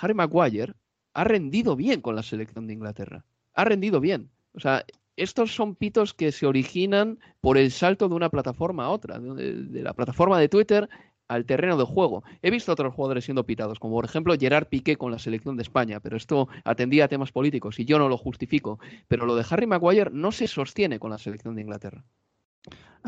Harry 0.00 0.14
Maguire 0.14 0.74
ha 1.14 1.24
rendido 1.24 1.76
bien 1.76 2.00
con 2.00 2.14
la 2.14 2.22
selección 2.22 2.66
de 2.66 2.74
Inglaterra. 2.74 3.24
Ha 3.54 3.64
rendido 3.64 4.00
bien. 4.00 4.30
O 4.54 4.60
sea, 4.60 4.84
estos 5.16 5.54
son 5.54 5.74
pitos 5.74 6.12
que 6.12 6.30
se 6.30 6.46
originan 6.46 7.18
por 7.40 7.56
el 7.56 7.70
salto 7.70 8.08
de 8.08 8.14
una 8.14 8.28
plataforma 8.28 8.84
a 8.84 8.90
otra, 8.90 9.18
de, 9.18 9.82
la 9.82 9.94
plataforma 9.94 10.38
de 10.38 10.48
Twitter 10.48 10.88
al 11.28 11.46
terreno 11.46 11.76
de 11.76 11.84
juego. 11.84 12.22
He 12.42 12.50
visto 12.50 12.72
otros 12.72 12.94
jugadores 12.94 13.24
siendo 13.24 13.44
pitados, 13.44 13.80
como 13.80 13.94
por 13.94 14.04
ejemplo 14.04 14.34
Gerard 14.38 14.68
Piqué 14.68 14.96
con 14.96 15.10
la 15.10 15.18
selección 15.18 15.56
de 15.56 15.62
España, 15.62 16.00
pero 16.00 16.16
esto 16.16 16.48
atendía 16.64 17.06
a 17.06 17.08
temas 17.08 17.32
políticos 17.32 17.80
y 17.80 17.84
yo 17.84 17.98
no 17.98 18.08
lo 18.08 18.18
justifico. 18.18 18.78
Pero 19.08 19.26
lo 19.26 19.34
de 19.34 19.44
Harry 19.48 19.66
Maguire 19.66 20.10
no 20.12 20.32
se 20.32 20.46
sostiene 20.46 20.98
con 20.98 21.10
la 21.10 21.18
selección 21.18 21.54
de 21.54 21.62
Inglaterra. 21.62 22.04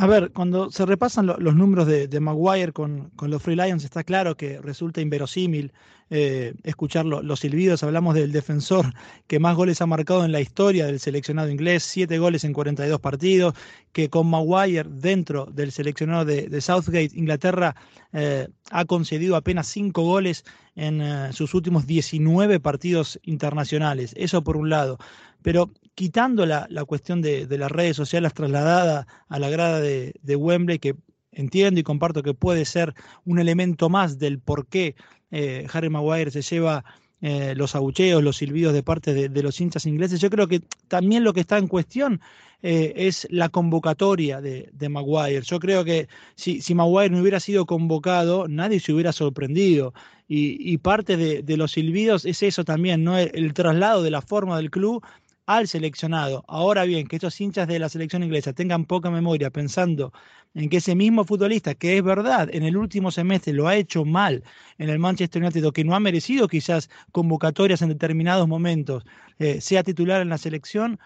A 0.01 0.07
ver, 0.07 0.31
cuando 0.31 0.71
se 0.71 0.87
repasan 0.87 1.27
los 1.27 1.57
números 1.57 1.88
de, 1.88 2.21
Maguire 2.21 2.73
con, 2.73 3.11
los 3.21 3.42
Free 3.42 3.57
Lions, 3.57 3.83
está 3.83 4.05
claro 4.05 4.37
que 4.37 4.61
resulta 4.61 5.01
inverosímil 5.01 5.73
eh, 6.09 6.55
escuchar 6.62 7.05
los 7.05 7.40
silbidos. 7.40 7.83
Hablamos 7.83 8.14
del 8.14 8.31
defensor 8.31 8.94
que 9.27 9.40
más 9.40 9.57
goles 9.57 9.83
ha 9.83 9.87
marcado 9.87 10.25
en 10.25 10.31
la 10.31 10.40
historia 10.40 10.87
del 10.87 11.01
seleccionado 11.01 11.51
inglés, 11.51 11.83
siete 11.83 12.21
goles 12.21 12.44
en 12.44 12.53
42 12.53 13.01
partidos, 13.01 13.55
que 13.90 14.09
con 14.09 14.31
Maguire 14.31 14.88
dentro 14.88 15.47
del 15.47 15.73
seleccionado 15.73 16.25
de, 16.25 16.61
Southgate, 16.61 17.11
Inglaterra, 17.14 17.75
eh, 18.12 18.47
ha 18.71 18.85
concedido 18.85 19.35
apenas 19.35 19.66
cinco 19.66 20.03
goles 20.03 20.44
en 20.77 21.03
eh, 21.03 21.33
sus 21.33 21.55
últimos 21.55 21.88
19 21.88 22.61
partidos 22.61 23.18
internacionales. 23.25 24.14
Eso 24.16 24.44
por 24.44 24.57
un 24.57 24.71
lado. 24.71 24.97
Pero 25.42 25.73
quitando 25.99 26.47
la, 26.47 26.69
cuestión 26.87 27.21
de, 27.21 27.49
las 27.59 27.73
redes 27.73 27.97
sociales 27.97 28.33
trasladada 28.33 29.09
a 29.29 29.39
la 29.41 29.51
grada 29.51 29.81
de, 29.81 30.37
Wembley, 30.37 30.79
que 30.79 30.95
entiendo 31.33 31.81
y 31.81 31.83
comparto 31.83 32.23
que 32.23 32.35
puede 32.35 32.67
ser 32.67 32.95
un 33.25 33.41
elemento 33.41 33.89
más 33.89 34.17
del 34.17 34.39
por 34.39 34.69
qué 34.69 34.95
eh, 35.33 35.67
Harry 35.73 35.91
Maguire 35.91 36.31
se 36.31 36.43
lleva 36.43 36.85
eh, 37.21 37.55
los 37.57 37.75
abucheos, 37.75 38.23
los 38.23 38.37
silbidos 38.37 38.75
de 38.75 38.85
parte 38.85 39.29
de, 39.29 39.43
los 39.43 39.61
hinchas 39.61 39.87
ingleses. 39.87 40.21
Yo 40.21 40.31
creo 40.31 40.47
que 40.47 40.61
también 40.87 41.25
lo 41.25 41.33
que 41.33 41.41
está 41.41 41.59
en 41.59 41.67
cuestión 41.67 42.21
eh, 42.63 42.93
es 42.95 43.27
la 43.29 43.49
convocatoria 43.49 44.41
de, 44.41 44.89
Maguire. 44.89 45.43
Yo 45.43 45.59
creo 45.59 45.85
que 45.85 46.07
si, 46.37 46.63
Maguire 46.77 47.11
no 47.11 47.23
hubiera 47.23 47.41
sido 47.41 47.67
convocado, 47.67 48.47
nadie 48.47 48.79
se 48.79 48.93
hubiera 48.93 49.11
sorprendido. 49.11 49.95
Y, 50.29 50.77
parte 50.79 51.17
de, 51.17 51.57
los 51.57 51.73
silbidos 51.73 52.27
es 52.27 52.43
eso 52.43 52.63
también, 52.63 53.03
¿no? 53.03 53.19
el 53.19 53.55
traslado 53.55 54.03
de 54.03 54.11
la 54.11 54.21
forma 54.21 54.59
del 54.59 54.71
club 54.71 55.03
al 55.49 55.67
seleccionado. 55.67 56.45
Ahora 56.47 56.85
bien, 56.85 57.07
que 57.07 57.17
estos 57.17 57.41
hinchas 57.41 57.67
de 57.67 57.79
la 57.79 57.89
selección 57.89 58.23
inglesa 58.23 58.53
tengan 58.53 58.85
poca 58.85 59.11
memoria 59.11 59.51
pensando 59.51 60.13
en 60.55 60.69
que 60.69 60.77
ese 60.77 60.95
mismo 60.95 61.25
futbolista, 61.25 61.75
que 61.75 61.97
es 61.97 62.05
verdad, 62.05 62.51
en 62.53 62.65
el 62.65 62.77
último 62.77 63.11
semestre 63.11 63.55
lo 63.55 63.67
ha 63.67 63.75
hecho 63.75 64.05
mal 64.05 64.45
en 64.77 64.91
el 64.91 64.99
Manchester 64.99 65.43
United 65.43 65.65
o 65.67 65.73
que 65.73 65.85
no 65.85 65.95
ha 65.95 66.01
merecido 66.01 66.49
quizás 66.49 66.91
convocatorias 67.13 67.81
en 67.81 67.89
determinados 67.89 68.47
momentos, 68.47 69.05
eh, 69.39 69.63
sea 69.63 69.83
titular 69.83 70.21
en 70.21 70.29
la 70.29 70.37
selección, 70.37 71.01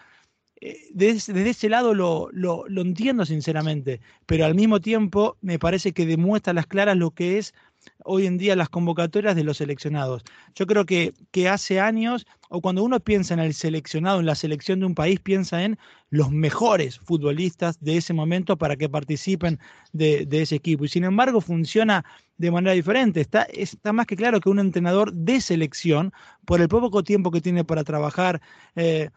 eh, 0.59 0.77
desde, 0.91 1.49
ese 1.49 1.69
lado 1.69 1.93
lo, 1.93 2.27
lo, 2.33 2.65
lo 2.67 2.81
entiendo 2.81 3.25
sinceramente, 3.25 4.01
pero 4.25 4.45
al 4.45 4.55
mismo 4.55 4.81
tiempo 4.81 5.37
me 5.39 5.57
parece 5.57 5.93
que 5.93 6.05
demuestra 6.05 6.51
a 6.51 6.53
las 6.53 6.67
claras 6.67 6.97
lo 6.97 7.11
que 7.11 7.37
es 7.37 7.53
hoy 8.03 8.25
en 8.25 8.37
día 8.37 8.55
las 8.55 8.69
convocatorias 8.69 9.35
de 9.35 9.43
los 9.43 9.57
seleccionados. 9.57 10.23
Yo 10.55 10.67
creo 10.67 10.85
que, 10.85 11.13
hace 11.49 11.79
años, 11.79 12.25
o 12.49 12.61
cuando 12.61 12.83
uno 12.83 12.99
piensa 12.99 13.33
en 13.33 13.39
el 13.39 13.53
seleccionado, 13.53 14.19
en 14.19 14.25
la 14.25 14.35
selección 14.35 14.79
de 14.79 14.85
un 14.85 14.95
país, 14.95 15.19
piensa 15.19 15.63
en 15.63 15.77
los 16.09 16.31
mejores 16.31 16.99
futbolistas 16.99 17.79
de 17.79 17.97
ese 17.97 18.13
momento 18.13 18.57
para 18.57 18.75
que 18.75 18.89
participen 18.89 19.59
de, 19.91 20.27
ese 20.31 20.55
equipo. 20.55 20.85
Y 20.85 20.89
sin 20.89 21.03
embargo 21.03 21.41
funciona 21.41 22.05
de 22.37 22.51
manera 22.51 22.73
diferente. 22.73 23.21
Está, 23.21 23.43
está 23.43 23.93
más 23.93 24.05
que 24.05 24.15
claro 24.15 24.39
que 24.39 24.49
un 24.49 24.59
entrenador 24.59 25.13
de 25.13 25.41
selección, 25.41 26.13
por 26.45 26.61
el 26.61 26.67
poco 26.67 27.03
tiempo 27.03 27.31
que 27.31 27.41
tiene 27.41 27.63
para 27.63 27.83
trabajar, 27.83 28.41
eh, 28.75 29.09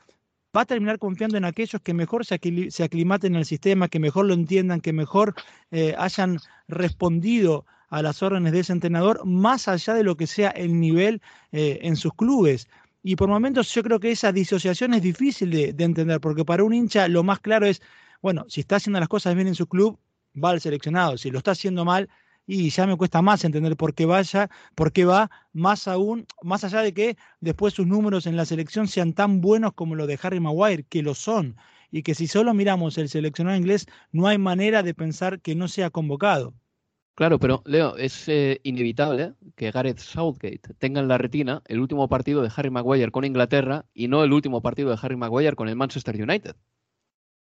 va 0.56 0.62
a 0.62 0.66
terminar 0.66 0.98
confiando 0.98 1.36
en 1.36 1.44
aquellos 1.44 1.82
que 1.82 1.92
mejor 1.92 2.24
se, 2.24 2.34
aclimaten 2.34 3.34
en 3.34 3.38
el 3.38 3.44
sistema, 3.44 3.88
que 3.88 3.98
mejor 3.98 4.26
lo 4.26 4.34
entiendan, 4.34 4.80
que 4.80 4.92
mejor 4.92 5.34
eh, 5.70 5.94
hayan 5.98 6.38
respondido 6.66 7.66
a 7.88 8.02
las 8.02 8.22
órdenes 8.22 8.52
de 8.52 8.60
ese 8.60 8.72
entrenador, 8.72 9.24
más 9.24 9.68
allá 9.68 9.94
de 9.94 10.04
lo 10.04 10.16
que 10.16 10.26
sea 10.26 10.50
el 10.50 10.80
nivel 10.80 11.22
eh, 11.52 11.78
en 11.82 11.96
sus 11.96 12.12
clubes. 12.14 12.68
Y 13.02 13.16
por 13.16 13.28
momentos 13.28 13.72
yo 13.72 13.82
creo 13.82 14.00
que 14.00 14.10
esa 14.10 14.32
disociación 14.32 14.94
es 14.94 15.02
difícil 15.02 15.50
de, 15.50 15.74
entender, 15.78 16.20
porque 16.20 16.44
para 16.44 16.64
un 16.64 16.74
hincha 16.74 17.06
lo 17.08 17.22
más 17.22 17.38
claro 17.40 17.66
es, 17.66 17.80
bueno, 18.20 18.44
si 18.48 18.60
está 18.60 18.76
haciendo 18.76 18.98
las 18.98 19.08
cosas 19.08 19.34
bien 19.34 19.46
en 19.46 19.54
su 19.54 19.68
club, 19.68 19.98
va 20.42 20.50
al 20.50 20.60
seleccionado. 20.60 21.16
Si 21.16 21.30
lo 21.30 21.38
está 21.38 21.52
haciendo 21.52 21.84
mal, 21.84 22.08
y 22.46 22.70
ya 22.70 22.86
me 22.86 22.96
cuesta 22.96 23.22
más 23.22 23.44
entender 23.44 23.76
por 23.76 23.94
qué 23.94 24.06
vaya, 24.06 24.50
por 24.74 24.92
qué 24.92 25.04
va, 25.04 25.30
más 25.52 25.88
aún, 25.88 26.26
más 26.42 26.64
allá 26.64 26.80
de 26.82 26.94
que 26.94 27.16
después 27.40 27.74
sus 27.74 27.86
números 27.86 28.26
en 28.26 28.36
la 28.36 28.44
selección 28.44 28.88
sean 28.88 29.12
tan 29.12 29.40
buenos 29.40 29.72
como 29.74 29.94
los 29.94 30.06
de 30.06 30.18
Harry 30.22 30.40
Maguire, 30.40 30.84
que 30.84 31.02
lo 31.02 31.14
son, 31.14 31.56
y 31.90 32.02
que 32.02 32.14
si 32.14 32.26
solo 32.26 32.54
miramos 32.54 32.98
el 32.98 33.08
seleccionado 33.08 33.56
inglés, 33.56 33.86
no 34.12 34.26
hay 34.28 34.38
manera 34.38 34.82
de 34.82 34.94
pensar 34.94 35.40
que 35.40 35.54
no 35.54 35.68
sea 35.68 35.90
convocado. 35.90 36.54
Claro, 37.16 37.38
pero 37.38 37.62
Leo, 37.64 37.96
es 37.96 38.28
eh, 38.28 38.60
inevitable 38.62 39.32
que 39.54 39.70
Gareth 39.70 40.00
Southgate 40.00 40.74
tenga 40.78 41.00
en 41.00 41.08
la 41.08 41.16
retina 41.16 41.62
el 41.64 41.80
último 41.80 42.10
partido 42.10 42.42
de 42.42 42.50
Harry 42.54 42.68
Maguire 42.68 43.10
con 43.10 43.24
Inglaterra 43.24 43.86
y 43.94 44.08
no 44.08 44.22
el 44.22 44.34
último 44.34 44.60
partido 44.60 44.90
de 44.90 44.98
Harry 45.00 45.16
Maguire 45.16 45.56
con 45.56 45.66
el 45.70 45.76
Manchester 45.76 46.14
United. 46.22 46.56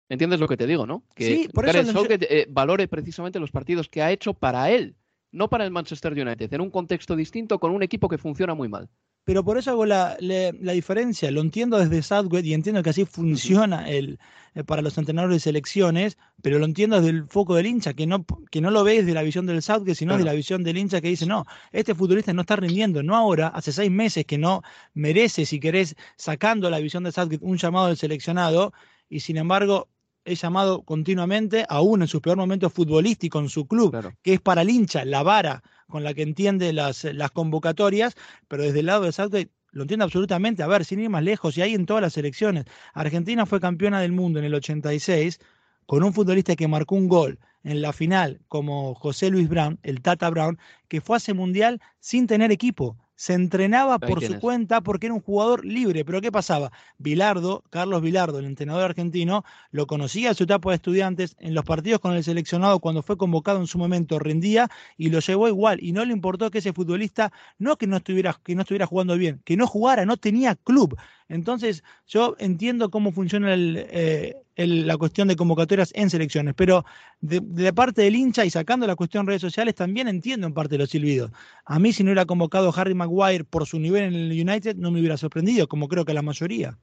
¿Entiendes 0.09 0.41
lo 0.41 0.49
que 0.49 0.57
te 0.57 0.67
digo, 0.67 0.87
no? 0.87 1.05
Que 1.15 1.49
Gareth 1.55 1.87
Southgate 1.87 2.41
eh, 2.41 2.47
valore 2.51 2.89
precisamente 2.89 3.39
los 3.39 3.53
partidos 3.53 3.89
que 3.89 4.03
ha 4.03 4.11
hecho 4.11 4.35
para 4.35 4.73
él, 4.73 4.97
no 5.31 5.49
para 5.49 5.65
el 5.65 5.71
Manchester 5.71 6.15
United, 6.15 6.53
en 6.53 6.61
un 6.63 6.71
contexto 6.71 7.15
distinto 7.15 7.61
con 7.61 7.71
un 7.71 7.85
equipo 7.85 8.09
que 8.09 8.19
funciona 8.19 8.55
muy 8.55 8.69
mal. 8.69 8.89
Pero 9.25 9.45
por 9.45 9.59
eso 9.59 9.71
hago 9.71 9.87
la, 9.87 10.17
diferencia. 10.19 11.31
Lo 11.31 11.41
entiendo 11.41 11.79
desde 11.79 12.03
Southgate 12.03 12.47
y 12.47 12.55
entiendo 12.55 12.83
que 12.83 12.91
así 12.91 13.05
funciona 13.05 13.89
el, 13.89 14.19
eh, 14.55 14.65
para 14.65 14.83
los 14.83 14.97
entrenadores 14.99 15.37
de 15.37 15.41
selecciones, 15.41 16.19
pero 16.43 16.59
lo 16.59 16.65
entiendo 16.65 16.97
desde 16.97 17.11
el 17.11 17.27
foco 17.27 17.55
del 17.55 17.67
hincha, 17.67 17.95
que 17.95 18.07
no, 18.07 18.25
que 18.51 18.61
no 18.61 18.71
lo 18.71 18.83
ve 18.83 18.97
desde 18.97 19.15
la 19.15 19.23
visión 19.23 19.47
del 19.47 19.63
Southgate, 19.63 19.95
sino 19.95 20.15
desde 20.15 20.25
la 20.25 20.33
visión 20.33 20.65
del 20.65 20.79
hincha 20.79 21.01
que 21.01 21.09
dice, 21.09 21.27
no, 21.27 21.45
este 21.73 21.95
futbolista 21.95 22.33
no 22.33 22.41
está 22.41 22.57
rindiendo, 22.57 23.03
no 23.03 23.15
ahora, 23.15 23.49
hace 23.49 23.73
seis 23.73 23.91
meses 23.91 24.25
que 24.25 24.39
no 24.39 24.63
merece, 24.95 25.47
si 25.47 25.61
querés, 25.61 25.97
sacando 26.17 26.71
la 26.71 26.79
visión 26.79 27.05
de 27.05 27.13
Southgate, 27.13 27.45
un 27.45 27.59
llamado 27.59 27.89
del 27.89 27.97
seleccionado, 27.97 28.73
y 29.09 29.21
sin 29.21 29.37
embargo 29.37 29.89
es 30.25 30.41
llamado 30.41 30.83
continuamente, 30.83 31.65
aún 31.69 32.03
en 32.03 32.09
sus 32.09 32.21
peor 32.21 32.37
momentos 32.37 32.73
futbolísticos 32.73 33.43
en 33.43 33.49
su 33.49 33.67
club, 33.67 34.13
que 34.23 34.35
es 34.35 34.41
para 34.41 34.63
el 34.63 34.71
hincha, 34.71 35.05
la 35.05 35.23
vara 35.23 35.63
con 35.91 36.05
la 36.05 36.15
que 36.15 36.23
entiende 36.23 36.73
las, 36.73 37.05
las 37.05 37.31
convocatorias, 37.31 38.15
pero 38.49 38.63
desde 38.63 38.81
el 38.81 38.87
lado 38.87 39.05
de 39.05 39.13
Southgate 39.13 39.51
lo 39.73 39.83
entiendo 39.83 40.05
absolutamente. 40.05 40.63
A 40.63 40.67
ver, 40.67 40.85
sin 40.85 41.01
ir 41.01 41.11
más 41.11 41.23
lejos, 41.23 41.57
y 41.57 41.63
ahí 41.63 41.75
en 41.75 41.87
todas 41.87 42.03
las 42.03 42.17
elecciones. 42.17 42.65
Argentina 42.95 43.47
fue 43.47 43.61
campeona 43.61 44.01
del 44.01 44.13
mundo 44.13 44.39
en 44.39 44.45
el 44.45 44.55
86 44.55 45.39
con 45.87 46.03
un 46.05 46.13
futbolista 46.13 46.57
que 46.57 46.69
marcó 46.69 46.95
un 46.95 47.09
gol 47.09 47.39
en 47.65 47.83
la 47.83 47.93
final 47.93 48.41
como 48.49 48.95
José 48.95 49.31
Luis 49.31 49.49
Brown, 49.49 49.79
el 49.83 50.01
Tata 50.03 50.31
Brown, 50.31 50.59
que 50.89 51.01
fue 51.01 51.17
a 51.17 51.19
ese 51.19 51.35
mundial 51.35 51.81
sin 51.99 52.27
tener 52.27 52.51
equipo 52.53 52.97
se 53.21 53.35
entrenaba 53.35 53.99
por 53.99 54.25
su 54.25 54.41
cuenta 54.41 54.81
porque 54.81 55.09
era 55.09 55.15
un 55.15 55.21
jugador 55.21 55.63
libre. 55.63 56.07
Pero 56.07 56.23
¿qué 56.23 56.33
pasaba? 56.33 56.73
Bilardo, 56.97 57.63
Carlos 57.69 58.01
Bilardo, 58.01 58.39
el 58.39 58.47
entrenador 58.47 58.85
argentino, 58.85 59.45
lo 59.73 59.87
conocía 59.87 60.31
en 60.31 60.35
su 60.35 60.45
etapa 60.45 60.71
de 60.71 60.77
estudiantes, 60.77 61.37
en 61.39 61.55
los 61.55 61.67
partidos 61.67 62.01
con 62.01 62.15
el 62.15 62.25
seleccionado 62.25 62.81
cuando 62.81 63.03
fue 63.03 63.19
convocado 63.19 63.61
en 63.61 63.67
su 63.67 63.77
momento 63.77 64.19
rendía 64.19 64.71
y 64.97 65.11
lo 65.11 65.21
llevó 65.21 65.49
igual. 65.49 65.81
Y 65.83 65.93
no 65.93 66.03
le 66.07 66.15
importó 66.15 66.51
que 66.51 66.61
ese 66.61 66.73
futbolista, 66.73 67.31
no 67.59 67.77
que 67.77 67.87
no 67.87 67.99
estuviera, 67.99 68.41
que 68.43 68.55
no 68.55 68.63
estuviera 68.63 68.87
jugando 68.87 69.19
bien, 69.19 69.43
que 69.45 69.55
no 69.55 69.67
jugara, 69.67 70.07
no 70.07 70.17
tenía 70.17 70.55
club. 70.55 70.97
Entonces, 71.29 71.85
yo 72.07 72.37
entiendo 72.39 72.91
cómo 72.91 73.13
funciona 73.13 73.55
eh, 73.55 74.35
la 74.67 74.97
cuestión 74.97 75.29
de 75.29 75.37
convocatorias 75.37 75.93
en 75.95 76.11
selecciones, 76.11 76.55
pero 76.55 76.85
de, 77.21 77.73
parte 77.73 78.03
del 78.03 78.17
hincha 78.17 78.45
y 78.45 78.51
sacando 78.51 78.87
la 78.87 78.97
cuestión 78.97 79.27
redes 79.27 79.43
sociales, 79.43 79.75
también 79.75 80.09
entiendo 80.09 80.47
en 80.47 80.55
parte 80.55 80.79
los 80.79 80.91
silbidos. 80.91 81.31
A 81.65 81.79
mí, 81.79 81.93
si 81.93 82.03
no 82.03 82.09
hubiera 82.09 82.27
convocado 82.27 82.73
Harry 82.77 82.95
Maguire 82.95 83.45
por 83.45 83.67
su 83.67 83.79
nivel 83.79 84.05
en 84.05 84.15
el 84.15 84.33
United, 84.33 84.77
no 84.77 84.91
me 84.91 85.01
hubiera 85.01 85.17
sorprendido, 85.17 85.69
como 85.69 85.89
creo 85.89 86.05
que 86.05 86.15
la 86.15 86.23
mayoría. 86.23 86.79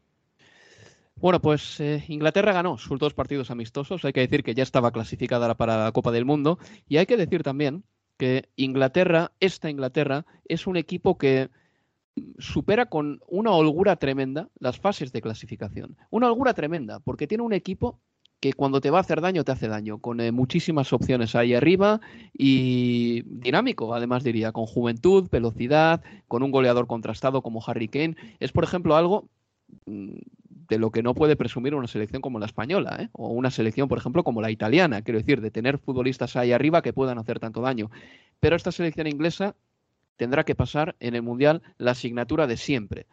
Bueno, 1.15 1.41
pues 1.41 1.79
eh, 1.79 2.03
Inglaterra 2.09 2.53
ganó 2.53 2.77
sus 2.77 2.99
dos 2.99 3.13
partidos 3.15 3.49
amistosos. 3.49 4.05
Hay 4.05 4.13
que 4.13 4.19
decir 4.19 4.43
que 4.43 4.53
ya 4.53 4.61
estaba 4.61 4.91
clasificada 4.91 5.55
para 5.55 5.85
la 5.85 5.91
Copa 5.91 6.11
del 6.11 6.25
Mundo. 6.25 6.59
Y 6.87 6.97
hay 6.97 7.07
que 7.07 7.17
decir 7.17 7.41
también 7.41 7.83
que 8.17 8.49
Inglaterra, 8.55 9.31
esta 9.39 9.69
Inglaterra, 9.69 10.25
es 10.45 10.67
un 10.67 10.77
equipo 10.77 11.17
que 11.17 11.49
supera 12.37 12.87
con 12.87 13.19
una 13.27 13.51
holgura 13.51 13.95
tremenda 13.95 14.49
las 14.59 14.79
fases 14.79 15.11
de 15.11 15.21
clasificación. 15.21 15.97
Una 16.09 16.27
holgura 16.27 16.53
tremenda, 16.53 16.99
porque 16.99 17.27
tiene 17.27 17.43
un 17.43 17.53
equipo 17.53 17.99
que 18.39 18.53
cuando 18.53 18.81
te 18.81 18.91
va 18.91 18.99
a 18.99 19.01
hacer 19.01 19.21
daño, 19.21 19.43
te 19.43 19.51
hace 19.51 19.67
daño, 19.67 19.97
con 19.99 20.19
eh, 20.19 20.31
muchísimas 20.31 20.93
opciones 20.93 21.35
ahí 21.35 21.55
arriba 21.55 22.01
y 22.33 23.23
dinámico, 23.23 23.93
además 23.95 24.23
diría, 24.23 24.51
con 24.51 24.67
juventud, 24.67 25.27
velocidad, 25.31 26.03
con 26.27 26.43
un 26.43 26.51
goleador 26.51 26.87
contrastado 26.87 27.41
como 27.41 27.63
Harry 27.65 27.87
Kane. 27.87 28.15
Es, 28.39 28.51
por 28.51 28.63
ejemplo, 28.63 28.95
algo 28.95 29.27
mm, 29.85 30.17
de 30.69 30.77
lo 30.77 30.91
que 30.91 31.01
no 31.01 31.15
puede 31.15 31.35
presumir 31.35 31.73
una 31.73 31.87
selección 31.87 32.21
como 32.21 32.39
la 32.39 32.45
española, 32.45 32.97
¿eh? 32.99 33.09
o 33.13 33.29
una 33.29 33.49
selección, 33.49 33.87
por 33.87 33.97
ejemplo, 33.97 34.23
como 34.23 34.41
la 34.41 34.51
italiana, 34.51 35.01
quiero 35.01 35.19
decir, 35.19 35.41
de 35.41 35.49
tener 35.49 35.79
futbolistas 35.79 36.35
ahí 36.35 36.51
arriba 36.51 36.83
que 36.83 36.93
puedan 36.93 37.17
hacer 37.17 37.39
tanto 37.39 37.61
daño. 37.61 37.89
Pero 38.39 38.55
esta 38.55 38.71
selección 38.71 39.07
inglesa 39.07 39.55
tendrá 40.17 40.43
que 40.43 40.55
pasar 40.55 40.95
en 40.99 41.15
el 41.15 41.21
Mundial 41.21 41.61
la 41.77 41.91
asignatura 41.91 42.47
de 42.47 42.57
siempre. 42.57 43.07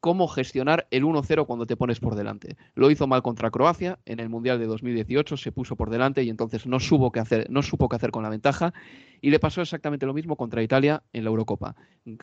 Cómo 0.00 0.28
gestionar 0.28 0.86
el 0.90 1.04
1-0 1.04 1.46
cuando 1.46 1.66
te 1.66 1.76
pones 1.76 1.98
por 1.98 2.14
delante. 2.14 2.56
Lo 2.74 2.90
hizo 2.90 3.06
mal 3.06 3.22
contra 3.22 3.50
Croacia 3.50 3.98
en 4.04 4.20
el 4.20 4.28
Mundial 4.28 4.58
de 4.58 4.66
2018, 4.66 5.36
se 5.38 5.50
puso 5.50 5.76
por 5.76 5.88
delante 5.88 6.22
y 6.22 6.28
entonces 6.28 6.66
no, 6.66 6.78
supo 6.78 7.10
qué 7.10 7.20
hacer, 7.20 7.46
no 7.50 7.62
supo 7.62 7.88
qué 7.88 7.96
hacer 7.96 8.10
con 8.10 8.22
la 8.22 8.28
ventaja. 8.28 8.74
Y 9.22 9.30
le 9.30 9.40
pasó 9.40 9.62
exactamente 9.62 10.04
lo 10.04 10.12
mismo 10.12 10.36
contra 10.36 10.62
Italia 10.62 11.02
en 11.14 11.24
la 11.24 11.30
Eurocopa. 11.30 11.74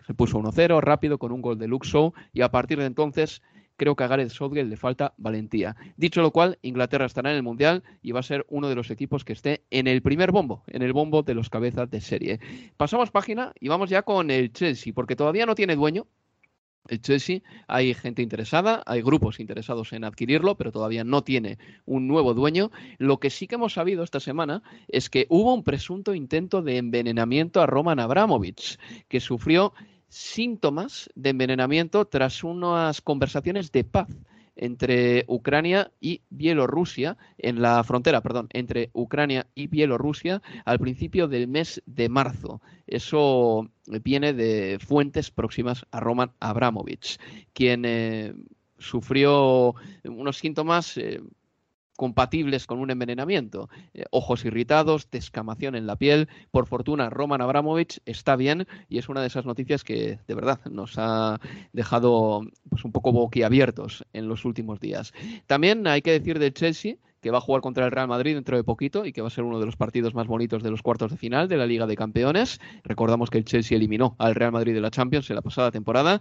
Se 0.05 0.13
puso 0.13 0.39
1-0 0.39 0.79
rápido 0.79 1.17
con 1.17 1.31
un 1.31 1.41
gol 1.41 1.57
de 1.57 1.67
Luxo 1.67 2.13
y 2.33 2.41
a 2.41 2.51
partir 2.51 2.77
de 2.77 2.85
entonces 2.85 3.41
creo 3.81 3.95
que 3.95 4.03
a 4.03 4.07
Gareth 4.07 4.29
Southgate 4.29 4.67
le 4.67 4.77
falta 4.77 5.15
valentía. 5.17 5.75
Dicho 5.97 6.21
lo 6.21 6.29
cual, 6.29 6.59
Inglaterra 6.61 7.07
estará 7.07 7.31
en 7.31 7.37
el 7.37 7.41
Mundial 7.41 7.81
y 8.03 8.11
va 8.11 8.19
a 8.19 8.23
ser 8.23 8.45
uno 8.47 8.69
de 8.69 8.75
los 8.75 8.91
equipos 8.91 9.25
que 9.25 9.33
esté 9.33 9.63
en 9.71 9.87
el 9.87 10.03
primer 10.03 10.31
bombo, 10.31 10.63
en 10.67 10.83
el 10.83 10.93
bombo 10.93 11.23
de 11.23 11.33
los 11.33 11.49
cabezas 11.49 11.89
de 11.89 11.99
serie. 11.99 12.39
Pasamos 12.77 13.09
página 13.09 13.53
y 13.59 13.69
vamos 13.69 13.89
ya 13.89 14.03
con 14.03 14.29
el 14.29 14.53
Chelsea, 14.53 14.93
porque 14.93 15.15
todavía 15.15 15.47
no 15.47 15.55
tiene 15.55 15.75
dueño, 15.75 16.05
el 16.89 17.01
Chelsea, 17.01 17.39
hay 17.67 17.95
gente 17.95 18.21
interesada, 18.21 18.83
hay 18.85 19.01
grupos 19.01 19.39
interesados 19.39 19.93
en 19.93 20.03
adquirirlo, 20.03 20.55
pero 20.57 20.71
todavía 20.71 21.03
no 21.03 21.23
tiene 21.23 21.57
un 21.85 22.07
nuevo 22.07 22.35
dueño. 22.35 22.69
Lo 22.99 23.19
que 23.19 23.31
sí 23.31 23.47
que 23.47 23.55
hemos 23.55 23.73
sabido 23.73 24.03
esta 24.03 24.19
semana 24.19 24.61
es 24.89 25.09
que 25.09 25.25
hubo 25.29 25.55
un 25.55 25.63
presunto 25.63 26.13
intento 26.13 26.61
de 26.61 26.77
envenenamiento 26.77 27.61
a 27.61 27.65
Roman 27.65 27.99
Abramovich, 27.99 28.77
que 29.07 29.19
sufrió 29.19 29.73
síntomas 30.11 31.09
de 31.15 31.29
envenenamiento 31.29 32.05
tras 32.05 32.43
unas 32.43 33.01
conversaciones 33.01 33.71
de 33.71 33.85
paz 33.85 34.09
entre 34.57 35.23
Ucrania 35.27 35.91
y 36.01 36.21
Bielorrusia, 36.29 37.17
en 37.37 37.61
la 37.61 37.83
frontera, 37.85 38.21
perdón, 38.21 38.49
entre 38.51 38.89
Ucrania 38.93 39.47
y 39.55 39.67
Bielorrusia 39.67 40.41
al 40.65 40.79
principio 40.79 41.29
del 41.29 41.47
mes 41.47 41.81
de 41.85 42.09
marzo. 42.09 42.61
Eso 42.85 43.71
viene 44.03 44.33
de 44.33 44.77
fuentes 44.85 45.31
próximas 45.31 45.85
a 45.91 46.01
Roman 46.01 46.33
Abramovich, 46.41 47.17
quien 47.53 47.85
eh, 47.85 48.33
sufrió 48.77 49.75
unos 50.03 50.37
síntomas 50.37 50.97
eh, 50.97 51.21
compatibles 52.01 52.65
con 52.65 52.79
un 52.79 52.89
envenenamiento. 52.89 53.69
Eh, 53.93 54.05
ojos 54.09 54.43
irritados, 54.43 55.11
descamación 55.11 55.75
en 55.75 55.85
la 55.85 55.95
piel. 55.95 56.29
Por 56.49 56.65
fortuna, 56.65 57.11
Roman 57.11 57.41
Abramovich 57.41 57.99
está 58.07 58.35
bien 58.35 58.65
y 58.89 58.97
es 58.97 59.07
una 59.07 59.21
de 59.21 59.27
esas 59.27 59.45
noticias 59.45 59.83
que 59.83 60.17
de 60.27 60.33
verdad 60.33 60.59
nos 60.65 60.95
ha 60.97 61.39
dejado 61.73 62.41
pues, 62.71 62.85
un 62.85 62.91
poco 62.91 63.11
boquiabiertos 63.11 64.03
en 64.13 64.27
los 64.27 64.45
últimos 64.45 64.79
días. 64.79 65.13
También 65.45 65.85
hay 65.85 66.01
que 66.01 66.11
decir 66.11 66.39
de 66.39 66.51
Chelsea 66.51 66.95
que 67.21 67.29
va 67.29 67.37
a 67.37 67.41
jugar 67.41 67.61
contra 67.61 67.85
el 67.85 67.91
Real 67.91 68.07
Madrid 68.07 68.33
dentro 68.33 68.57
de 68.57 68.63
poquito 68.63 69.05
y 69.05 69.13
que 69.13 69.21
va 69.21 69.27
a 69.27 69.29
ser 69.29 69.43
uno 69.43 69.59
de 69.59 69.67
los 69.67 69.75
partidos 69.75 70.15
más 70.15 70.25
bonitos 70.25 70.63
de 70.63 70.71
los 70.71 70.81
cuartos 70.81 71.11
de 71.11 71.17
final 71.17 71.47
de 71.47 71.57
la 71.57 71.67
Liga 71.67 71.85
de 71.85 71.95
Campeones. 71.95 72.59
Recordamos 72.83 73.29
que 73.29 73.37
el 73.37 73.45
Chelsea 73.45 73.77
eliminó 73.77 74.15
al 74.17 74.33
Real 74.33 74.51
Madrid 74.51 74.73
de 74.73 74.81
la 74.81 74.89
Champions 74.89 75.29
en 75.29 75.35
la 75.35 75.43
pasada 75.43 75.69
temporada 75.69 76.19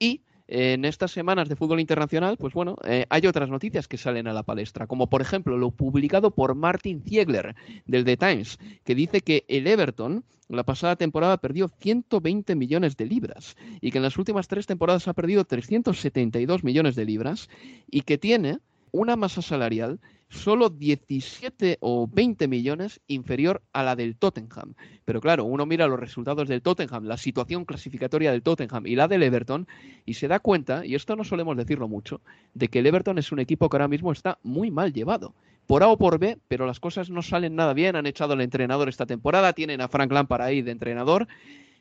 y 0.00 0.22
en 0.50 0.84
estas 0.84 1.12
semanas 1.12 1.48
de 1.48 1.54
fútbol 1.54 1.78
internacional, 1.78 2.36
pues 2.36 2.52
bueno, 2.52 2.76
eh, 2.84 3.06
hay 3.08 3.26
otras 3.26 3.48
noticias 3.48 3.86
que 3.86 3.96
salen 3.96 4.26
a 4.26 4.32
la 4.32 4.42
palestra, 4.42 4.88
como 4.88 5.08
por 5.08 5.22
ejemplo 5.22 5.56
lo 5.56 5.70
publicado 5.70 6.32
por 6.32 6.56
Martin 6.56 7.02
Ziegler 7.02 7.54
del 7.86 8.04
The 8.04 8.16
Times, 8.16 8.58
que 8.84 8.96
dice 8.96 9.20
que 9.20 9.44
el 9.46 9.68
Everton 9.68 10.24
la 10.48 10.64
pasada 10.64 10.96
temporada 10.96 11.36
perdió 11.36 11.68
120 11.68 12.56
millones 12.56 12.96
de 12.96 13.06
libras 13.06 13.56
y 13.80 13.92
que 13.92 13.98
en 13.98 14.02
las 14.02 14.18
últimas 14.18 14.48
tres 14.48 14.66
temporadas 14.66 15.06
ha 15.06 15.14
perdido 15.14 15.44
372 15.44 16.64
millones 16.64 16.96
de 16.96 17.04
libras 17.04 17.48
y 17.88 18.00
que 18.00 18.18
tiene 18.18 18.58
una 18.90 19.14
masa 19.14 19.42
salarial 19.42 20.00
solo 20.30 20.70
17 20.70 21.78
o 21.80 22.08
20 22.10 22.48
millones 22.48 23.00
inferior 23.08 23.62
a 23.72 23.82
la 23.82 23.96
del 23.96 24.16
Tottenham. 24.16 24.74
Pero 25.04 25.20
claro, 25.20 25.44
uno 25.44 25.66
mira 25.66 25.88
los 25.88 26.00
resultados 26.00 26.48
del 26.48 26.62
Tottenham, 26.62 27.04
la 27.04 27.16
situación 27.16 27.64
clasificatoria 27.64 28.30
del 28.30 28.42
Tottenham 28.42 28.86
y 28.86 28.94
la 28.94 29.08
del 29.08 29.24
Everton 29.24 29.66
y 30.06 30.14
se 30.14 30.28
da 30.28 30.38
cuenta, 30.38 30.86
y 30.86 30.94
esto 30.94 31.16
no 31.16 31.24
solemos 31.24 31.56
decirlo 31.56 31.88
mucho, 31.88 32.22
de 32.54 32.68
que 32.68 32.78
el 32.78 32.86
Everton 32.86 33.18
es 33.18 33.32
un 33.32 33.40
equipo 33.40 33.68
que 33.68 33.76
ahora 33.76 33.88
mismo 33.88 34.12
está 34.12 34.38
muy 34.42 34.70
mal 34.70 34.92
llevado. 34.92 35.34
Por 35.66 35.82
A 35.82 35.88
o 35.88 35.98
por 35.98 36.18
B, 36.18 36.38
pero 36.48 36.66
las 36.66 36.80
cosas 36.80 37.10
no 37.10 37.22
salen 37.22 37.54
nada 37.54 37.74
bien. 37.74 37.94
Han 37.94 38.06
echado 38.06 38.32
al 38.32 38.40
entrenador 38.40 38.88
esta 38.88 39.06
temporada, 39.06 39.52
tienen 39.52 39.80
a 39.80 39.88
Frank 39.88 40.10
Lampard 40.10 40.42
ahí 40.42 40.62
de 40.62 40.72
entrenador 40.72 41.28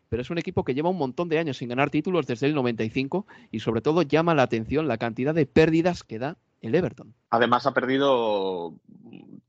pero 0.09 0.23
es 0.23 0.29
un 0.31 0.39
equipo 0.39 0.63
que 0.63 0.73
lleva 0.73 0.89
un 0.89 0.97
montón 0.97 1.29
de 1.29 1.37
años 1.37 1.57
sin 1.57 1.69
ganar 1.69 1.91
títulos 1.91 2.25
desde 2.25 2.47
el 2.47 2.55
95 2.55 3.27
y 3.51 3.59
sobre 3.59 3.81
todo 3.81 4.01
llama 4.01 4.33
la 4.33 4.41
atención 4.41 4.87
la 4.87 4.97
cantidad 4.97 5.35
de 5.35 5.45
pérdidas 5.45 6.03
que 6.03 6.17
da 6.17 6.37
el 6.61 6.75
Everton. 6.75 7.13
Además 7.29 7.65
ha 7.65 7.73
perdido 7.73 8.75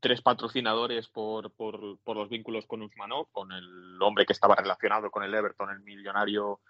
tres 0.01 0.23
patrocinadores 0.23 1.09
por, 1.09 1.53
los 2.07 2.29
vínculos 2.29 2.67
con 2.67 2.83
Usmanov, 2.83 3.29
con 3.33 3.53
el 3.53 4.01
hombre 4.01 4.27
que 4.27 4.33
estaba 4.33 4.55
relacionado 4.55 5.11
con 5.11 5.23
el 5.23 5.35
Everton, 5.35 5.71
el 5.71 5.81
millonario 5.81 6.61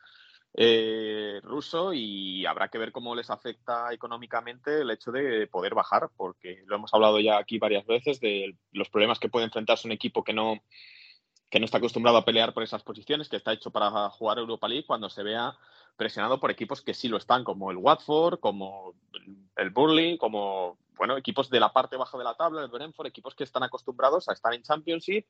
eh, 0.55 1.41
ruso, 1.43 1.93
y 1.93 2.45
habrá 2.47 2.69
que 2.69 2.79
ver 2.79 2.91
cómo 2.93 3.15
les 3.15 3.31
afecta 3.31 3.93
económicamente 3.93 4.81
el 4.81 4.91
hecho 4.91 5.13
de 5.13 5.47
poder 5.47 5.75
bajar, 5.75 6.11
porque 6.17 6.63
lo 6.67 6.77
hemos 6.77 6.93
hablado 6.93 7.21
ya 7.21 7.39
aquí 7.39 7.59
varias 7.59 7.87
veces 7.87 8.21
de 8.21 8.57
los 8.73 8.89
problemas 8.89 9.19
que 9.19 9.29
puede 9.29 9.47
enfrentarse 9.47 9.87
un 9.87 9.93
equipo 9.93 10.25
que 10.25 10.33
no 10.33 10.61
que 11.51 11.59
no 11.59 11.65
está 11.65 11.79
acostumbrado 11.79 12.19
a 12.19 12.25
pelear 12.25 12.55
por 12.55 12.63
esas 12.63 12.83
posiciones, 12.83 13.29
que 13.29 13.37
está 13.37 13.53
hecho 13.53 13.71
para 13.71 13.91
jugar 14.11 14.39
Europa 14.39 14.69
League 14.69 14.87
cuando 14.87 15.11
se 15.11 15.23
vea 15.23 15.57
presionado 15.97 16.41
por 16.41 16.51
equipos 16.51 16.81
que 16.81 16.95
sí 16.95 17.09
lo 17.09 17.17
están, 17.17 17.45
como 17.45 17.71
el 17.71 17.77
Watford, 17.77 18.39
como 18.41 18.95
el 19.57 19.71
Burley, 19.71 20.17
como 20.17 20.79
bueno, 21.01 21.17
equipos 21.17 21.49
de 21.49 21.61
la 21.61 21.73
parte 21.73 21.97
baja 21.97 22.19
de 22.19 22.25
la 22.25 22.35
tabla, 22.35 22.63
el 22.63 22.69
Brentford, 22.69 23.07
equipos 23.07 23.35
que 23.35 23.45
están 23.45 23.63
acostumbrados 23.63 24.29
a 24.29 24.35
estar 24.35 24.53
en 24.53 24.63
Championship, 24.63 25.25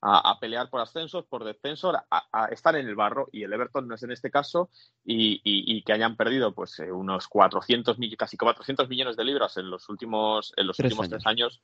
a, 0.00 0.38
pelear 0.38 0.70
por 0.70 0.80
ascensos, 0.80 1.24
por 1.26 1.42
descensos, 1.42 1.96
a, 2.10 2.46
estar 2.52 2.76
en 2.76 2.86
el 2.86 2.94
barro 2.94 3.28
y 3.32 3.42
el 3.42 3.52
Everton 3.52 3.88
no 3.88 3.96
es 3.96 4.04
en 4.04 4.12
este 4.12 4.30
caso 4.30 4.70
y, 5.04 5.82
que 5.82 5.92
hayan 5.92 6.16
perdido 6.16 6.54
pues 6.54 6.78
eh, 6.78 6.92
unos 6.92 7.26
400, 7.26 7.96
casi 8.16 8.36
400 8.36 8.88
millones 8.88 9.16
de 9.16 9.24
libras 9.24 9.56
en 9.56 9.68
los 9.68 9.88
últimos, 9.88 10.52
en 10.56 10.68
los 10.68 10.78
últimos 10.78 11.08
tres 11.08 11.26
años 11.26 11.60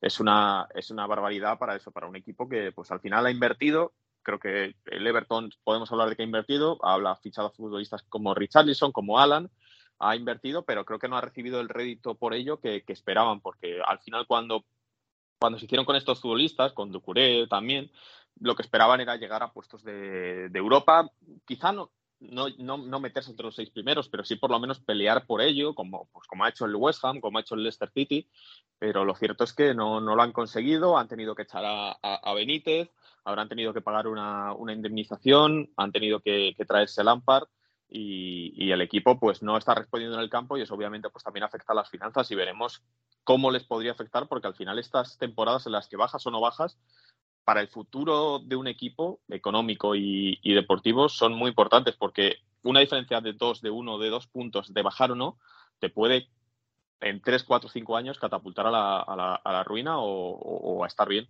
es 0.00 0.20
una, 0.20 0.68
es 0.74 0.90
una 0.90 1.06
barbaridad 1.06 1.58
para 1.58 1.76
eso, 1.76 1.90
para 1.90 2.06
un 2.06 2.16
equipo 2.16 2.48
que 2.48 2.72
pues 2.72 2.90
al 2.90 3.00
final 3.00 3.26
ha 3.26 3.30
invertido. 3.30 3.94
Creo 4.22 4.38
que 4.38 4.74
el 4.86 5.06
Everton 5.06 5.50
podemos 5.64 5.90
hablar 5.92 6.08
de 6.08 6.16
que 6.16 6.22
ha 6.22 6.26
invertido, 6.26 6.78
ha 6.82 7.16
fichado 7.16 7.48
a 7.48 7.52
futbolistas 7.52 8.02
como 8.08 8.34
Richarlison, 8.34 8.92
como 8.92 9.18
Alan, 9.18 9.50
ha 9.98 10.16
invertido, 10.16 10.64
pero 10.64 10.84
creo 10.84 10.98
que 10.98 11.08
no 11.08 11.16
ha 11.16 11.20
recibido 11.20 11.60
el 11.60 11.68
rédito 11.68 12.14
por 12.14 12.34
ello 12.34 12.60
que, 12.60 12.82
esperaban, 12.88 13.40
porque 13.40 13.80
al 13.84 13.98
final 14.00 14.26
cuando 14.26 14.64
cuando 15.38 15.58
se 15.58 15.66
hicieron 15.66 15.84
con 15.84 15.96
estos 15.96 16.20
futbolistas, 16.20 16.72
con 16.72 16.90
Ducuré 16.90 17.46
también, 17.48 17.90
lo 18.40 18.56
que 18.56 18.62
esperaban 18.62 19.00
era 19.00 19.16
llegar 19.16 19.42
a 19.42 19.52
puestos 19.52 19.84
de, 19.84 20.50
Europa, 20.54 21.10
quizá 21.44 21.72
no, 21.72 21.90
no, 22.20 22.48
no, 22.58 23.00
meterse 23.00 23.30
entre 23.30 23.44
los 23.46 23.56
seis 23.56 23.70
primeros, 23.70 24.08
pero 24.08 24.24
sí 24.24 24.36
por 24.36 24.50
lo 24.50 24.58
menos 24.58 24.80
pelear 24.80 25.26
por 25.26 25.40
ello, 25.42 25.74
como, 25.74 26.08
pues 26.12 26.26
como 26.26 26.44
ha 26.44 26.48
hecho 26.48 26.64
el 26.64 26.76
West 26.76 27.04
Ham, 27.04 27.20
como 27.20 27.38
ha 27.38 27.40
hecho 27.42 27.54
el 27.54 27.62
Leicester 27.62 27.90
City, 27.90 28.28
pero 28.78 29.04
lo 29.04 29.14
cierto 29.14 29.44
es 29.44 29.52
que 29.52 29.74
no, 29.74 30.00
lo 30.00 30.22
han 30.22 30.32
conseguido, 30.32 30.96
han 30.96 31.08
tenido 31.08 31.34
que 31.34 31.42
echar 31.42 31.64
a, 31.66 32.34
Benítez, 32.34 32.90
habrán 33.24 33.48
tenido 33.48 33.72
que 33.72 33.80
pagar 33.80 34.06
una, 34.06 34.54
indemnización, 34.72 35.70
han 35.76 35.92
tenido 35.92 36.20
que, 36.20 36.54
traerse 36.66 37.02
el 37.02 37.06
Lampard 37.06 37.48
y, 37.88 38.52
y, 38.56 38.72
el 38.72 38.80
equipo 38.80 39.18
pues 39.18 39.42
no 39.42 39.56
está 39.56 39.74
respondiendo 39.74 40.16
en 40.16 40.22
el 40.22 40.30
campo 40.30 40.56
y 40.56 40.62
eso 40.62 40.74
obviamente 40.74 41.10
pues 41.10 41.22
también 41.22 41.44
afecta 41.44 41.72
a 41.72 41.76
las 41.76 41.90
finanzas 41.90 42.30
y 42.30 42.34
veremos 42.34 42.82
cómo 43.24 43.50
les 43.50 43.64
podría 43.64 43.92
afectar, 43.92 44.28
porque 44.28 44.46
al 44.46 44.54
final 44.54 44.78
estas 44.78 45.18
temporadas 45.18 45.66
en 45.66 45.72
las 45.72 45.88
que 45.88 45.96
bajas 45.96 46.26
o 46.26 46.30
no 46.30 46.40
bajas, 46.40 46.78
para 47.44 47.60
el 47.60 47.68
futuro 47.68 48.38
de 48.38 48.56
un 48.56 48.66
equipo 48.66 49.20
económico 49.28 49.94
y, 49.94 50.38
deportivo 50.42 51.08
son 51.08 51.34
muy 51.34 51.50
importantes, 51.50 51.94
porque 51.96 52.36
una 52.62 52.80
diferencia 52.80 53.20
de 53.20 53.34
dos, 53.34 53.60
de 53.60 53.70
uno, 53.70 53.98
de 53.98 54.08
dos 54.08 54.26
puntos, 54.26 54.72
de 54.72 54.82
bajar 54.82 55.12
o 55.12 55.14
no, 55.14 55.38
te 55.78 55.90
puede 55.90 56.28
en 57.00 57.20
tres, 57.20 57.44
cuatro, 57.44 57.68
cinco 57.68 57.96
años 57.96 58.18
catapultar 58.18 58.66
a 58.66 58.70
la, 58.70 59.64
ruina 59.64 59.98
o, 59.98 60.82
a 60.84 60.86
estar 60.86 61.08
bien. 61.08 61.28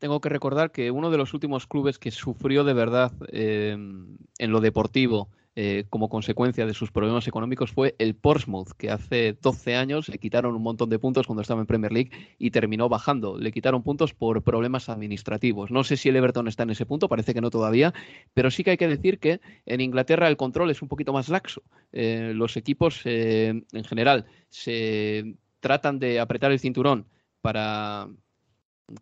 Tengo 0.00 0.20
que 0.20 0.28
recordar 0.28 0.72
que 0.72 0.90
uno 0.90 1.10
de 1.10 1.18
los 1.18 1.32
últimos 1.32 1.66
clubes 1.66 1.98
que 1.98 2.10
sufrió 2.10 2.64
de 2.64 2.74
verdad 2.74 3.12
eh, 3.28 3.70
en 3.72 4.52
lo 4.52 4.60
deportivo 4.60 5.28
eh, 5.58 5.86
como 5.88 6.10
consecuencia 6.10 6.66
de 6.66 6.74
sus 6.74 6.92
problemas 6.92 7.26
económicos 7.26 7.72
fue 7.72 7.94
el 7.98 8.14
Portsmouth, 8.14 8.72
que 8.76 8.90
hace 8.90 9.32
12 9.40 9.74
años 9.74 10.06
le 10.10 10.18
quitaron 10.18 10.54
un 10.54 10.62
montón 10.62 10.90
de 10.90 10.98
puntos 10.98 11.26
cuando 11.26 11.40
estaba 11.40 11.62
en 11.62 11.66
Premier 11.66 11.92
League 11.92 12.10
y 12.38 12.50
terminó 12.50 12.90
bajando. 12.90 13.38
Le 13.38 13.52
quitaron 13.52 13.82
puntos 13.82 14.12
por 14.12 14.42
problemas 14.42 14.90
administrativos. 14.90 15.70
No 15.70 15.82
sé 15.82 15.96
si 15.96 16.10
el 16.10 16.16
Everton 16.16 16.46
está 16.46 16.64
en 16.64 16.70
ese 16.70 16.84
punto, 16.84 17.08
parece 17.08 17.32
que 17.32 17.40
no 17.40 17.48
todavía, 17.48 17.94
pero 18.34 18.50
sí 18.50 18.64
que 18.64 18.72
hay 18.72 18.76
que 18.76 18.86
decir 18.86 19.18
que 19.18 19.40
en 19.64 19.80
Inglaterra 19.80 20.28
el 20.28 20.36
control 20.36 20.70
es 20.70 20.82
un 20.82 20.88
poquito 20.88 21.14
más 21.14 21.30
laxo. 21.30 21.62
Eh, 21.90 22.32
los 22.34 22.58
equipos 22.58 23.00
eh, 23.06 23.62
en 23.72 23.84
general 23.84 24.26
se 24.50 25.36
tratan 25.60 25.98
de 25.98 26.20
apretar 26.20 26.52
el 26.52 26.60
cinturón 26.60 27.06
para 27.40 28.08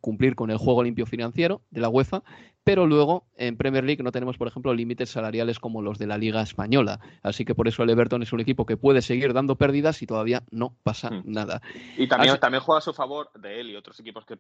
cumplir 0.01 0.35
con 0.35 0.51
el 0.51 0.57
juego 0.57 0.85
limpio 0.85 1.05
financiero 1.05 1.63
de 1.71 1.81
la 1.81 1.89
UEFA, 1.89 2.23
pero 2.65 2.87
luego 2.87 3.27
en 3.37 3.57
Premier 3.57 3.85
League 3.85 4.03
no 4.03 4.11
tenemos, 4.11 4.39
por 4.39 4.49
ejemplo, 4.49 4.73
límites 4.75 5.11
salariales 5.11 5.61
como 5.61 5.83
los 5.83 5.99
de 5.99 6.07
la 6.07 6.19
Liga 6.19 6.41
Española. 6.43 6.99
Así 7.23 7.45
que 7.45 7.55
por 7.55 7.69
eso 7.69 7.83
el 7.83 7.91
Everton 7.91 8.23
es 8.23 8.33
un 8.33 8.41
equipo 8.41 8.65
que 8.65 8.79
puede 8.79 9.03
seguir 9.03 9.35
dando 9.35 9.57
pérdidas 9.57 10.01
y 10.03 10.07
todavía 10.07 10.43
no 10.51 10.75
pasa 10.83 11.11
hmm. 11.11 11.23
nada. 11.27 11.61
Y 11.97 12.09
también, 12.09 12.39
también 12.41 12.63
juega 12.63 12.79
a 12.79 12.83
su 12.83 12.95
favor 12.95 13.31
de 13.35 13.61
él 13.61 13.71
y 13.71 13.77
otros 13.77 14.01
equipos 14.01 14.25
que 14.25 14.39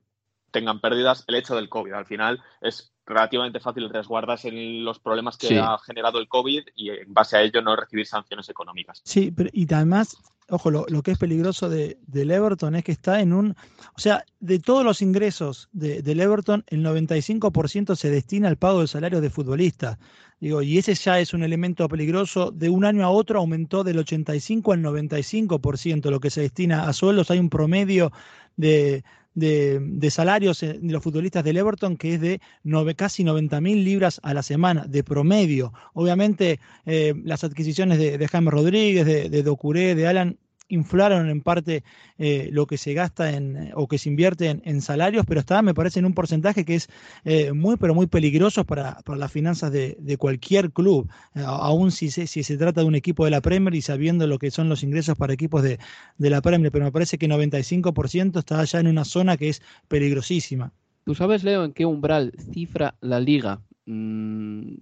tengan 0.51 0.81
pérdidas 0.81 1.25
el 1.27 1.35
hecho 1.35 1.55
del 1.57 1.68
COVID. 1.68 1.93
Al 1.93 2.07
final 2.07 2.43
es 2.62 2.95
relativamente 3.05 3.61
fácil 3.61 3.91
resguardarse 3.91 4.49
en 4.49 4.85
los 4.85 5.01
problemas 5.01 5.37
que 5.37 5.59
ha 5.59 5.77
generado 5.79 6.18
el 6.18 6.29
COVID 6.29 6.62
y 6.77 6.91
en 6.91 7.12
base 7.12 7.37
a 7.37 7.43
ello 7.43 7.61
no 7.61 7.77
recibir 7.77 8.07
sanciones 8.07 8.49
económicas. 8.49 9.03
Sí, 9.05 9.33
pero, 9.37 9.51
y 9.53 9.66
además 9.75 10.16
ojo, 10.49 10.70
lo, 10.70 11.03
que 11.03 11.12
es 11.12 11.18
peligroso 11.18 11.68
de, 11.68 11.99
del 12.07 12.30
Everton 12.30 12.74
es 12.74 12.84
que 12.84 12.92
está 12.92 13.20
en 13.20 13.32
un, 13.32 13.57
o 13.97 14.01
sea, 14.01 14.24
de 14.40 14.59
todos 14.59 14.84
los 14.84 15.03
ingresos 15.03 15.68
del 15.72 16.20
Everton, 16.20 16.64
el 16.68 16.84
95% 16.84 17.97
se 17.97 18.11
destina 18.11 18.49
al 18.49 18.57
pago 18.57 18.80
de 18.80 18.88
salarios 18.88 19.22
de 19.22 19.30
futbolistas. 19.30 19.99
Digo, 20.40 20.61
y 20.62 20.76
ese 20.76 20.95
ya 20.95 21.20
es 21.20 21.32
un 21.32 21.42
elemento 21.42 21.88
peligroso. 21.88 22.51
De 22.51 22.68
un 22.68 22.84
año 22.84 23.05
a 23.05 23.11
otro 23.11 23.38
aumentó 23.38 23.82
del 23.82 23.99
85 23.99 24.72
al 24.72 24.82
95% 24.82 26.11
lo 26.11 26.20
que 26.20 26.30
se 26.30 26.42
destina 26.42 26.86
a 26.86 26.92
sueldos. 26.92 27.30
Hay 27.30 27.38
un 27.38 27.49
promedio 27.49 28.12
de, 28.57 29.05
de, 29.35 30.11
salarios 30.11 30.61
de 30.61 30.78
los 30.82 31.03
futbolistas 31.03 31.45
del 31.45 31.57
Everton, 31.57 31.97
que 31.97 32.14
es 32.14 32.20
de 32.20 32.41
casi 32.97 33.24
90 33.24 33.61
mil 33.61 33.85
libras 33.85 34.20
a 34.22 34.35
la 34.35 34.43
semana, 34.43 34.87
de 34.87 35.03
promedio. 35.03 35.72
Obviamente, 35.93 36.61
eh, 36.87 37.14
las 37.24 37.45
adquisiciones 37.45 37.99
de, 37.99 38.18
de, 38.18 38.28
Jaime 38.28 38.51
Rodríguez, 38.51 39.07
de, 39.07 39.28
de 39.28 39.43
Docuré, 39.43 39.95
de 39.95 40.07
Alan, 40.07 40.39
inflaron 40.69 41.29
en 41.29 41.41
parte 41.41 41.85
eh, 42.19 42.49
lo 42.53 42.67
que 42.67 42.79
se 42.79 42.95
gasta 42.95 43.33
en, 43.33 43.73
o 43.75 43.87
que 43.89 43.99
se 43.99 44.09
invierte 44.09 44.61
en, 44.62 44.81
salarios, 44.81 45.25
pero 45.27 45.41
está, 45.41 45.62
me 45.62 45.75
parece, 45.75 45.99
en 45.99 46.07
un 46.07 46.15
porcentaje 46.15 46.65
que 46.65 46.77
es 46.77 46.89
eh, 47.25 47.53
muy, 47.53 47.77
pero 47.77 47.95
muy 47.95 48.07
peligroso 48.07 48.65
para, 48.65 48.99
las 49.07 49.33
finanzas 49.33 49.73
de, 49.73 50.17
cualquier 50.19 50.73
club, 50.73 51.09
eh, 51.35 51.43
aún 51.45 51.91
si 51.91 52.11
se, 52.11 52.27
si 52.27 52.43
se 52.43 52.57
trata 52.57 52.81
de 52.81 52.87
un 52.87 52.95
equipo 52.95 53.25
de 53.25 53.31
la 53.31 53.41
Premier 53.41 53.75
y 53.75 53.83
sabiendo 53.83 54.27
lo 54.27 54.39
que 54.39 54.51
son 54.51 54.69
los 54.69 54.83
ingresos 54.83 55.17
para 55.17 55.33
equipos 55.33 55.62
de, 55.62 55.79
la 56.19 56.41
Premier, 56.41 56.73
pero 56.73 56.85
me 56.85 56.93
parece 56.93 57.19
que 57.19 57.29
95% 57.29 58.39
está 58.39 58.65
ya 58.65 58.81
en 58.81 58.87
una 58.87 59.05
zona 59.05 59.37
que 59.37 59.51
es 59.51 59.62
peligrosísima. 59.89 60.73
¿Tú 61.05 61.15
sabes, 61.15 61.45
Leo, 61.45 61.65
en 61.65 61.73
qué 61.73 61.85
umbral 61.85 62.33
cifra 62.53 62.95
la 63.01 63.21
liga 63.21 63.61
mm, 63.85 64.75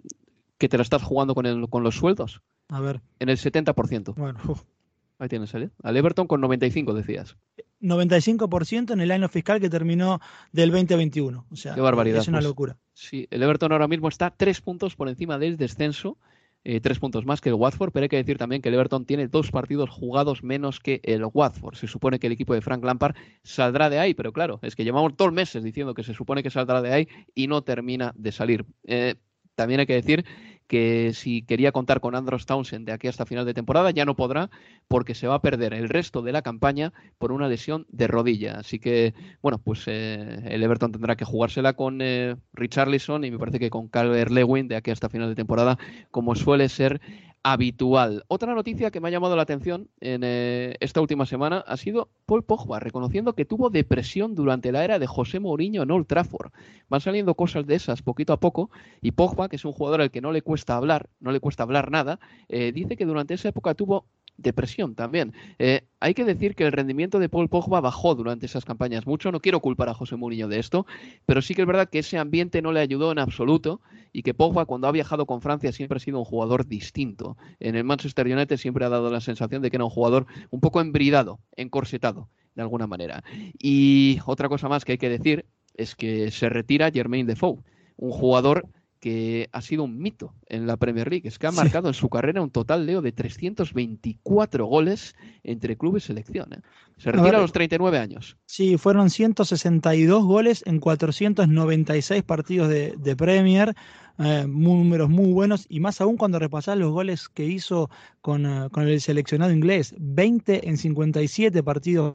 que 0.57 0.69
te 0.69 0.77
la 0.77 0.85
estás 0.85 1.03
jugando 1.03 1.35
con, 1.35 1.67
con 1.67 1.83
los 1.83 1.97
sueldos? 1.97 2.43
A 2.69 2.81
ver. 2.81 3.01
En 3.19 3.29
el 3.29 3.39
70%. 3.39 4.15
Bueno, 4.15 4.39
Ahí 5.23 5.29
tienes, 5.29 5.55
¿eh? 5.55 5.71
Al 5.85 5.97
Everton 5.97 6.27
con 6.27 6.41
95, 6.41 6.95
decías. 6.95 7.37
95% 7.81 8.93
en 8.93 9.01
el 9.01 9.13
año 9.13 9.29
fiscal 9.29 9.61
que 9.61 9.71
terminó 9.71 10.19
del 10.51 10.73
2021. 10.73 11.47
O 11.49 11.55
sea, 11.55 11.77
Qué 11.77 11.81
barbaridad, 11.81 12.23
es 12.23 12.27
una 12.27 12.39
pues. 12.39 12.47
locura. 12.47 12.77
Sí, 12.93 13.29
el 13.31 13.41
Everton 13.41 13.71
ahora 13.71 13.87
mismo 13.87 14.09
está 14.09 14.31
tres 14.31 14.61
puntos 14.61 14.97
por 14.97 15.09
encima 15.09 15.39
del 15.39 15.57
descenso, 15.57 16.19
eh, 16.65 16.81
tres 16.81 16.99
puntos 16.99 17.25
más 17.25 17.41
que 17.41 17.51
el 17.51 17.55
Watford, 17.55 17.93
pero 17.93 18.03
hay 18.03 18.09
que 18.09 18.17
decir 18.17 18.37
también 18.37 18.63
que 18.63 18.71
el 18.71 18.75
Everton 18.75 19.07
tiene 19.07 19.29
dos 19.29 19.53
partidos 19.53 19.91
jugados 19.91 20.43
menos 20.43 20.81
que 20.81 21.01
el 21.05 21.25
Watford. 21.33 21.77
Se 21.77 21.87
supone 21.87 22.19
que 22.19 22.27
el 22.27 22.33
equipo 22.33 22.55
de 22.55 22.61
Frank 22.61 22.83
Lampard 22.83 23.15
saldrá 23.45 23.91
de 23.91 24.01
ahí, 24.01 24.15
pero 24.15 24.33
claro, 24.33 24.59
es 24.63 24.75
que 24.75 24.83
llevamos 24.83 25.17
dos 25.17 25.33
meses 25.33 25.63
diciendo 25.63 25.95
que 25.95 26.03
se 26.03 26.15
supone 26.15 26.43
que 26.43 26.51
saldrá 26.51 26.83
de 26.83 26.93
ahí 26.93 27.09
y 27.33 27.47
no 27.47 27.63
termina 27.63 28.13
de 28.17 28.33
salir. 28.33 28.67
Eh, 28.89 29.15
también 29.55 29.81
hay 29.81 29.87
que 29.87 29.95
decir 29.95 30.25
que 30.73 31.13
si 31.13 31.43
quería 31.43 31.71
contar 31.71 32.01
con 32.01 32.15
Andros 32.15 32.47
Townsend 32.47 32.87
de 32.87 32.93
aquí 32.93 33.07
hasta 33.07 33.27
final 33.27 33.45
de 33.45 33.53
temporada, 33.53 33.91
ya 33.91 34.07
no 34.07 34.17
podrá 34.17 34.49
porque 34.89 35.15
se 35.15 35.27
va 35.27 35.35
a 35.35 35.43
perder 35.43 35.75
el 35.75 35.91
resto 35.91 36.23
de 36.23 36.33
la 36.33 36.41
campaña 36.41 36.95
por 37.19 37.31
una 37.31 37.47
lesión 37.47 37.85
de 37.91 38.07
rodilla. 38.07 38.55
Así 38.55 38.79
que, 38.79 39.13
bueno, 39.43 39.59
pues 39.59 39.85
eh, 39.87 40.41
el 40.47 40.63
Everton 40.63 40.93
tendrá 40.93 41.15
que 41.15 41.27
jugársela 41.27 41.75
con 41.75 42.01
eh, 42.01 42.37
Richarlison 42.55 43.23
y 43.25 43.31
me 43.31 43.39
parece 43.39 43.59
que 43.59 43.69
con 43.69 43.89
Calvert 43.89 44.31
Lewin 44.31 44.67
de 44.67 44.77
aquí 44.77 44.91
hasta 44.91 45.11
final 45.11 45.29
de 45.29 45.35
temporada, 45.35 45.79
como 46.11 46.35
suele 46.35 46.71
ser 46.71 47.03
habitual. 47.43 48.25
Otra 48.29 48.55
noticia 48.55 48.91
que 48.91 49.01
me 49.01 49.09
ha 49.09 49.11
llamado 49.11 49.35
la 49.35 49.43
atención 49.43 49.89
en 50.01 50.23
eh, 50.25 50.75
esta 50.81 51.01
última 51.01 51.27
semana 51.27 51.65
ha 51.67 51.77
sido 51.77 52.11
Paul 52.27 52.45
Pogba, 52.45 52.79
reconociendo 52.79 53.35
que 53.35 53.45
tuvo 53.45 53.71
depresión 53.71 54.35
durante 54.35 54.71
la 54.71 54.85
era 54.85 54.99
de 54.99 55.07
José 55.07 55.41
Mourinho 55.41 55.83
en 55.83 55.91
Old 55.91 56.07
Trafford. 56.07 56.53
Van 56.89 57.01
saliendo 57.01 57.35
cosas 57.35 57.67
de 57.67 57.75
esas 57.75 58.03
poquito 58.03 58.33
a 58.33 58.41
poco 58.41 58.71
y 59.01 59.13
Pogba, 59.13 59.49
que 59.49 59.57
es 59.57 59.65
un 59.65 59.73
jugador 59.73 60.03
al 60.03 60.11
que 60.11 60.21
no 60.21 60.31
le 60.31 60.43
cuesta 60.43 60.77
hablar, 60.77 61.09
no 61.21 61.33
le 61.33 61.41
cuesta 61.41 61.65
hablar 61.65 61.91
nada, 61.91 62.21
eh, 62.49 62.73
dice 62.73 62.97
que 62.97 63.07
durante 63.07 63.35
esa 63.35 63.49
época 63.49 63.75
tuvo 63.75 64.07
depresión 64.43 64.95
también. 64.95 65.33
Eh, 65.59 65.83
hay 66.01 66.15
que 66.15 66.25
decir 66.25 66.55
que 66.55 66.65
el 66.65 66.73
rendimiento 66.73 67.19
de 67.19 67.29
Paul 67.29 67.49
Pogba 67.49 67.81
bajó 67.81 68.15
durante 68.15 68.47
esas 68.47 68.65
campañas 68.65 69.07
mucho. 69.07 69.33
No 69.33 69.41
quiero 69.41 69.61
culpar 69.61 69.89
a 69.89 69.95
José 69.95 70.17
Mourinho 70.17 70.49
de 70.49 70.59
esto, 70.59 70.87
pero 71.27 71.43
sí 71.43 71.55
que 71.55 71.63
es 71.63 71.67
verdad 71.67 71.89
que 71.89 72.01
ese 72.01 72.19
ambiente 72.19 72.63
no 72.63 72.73
le 72.73 72.81
ayudó 72.81 73.13
en 73.13 73.19
absoluto 73.19 73.81
y 74.13 74.23
que 74.23 74.35
Pogba 74.35 74.67
cuando 74.67 74.89
ha 74.89 74.93
viajado 74.93 75.27
con 75.27 75.41
Francia 75.41 75.73
siempre 75.73 75.97
ha 75.97 76.01
sido 76.01 76.19
un 76.19 76.25
jugador 76.25 76.67
distinto. 76.67 77.37
En 77.61 77.77
el 77.77 77.85
Manchester 77.85 78.27
United 78.27 78.57
siempre 78.57 78.85
ha 78.85 78.89
dado 78.89 79.11
la 79.11 79.21
sensación 79.21 79.63
de 79.63 79.71
que 79.71 79.77
era 79.77 79.85
un 79.85 79.91
jugador 79.91 80.27
un 80.51 80.61
poco 80.61 80.81
embridado, 80.81 81.41
encorsetado 81.57 82.29
de 82.55 82.63
alguna 82.63 82.87
manera. 82.87 83.25
Y 83.59 84.19
otra 84.27 84.49
cosa 84.49 84.69
más 84.69 84.85
que 84.85 84.93
hay 84.93 84.99
que 84.99 85.09
decir 85.09 85.47
es 85.75 85.95
que 85.95 86.31
se 86.31 86.49
retira 86.49 86.91
Jermaine 86.91 87.27
Defoe, 87.27 87.63
un 87.97 88.11
jugador 88.11 88.67
que 89.03 89.49
ha 89.51 89.61
sido 89.61 89.83
un 89.83 89.99
mito 89.99 90.33
en 90.47 90.69
la 90.69 90.77
Premier 90.77 91.11
League. 91.11 91.27
Es 91.27 91.37
que 91.37 91.49
ha 91.49 91.51
marcado 91.51 91.89
en 91.89 91.95
su 91.95 92.09
carrera 92.09 92.41
un 92.41 92.51
total, 92.51 92.87
Leo, 92.87 93.03
de 93.03 93.11
324 93.11 94.65
goles 94.65 95.17
entre 95.43 95.77
clubes 95.77 96.05
y 96.05 96.07
selección. 96.07 96.53
¿eh? 96.53 96.61
Se 96.99 97.11
retira 97.11 97.39
a, 97.39 97.41
los 97.41 97.51
39 97.51 97.99
años. 97.99 98.37
Sí, 98.47 98.79
fueron 98.79 99.11
162 99.11 100.25
goles 100.25 100.63
en 100.67 100.79
496 100.79 102.23
partidos 102.23 102.69
de, 102.69 103.17
Premier. 103.17 103.75
Eh, 104.21 104.45
números 104.47 105.11
muy 105.11 105.33
buenos 105.33 105.67
y 105.69 105.81
más 105.81 106.01
aún 106.01 106.17
cuando 106.17 106.39
repasás 106.39 106.79
los 106.79 106.93
goles 106.93 107.29
que 107.29 107.45
hizo 107.45 107.91
con, 108.21 108.47
eh, 108.47 108.69
con 108.71 108.87
el 108.87 109.01
seleccionado 109.01 109.51
inglés. 109.51 109.97
20 109.99 110.69
en 110.69 110.77
57 110.77 111.61
partidos 111.65 112.13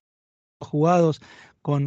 jugados 0.61 1.21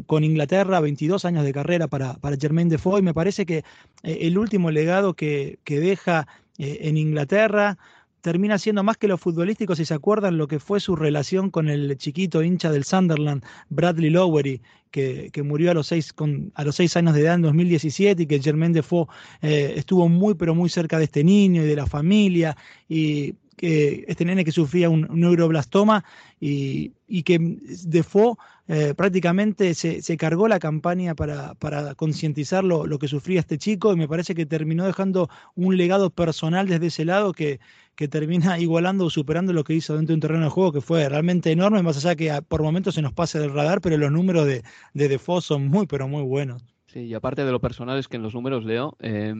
con, 0.06 0.24
Inglaterra, 0.24 0.80
22 0.80 1.24
años 1.24 1.44
de 1.44 1.52
carrera 1.52 1.88
para, 1.88 2.14
para 2.14 2.36
Germain 2.36 2.68
Defoe, 2.68 3.00
y 3.00 3.02
me 3.02 3.14
parece 3.14 3.46
que 3.46 3.64
eh, 4.02 4.18
el 4.22 4.36
último 4.38 4.70
legado 4.70 5.14
que, 5.14 5.58
que 5.64 5.80
deja 5.80 6.26
en 6.58 6.98
Inglaterra, 6.98 7.78
termina 8.20 8.58
siendo 8.58 8.82
más 8.82 8.96
que 8.96 9.08
lo 9.08 9.18
futbolístico, 9.18 9.74
si 9.74 9.84
se 9.84 9.94
acuerdan 9.94 10.36
lo 10.36 10.46
que 10.46 10.58
fue 10.58 10.80
su 10.80 10.94
relación 10.96 11.50
con 11.50 11.68
el 11.68 11.96
chiquito 11.96 12.42
hincha 12.42 12.70
del 12.70 12.84
Sunderland, 12.84 13.44
Bradley 13.70 14.10
Lowery, 14.10 14.60
que, 14.90 15.30
murió 15.44 15.70
a 15.70 15.74
los, 15.74 15.86
seis, 15.86 16.12
con, 16.12 16.52
a 16.54 16.64
los 16.64 16.76
seis 16.76 16.96
años 16.96 17.14
de 17.14 17.22
edad 17.22 17.34
en 17.34 17.42
2017 17.42 18.22
y 18.22 18.26
que 18.26 18.40
Germain 18.40 18.72
Defoe 18.72 19.06
eh, 19.40 19.74
estuvo 19.76 20.08
muy, 20.08 20.34
pero 20.34 20.54
muy 20.54 20.68
cerca 20.68 20.98
de 20.98 21.04
este 21.04 21.24
niño 21.24 21.62
y 21.62 21.66
de 21.66 21.76
la 21.76 21.86
familia. 21.86 22.56
Y 22.88 23.34
que 23.60 24.06
este 24.08 24.24
nene 24.24 24.42
que 24.42 24.52
sufría 24.52 24.88
un, 24.88 25.06
neuroblastoma 25.12 26.02
y, 26.40 26.94
que 27.24 27.38
Defoe 27.84 28.36
eh, 28.68 28.94
prácticamente 28.96 29.74
se, 29.74 30.16
cargó 30.16 30.48
la 30.48 30.58
campaña 30.58 31.14
para, 31.14 31.52
para 31.56 31.94
concientizar 31.94 32.64
lo, 32.64 32.86
lo, 32.86 32.98
que 32.98 33.06
sufría 33.06 33.40
este 33.40 33.58
chico 33.58 33.92
y 33.92 33.96
me 33.96 34.08
parece 34.08 34.34
que 34.34 34.46
terminó 34.46 34.86
dejando 34.86 35.28
un 35.56 35.76
legado 35.76 36.08
personal 36.08 36.68
desde 36.68 36.86
ese 36.86 37.04
lado 37.04 37.34
que, 37.34 37.60
que 37.96 38.08
termina 38.08 38.58
igualando 38.58 39.04
o 39.04 39.10
superando 39.10 39.52
lo 39.52 39.62
que 39.62 39.74
hizo 39.74 39.94
dentro 39.94 40.12
de 40.12 40.14
un 40.14 40.20
terreno 40.20 40.44
de 40.44 40.50
juego 40.50 40.72
que 40.72 40.80
fue 40.80 41.06
realmente 41.06 41.52
enorme, 41.52 41.82
más 41.82 41.98
allá 41.98 42.16
que 42.16 42.40
por 42.48 42.62
momentos 42.62 42.94
se 42.94 43.02
nos 43.02 43.12
pase 43.12 43.38
del 43.38 43.52
radar, 43.52 43.82
pero 43.82 43.98
los 43.98 44.10
números 44.10 44.46
de, 44.46 44.62
de 44.94 45.08
Defoe 45.08 45.42
son 45.42 45.68
muy, 45.68 45.86
pero 45.86 46.08
muy 46.08 46.22
buenos. 46.22 46.64
Sí, 46.86 47.00
y 47.00 47.12
aparte 47.12 47.44
de 47.44 47.52
lo 47.52 47.60
personal 47.60 47.98
es 47.98 48.08
que 48.08 48.16
en 48.16 48.22
los 48.22 48.32
números, 48.32 48.64
Leo, 48.64 48.96
eh, 49.00 49.34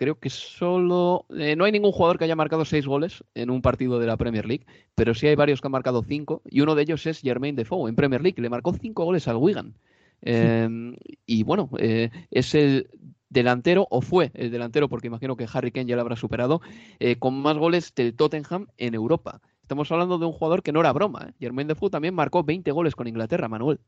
creo 0.00 0.18
que 0.18 0.30
solo. 0.30 1.26
Eh, 1.28 1.56
no 1.56 1.66
hay 1.66 1.72
ningún 1.72 1.92
jugador 1.92 2.16
que 2.16 2.24
haya 2.24 2.34
marcado 2.34 2.64
seis 2.64 2.86
goles 2.86 3.22
en 3.34 3.50
un 3.50 3.60
partido 3.60 3.98
de 3.98 4.06
la 4.06 4.16
Premier 4.16 4.46
League, 4.46 4.64
pero 4.94 5.12
sí 5.12 5.26
hay 5.26 5.34
varios 5.34 5.60
que 5.60 5.68
han 5.68 5.72
marcado 5.72 6.02
cinco, 6.02 6.40
y 6.48 6.62
uno 6.62 6.74
de 6.74 6.82
ellos 6.82 7.04
es 7.04 7.20
Jermaine 7.20 7.54
Defoe 7.54 7.90
en 7.90 7.96
Premier 7.96 8.22
League, 8.22 8.40
le 8.40 8.48
marcó 8.48 8.72
cinco 8.72 9.04
goles 9.04 9.28
al 9.28 9.36
Wigan. 9.36 9.74
Em, 10.22 10.96
y 11.26 11.42
bueno, 11.42 11.68
eh, 11.78 12.08
es 12.30 12.54
el 12.54 12.88
delantero, 13.28 13.86
o 13.90 14.00
fue 14.00 14.30
el 14.32 14.50
delantero, 14.50 14.88
porque 14.88 15.08
imagino 15.08 15.36
que 15.36 15.46
Harry 15.52 15.70
Kane 15.70 15.86
ya 15.86 15.96
lo 15.96 16.00
habrá 16.00 16.16
superado, 16.16 16.62
eh, 16.98 17.16
con 17.16 17.34
más 17.42 17.58
goles 17.58 17.94
del 17.94 18.16
Tottenham 18.16 18.68
en 18.78 18.94
Europa. 18.94 19.42
Estamos 19.60 19.92
hablando 19.92 20.16
de 20.16 20.24
un 20.24 20.32
jugador 20.32 20.62
que 20.62 20.72
no 20.72 20.80
era 20.80 20.94
broma. 20.94 21.26
¿eh? 21.28 21.32
Germain 21.38 21.68
Defoe 21.68 21.90
también 21.90 22.14
marcó 22.14 22.42
20 22.42 22.72
goles 22.72 22.94
con 22.94 23.06
Inglaterra, 23.06 23.48
Manuel. 23.48 23.80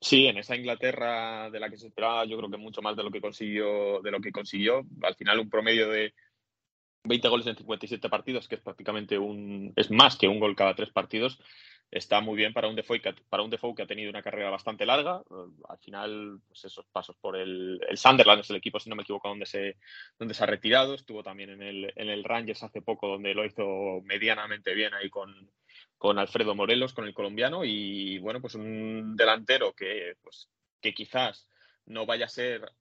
Sí, 0.00 0.26
en 0.26 0.38
esa 0.38 0.56
Inglaterra 0.56 1.50
de 1.50 1.58
la 1.58 1.68
que 1.68 1.76
se 1.76 1.88
esperaba, 1.88 2.24
yo 2.24 2.36
creo 2.36 2.50
que 2.50 2.56
mucho 2.56 2.82
más 2.82 2.96
de 2.96 3.02
lo 3.02 3.10
que 3.10 3.20
consiguió, 3.20 4.00
de 4.00 4.10
lo 4.12 4.20
que 4.20 4.30
consiguió. 4.30 4.86
Al 5.02 5.16
final, 5.16 5.40
un 5.40 5.50
promedio 5.50 5.88
de 5.88 6.14
20 7.04 7.28
goles 7.28 7.46
en 7.48 7.56
57 7.56 8.08
partidos, 8.08 8.46
que 8.46 8.56
es 8.56 8.60
prácticamente 8.60 9.18
un, 9.18 9.72
es 9.76 9.90
más 9.90 10.16
que 10.16 10.28
un 10.28 10.38
gol 10.38 10.54
cada 10.54 10.76
tres 10.76 10.90
partidos, 10.90 11.40
está 11.90 12.20
muy 12.20 12.36
bien 12.36 12.52
para 12.52 12.68
un 12.68 12.76
Defoe 12.76 13.00
que, 13.00 13.14
para 13.28 13.42
un 13.42 13.50
Defoe 13.50 13.74
que 13.74 13.82
ha 13.82 13.86
tenido 13.86 14.10
una 14.10 14.22
carrera 14.22 14.50
bastante 14.50 14.86
larga. 14.86 15.22
Al 15.68 15.78
final, 15.78 16.40
pues 16.46 16.64
esos 16.64 16.86
pasos 16.86 17.16
por 17.16 17.36
el, 17.36 17.80
el 17.88 17.96
Sunderland 17.98 18.42
es 18.42 18.50
el 18.50 18.56
equipo, 18.56 18.78
si 18.78 18.90
no 18.90 18.96
me 18.96 19.02
equivoco, 19.02 19.28
donde 19.28 19.46
se, 19.46 19.78
donde 20.18 20.34
se 20.34 20.44
ha 20.44 20.46
retirado. 20.46 20.94
Estuvo 20.94 21.22
también 21.22 21.50
en 21.50 21.62
el, 21.62 21.92
en 21.96 22.08
el 22.08 22.24
Rangers 22.24 22.62
hace 22.62 22.82
poco, 22.82 23.08
donde 23.08 23.34
lo 23.34 23.44
hizo 23.44 24.00
medianamente 24.04 24.74
bien 24.74 24.94
ahí 24.94 25.08
con, 25.08 25.50
con 25.98 26.18
Alfredo 26.18 26.54
Morelos, 26.54 26.94
con 26.94 27.06
el 27.06 27.14
colombiano, 27.14 27.64
y 27.64 28.18
bueno, 28.18 28.40
pues 28.40 28.54
un 28.54 29.16
delantero 29.16 29.74
que, 29.74 30.14
pues, 30.22 30.48
que 30.80 30.94
quizás 30.94 31.48
no 31.86 32.06
vaya 32.06 32.26
a 32.26 32.28
ser 32.28 32.72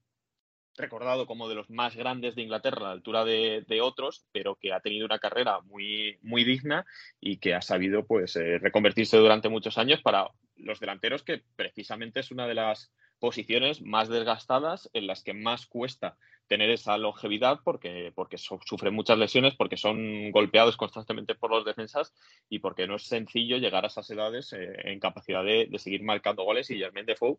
recordado 0.78 1.26
como 1.26 1.50
de 1.50 1.56
los 1.56 1.70
más 1.70 1.96
grandes 1.96 2.36
de 2.36 2.44
Inglaterra 2.44 2.78
a 2.78 2.84
la 2.84 2.92
altura 2.92 3.26
de, 3.26 3.80
otros, 3.82 4.26
pero 4.32 4.56
que 4.56 4.72
ha 4.72 4.80
tenido 4.80 5.06
una 5.06 5.20
carrera 5.20 5.60
muy, 5.62 6.20
muy 6.22 6.44
digna 6.44 6.86
y 7.20 7.38
que 7.38 7.56
ha 7.56 7.62
sabido 7.62 8.06
pues, 8.06 8.36
eh, 8.36 8.60
reconvertirse 8.60 9.18
durante 9.18 9.50
muchos 9.50 9.78
años 9.78 10.02
para 10.02 10.30
los 10.56 10.80
delanteros, 10.80 11.24
que 11.24 11.44
precisamente 11.56 12.20
es 12.20 12.32
una 12.32 12.48
de 12.48 12.54
las 12.54 12.92
posiciones 13.20 13.82
más 13.82 14.10
desgastadas 14.10 14.90
en 14.94 15.08
las 15.08 15.24
que 15.24 15.34
más 15.34 15.66
cuesta 15.66 16.18
tener 16.48 16.70
esa 16.70 16.98
longevidad 16.98 17.60
porque, 17.64 18.12
porque 18.16 18.38
sufren 18.38 18.94
muchas 18.94 19.18
lesiones, 19.18 19.56
porque 19.56 19.78
son 19.78 20.32
golpeados 20.32 20.78
constantemente 20.78 21.36
por 21.36 21.52
los 21.52 21.66
defensas 21.66 22.14
y 22.50 22.60
porque 22.60 22.88
no 22.88 22.96
es 22.96 23.04
sencillo 23.04 23.58
llegar 23.58 23.84
a 23.84 23.88
esas 23.88 24.10
edades 24.10 24.54
eh, 24.54 24.74
en 24.86 25.00
capacidad 25.00 25.44
de, 25.44 25.70
seguir 25.78 26.04
marcando 26.04 26.44
goles 26.44 26.70
y 26.72 26.80
Germain 26.80 27.06
Defoe, 27.06 27.38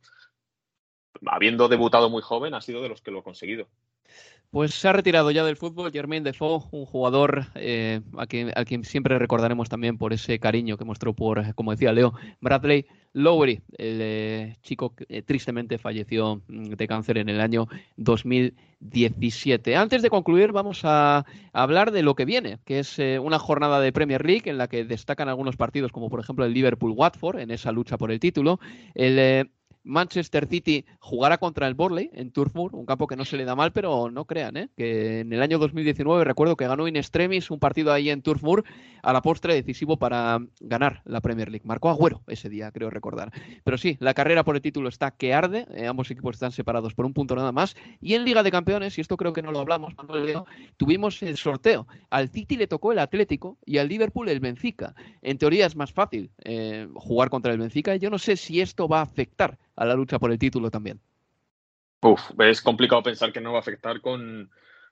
habiendo 1.27 1.69
debutado 1.69 2.11
muy 2.11 2.23
joven, 2.23 2.55
ha 2.55 2.61
sido 2.61 2.83
de 2.83 2.89
los 2.89 3.03
que 3.03 3.11
lo 3.11 3.21
ha 3.21 3.25
conseguido. 3.25 3.69
Pues 4.51 4.73
se 4.73 4.89
ha 4.89 4.95
retirado 4.95 5.31
ya 5.31 5.45
del 5.45 5.57
fútbol 5.57 5.93
Germain 5.93 6.25
Defoe, 6.25 6.63
un 6.71 6.87
jugador 6.87 7.49
eh, 7.55 8.01
a, 8.17 8.27
quien, 8.27 8.51
quien, 8.67 8.83
siempre 8.83 9.19
recordaremos 9.19 9.69
también 9.69 9.99
por 9.99 10.15
ese 10.15 10.39
cariño 10.39 10.79
que 10.79 10.87
mostró 10.87 11.13
por, 11.13 11.55
como 11.55 11.73
decía 11.73 11.93
Leo, 11.93 12.15
Bradley 12.41 12.87
Lowery, 13.13 13.61
el 13.77 13.99
eh, 14.01 14.57
chico 14.63 14.95
que 14.95 15.05
eh, 15.11 15.21
tristemente 15.21 15.77
falleció 15.77 16.41
mm, 16.49 16.71
de 16.71 16.89
cáncer 16.89 17.19
en 17.19 17.29
el 17.29 17.43
año 17.43 17.69
2017. 17.99 19.77
Antes 19.77 20.01
de 20.01 20.09
concluir, 20.09 20.53
vamos 20.53 20.81
a, 20.85 21.27
hablar 21.53 21.91
de 21.91 22.03
lo 22.03 22.15
que 22.15 22.25
viene, 22.25 22.59
que 22.65 22.79
es 22.79 22.99
una 23.21 23.39
jornada 23.39 23.81
de 23.81 23.93
Premier 23.93 24.25
League 24.25 24.49
en 24.49 24.57
la 24.57 24.69
que 24.69 24.85
destacan 24.85 25.29
algunos 25.29 25.57
partidos, 25.57 25.93
como 25.93 26.09
por 26.09 26.21
ejemplo 26.21 26.47
el 26.47 26.55
Liverpool-Watford, 26.55 27.41
en 27.41 27.51
esa 27.51 27.71
lucha 27.71 27.99
por 27.99 28.11
el 28.11 28.19
título, 28.19 28.61
el 28.95 29.51
Manchester 29.89 30.47
City 30.47 30.85
jugará 31.01 31.39
contra 31.39 31.67
el 31.67 31.75
Borley 31.75 32.11
en 32.13 32.31
Turf 32.31 32.55
Moor, 32.55 32.75
un 32.75 32.87
campo 32.87 33.07
que 33.07 33.17
no 33.17 33.25
se 33.25 33.37
le 33.37 33.45
da 33.45 33.57
mal, 33.57 33.73
pero 33.73 34.11
no 34.11 34.25
crean, 34.27 34.57
¿eh? 34.57 34.69
que 34.77 35.21
en 35.21 35.33
el 35.33 35.43
año 35.43 35.59
2019 35.59 36.25
recuerdo 36.25 36.57
que 36.57 36.67
ganó 36.67 36.87
in 36.87 36.97
extremis 36.97 37.51
un 37.51 37.59
partido 37.59 37.93
ahí 37.93 38.11
en 38.11 38.23
Turf 38.23 38.43
Moor 38.43 38.65
a 39.03 39.13
la 39.13 39.23
postre 39.23 39.55
decisivo 39.55 39.97
para 39.97 40.39
ganar 40.61 41.03
la 41.05 41.21
Premier 41.21 41.51
League. 41.51 41.67
Marcó 41.67 41.89
Agüero 41.89 42.23
ese 42.27 42.49
día, 42.49 42.71
creo 42.71 42.91
recordar. 42.91 43.33
Pero 43.65 43.79
sí, 43.79 43.97
la 44.01 44.15
carrera 44.15 44.45
por 44.45 44.57
el 44.57 44.63
título 44.63 44.89
está 44.89 45.11
que 45.11 45.35
arde, 45.35 45.67
eh, 45.75 45.87
ambos 45.87 46.11
equipos 46.11 46.37
están 46.37 46.53
separados 46.53 46.95
por 46.95 47.07
un 47.07 47.15
punto 47.15 47.35
nada 47.35 47.53
más. 47.53 47.75
Y 48.01 48.15
en 48.15 48.25
Liga 48.25 48.43
de 48.43 48.51
Campeones, 48.51 48.99
y 48.99 49.01
esto 49.01 49.17
creo 49.17 49.33
que 49.33 49.43
no 49.43 49.53
lo 49.53 49.61
hablamos, 49.61 49.97
Manuel 49.97 50.27
Leo, 50.27 50.47
tuvimos 50.77 51.23
el 51.23 51.37
sorteo. 51.37 51.87
Al 52.11 52.29
City 52.29 52.57
le 52.57 52.67
tocó 52.67 52.93
el 52.93 52.99
Atlético 52.99 53.57
y 53.65 53.79
al 53.79 53.89
Liverpool 53.89 54.29
el 54.29 54.41
Benfica. 54.41 54.95
En 55.23 55.39
teoría 55.39 55.67
es 55.67 55.77
más 55.77 55.93
fácil 55.93 56.31
eh, 56.45 56.89
jugar 56.95 57.31
contra 57.31 57.53
el 57.53 57.59
Benfica 57.59 57.89
yo 57.97 58.11
no 58.11 58.19
sé 58.19 58.37
si 58.37 58.61
esto 58.61 58.89
va 58.89 59.01
a 59.01 59.03
afectar 59.03 59.59
a 59.79 59.85
la 59.85 59.95
lucha 59.95 60.19
por 60.19 60.31
el 60.33 60.39
título 60.39 60.71
también. 60.71 61.01
Uf, 62.03 62.21
es 62.39 62.61
complicado 62.61 63.03
pensar 63.03 63.33
que 63.33 63.41
no 63.41 63.53
va 63.53 63.59
a 63.59 63.61
afectar 63.61 64.01
con, 64.01 64.51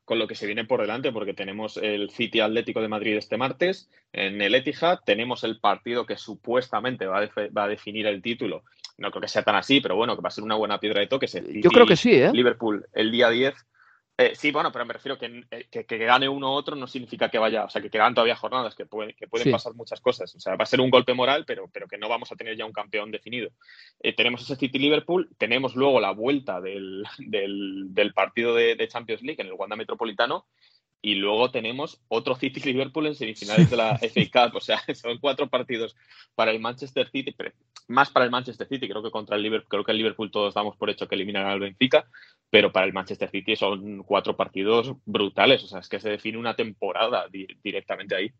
lo 0.08 0.26
que 0.26 0.34
se 0.34 0.46
viene 0.46 0.64
por 0.64 0.80
delante, 0.80 1.12
porque 1.12 1.34
tenemos 1.34 1.76
el 1.76 2.10
City 2.10 2.40
Atlético 2.40 2.80
de 2.80 2.88
Madrid 2.88 3.16
este 3.16 3.36
martes 3.36 3.88
en 4.12 4.40
el 4.40 4.54
Etihad, 4.54 5.00
tenemos 5.04 5.44
el 5.44 5.60
partido 5.60 6.06
que 6.06 6.16
supuestamente 6.16 7.06
va 7.06 7.20
a, 7.20 7.30
va 7.56 7.64
a 7.64 7.68
definir 7.68 8.06
el 8.06 8.22
título. 8.22 8.64
No 8.98 9.10
creo 9.10 9.20
que 9.20 9.28
sea 9.28 9.42
tan 9.42 9.56
así, 9.56 9.80
pero 9.80 9.96
bueno, 9.96 10.16
que 10.16 10.22
va 10.22 10.28
a 10.28 10.32
ser 10.32 10.44
una 10.44 10.54
buena 10.54 10.80
piedra 10.80 11.00
de 11.00 11.06
toque. 11.06 11.26
Yo 11.26 11.70
creo 11.70 11.86
que 11.86 11.96
sí, 11.96 12.12
¿eh? 12.12 12.30
Liverpool 12.32 12.86
el 12.92 13.12
día 13.12 13.28
10 13.28 13.54
eh, 14.18 14.34
sí, 14.34 14.50
bueno, 14.50 14.72
pero 14.72 14.86
me 14.86 14.94
refiero 14.94 15.18
que, 15.18 15.44
eh, 15.50 15.66
que, 15.70 15.84
que, 15.84 15.98
gane 15.98 16.26
uno 16.26 16.50
u 16.50 16.54
otro 16.54 16.74
no 16.74 16.86
significa 16.86 17.28
que 17.28 17.38
vaya, 17.38 17.64
o 17.64 17.68
sea, 17.68 17.82
que 17.82 17.90
quedan 17.90 18.14
todavía 18.14 18.34
jornadas, 18.34 18.74
que, 18.74 18.86
pueden 18.86 19.14
pasar 19.50 19.74
muchas 19.74 20.00
cosas. 20.00 20.34
O 20.34 20.40
sea, 20.40 20.56
va 20.56 20.62
a 20.62 20.66
ser 20.66 20.80
un 20.80 20.90
golpe 20.90 21.12
moral, 21.12 21.44
pero, 21.46 21.68
pero 21.70 21.86
que 21.86 21.98
no 21.98 22.08
vamos 22.08 22.32
a 22.32 22.36
tener 22.36 22.56
ya 22.56 22.64
un 22.64 22.72
campeón 22.72 23.10
definido. 23.10 23.50
Eh, 24.00 24.14
tenemos 24.14 24.40
ese 24.40 24.56
City-Liverpool, 24.56 25.28
tenemos 25.36 25.76
luego 25.76 26.00
la 26.00 26.12
vuelta 26.12 26.62
del, 26.62 27.04
del, 27.18 28.12
partido 28.14 28.54
de, 28.54 28.74
de, 28.74 28.88
Champions 28.88 29.22
League 29.22 29.42
en 29.42 29.48
el 29.48 29.52
Wanda 29.52 29.76
Metropolitano 29.76 30.46
y 31.02 31.14
luego 31.14 31.50
tenemos 31.50 32.00
otro 32.08 32.34
City 32.36 32.60
Liverpool 32.60 33.06
en 33.06 33.14
semifinales 33.14 33.70
de 33.70 33.76
la 33.76 33.98
FA 33.98 34.48
Cup. 34.48 34.56
O 34.56 34.60
sea, 34.60 34.82
son 34.94 35.18
cuatro 35.18 35.48
partidos 35.48 35.96
para 36.34 36.50
el 36.50 36.60
Manchester 36.60 37.08
City, 37.10 37.34
más 37.88 38.10
para 38.10 38.24
el 38.24 38.30
Manchester 38.30 38.66
City, 38.66 38.88
creo 38.88 39.02
que 39.02 39.10
contra 39.10 39.36
el 39.36 39.42
Liverpool, 39.42 39.68
creo 39.68 39.84
que 39.84 39.92
el 39.92 39.98
Liverpool 39.98 40.30
todos 40.30 40.54
damos 40.54 40.76
por 40.76 40.90
hecho 40.90 41.06
que 41.06 41.14
eliminará 41.14 41.52
al 41.52 41.60
Benfica, 41.60 42.08
pero 42.50 42.72
para 42.72 42.86
el 42.86 42.92
Manchester 42.92 43.30
City 43.30 43.56
son 43.56 44.02
cuatro 44.02 44.36
partidos 44.36 44.94
brutales. 45.04 45.62
O 45.64 45.68
sea, 45.68 45.80
es 45.80 45.88
que 45.88 46.00
se 46.00 46.10
define 46.10 46.38
una 46.38 46.56
temporada 46.56 47.26
directamente 47.62 48.16
ahí. 48.16 48.32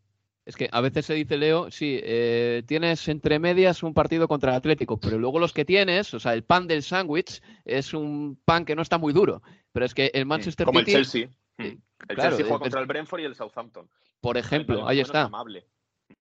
Es 0.45 0.55
que 0.55 0.69
a 0.71 0.81
veces 0.81 1.07
se 1.07 1.15
dice, 1.15 1.37
Leo, 1.37 1.73
sí, 1.73 1.99
eh, 2.05 2.63
tienes 2.67 3.09
entre 3.09 3.41
medias 3.41 3.83
un 3.83 3.95
partido 3.95 4.29
contra 4.29 4.53
el 4.53 4.57
Atlético, 4.57 4.99
pero 4.99 5.19
luego 5.19 5.41
los 5.41 5.53
que 5.53 5.65
tienes, 5.65 6.15
o 6.15 6.21
sea, 6.21 6.35
el 6.35 6.45
pan 6.45 6.69
del 6.69 6.85
sándwich 6.85 7.43
es 7.65 7.93
un 7.93 8.39
pan 8.45 8.65
que 8.65 8.77
no 8.77 8.83
está 8.83 8.97
muy 8.97 9.13
duro. 9.13 9.43
Pero 9.73 9.85
es 9.85 9.93
que 9.93 10.13
el 10.15 10.25
Manchester 10.25 10.67
Como 10.67 10.79
City. 10.79 10.93
el 10.93 10.97
Chelsea. 10.99 11.31
Mm. 11.59 11.79
El 12.09 12.17
Chelsea 12.17 12.45
juega 12.45 12.59
contra 12.59 12.81
el 12.81 12.87
Brentford 12.87 13.21
y 13.21 13.25
el 13.25 13.35
Southampton. 13.35 13.89
Por 14.21 14.37
ejemplo, 14.37 14.87
ahí 14.87 15.01
está. 15.01 15.31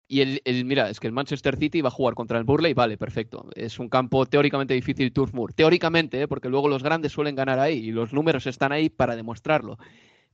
Y 0.07 0.21
el, 0.21 0.65
mira, 0.65 0.89
es 0.89 0.99
que 0.99 1.07
el 1.07 1.13
Manchester 1.13 1.57
City 1.57 1.81
va 1.81 1.87
a 1.87 1.91
jugar 1.91 2.13
contra 2.13 2.37
el 2.37 2.43
Burley, 2.43 2.73
vale, 2.73 2.97
perfecto. 2.97 3.49
Es 3.55 3.79
un 3.79 3.89
campo 3.89 4.25
teóricamente 4.25 4.73
difícil 4.73 5.11
Turf 5.11 5.33
Moor. 5.33 5.53
Teóricamente, 5.53 6.21
¿eh? 6.21 6.27
porque 6.27 6.49
luego 6.49 6.69
los 6.69 6.83
grandes 6.83 7.11
suelen 7.11 7.35
ganar 7.35 7.59
ahí 7.59 7.77
y 7.77 7.91
los 7.91 8.13
números 8.13 8.45
están 8.45 8.71
ahí 8.71 8.89
para 8.89 9.15
demostrarlo. 9.15 9.77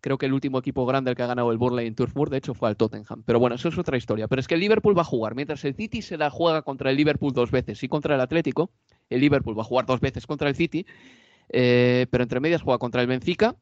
Creo 0.01 0.17
que 0.17 0.25
el 0.25 0.33
último 0.33 0.59
equipo 0.59 0.85
grande 0.85 1.11
al 1.11 1.15
que 1.15 1.23
ha 1.23 1.27
ganado 1.27 1.51
el 1.51 1.57
Burley 1.57 1.87
en 1.87 1.95
Turf 1.95 2.15
Moor, 2.15 2.29
de 2.29 2.37
hecho, 2.37 2.53
fue 2.53 2.67
al 2.67 2.75
Tottenham. 2.75 3.23
Pero 3.25 3.39
bueno, 3.39 3.55
eso 3.55 3.69
es 3.69 3.77
otra 3.77 3.97
historia. 3.97 4.27
Pero 4.27 4.39
es 4.39 4.47
que 4.47 4.55
el 4.55 4.59
Liverpool 4.59 4.97
va 4.97 5.03
a 5.03 5.05
jugar, 5.05 5.35
mientras 5.35 5.63
el 5.63 5.75
City 5.75 6.01
se 6.01 6.17
la 6.17 6.29
juega 6.29 6.63
contra 6.63 6.89
el 6.89 6.97
Liverpool 6.97 7.31
dos 7.33 7.51
veces 7.51 7.81
y 7.83 7.87
contra 7.87 8.15
el 8.15 8.21
Atlético, 8.21 8.71
el 9.09 9.21
Liverpool 9.21 9.57
va 9.57 9.61
a 9.61 9.65
jugar 9.65 9.85
dos 9.85 10.01
veces 10.01 10.27
contra 10.27 10.49
el 10.49 10.55
City, 10.55 10.85
eh, 11.49 12.07
pero 12.09 12.23
entre 12.23 12.39
medias 12.39 12.61
juega 12.61 12.79
contra 12.79 13.01
el 13.01 13.07
Benfica 13.07 13.55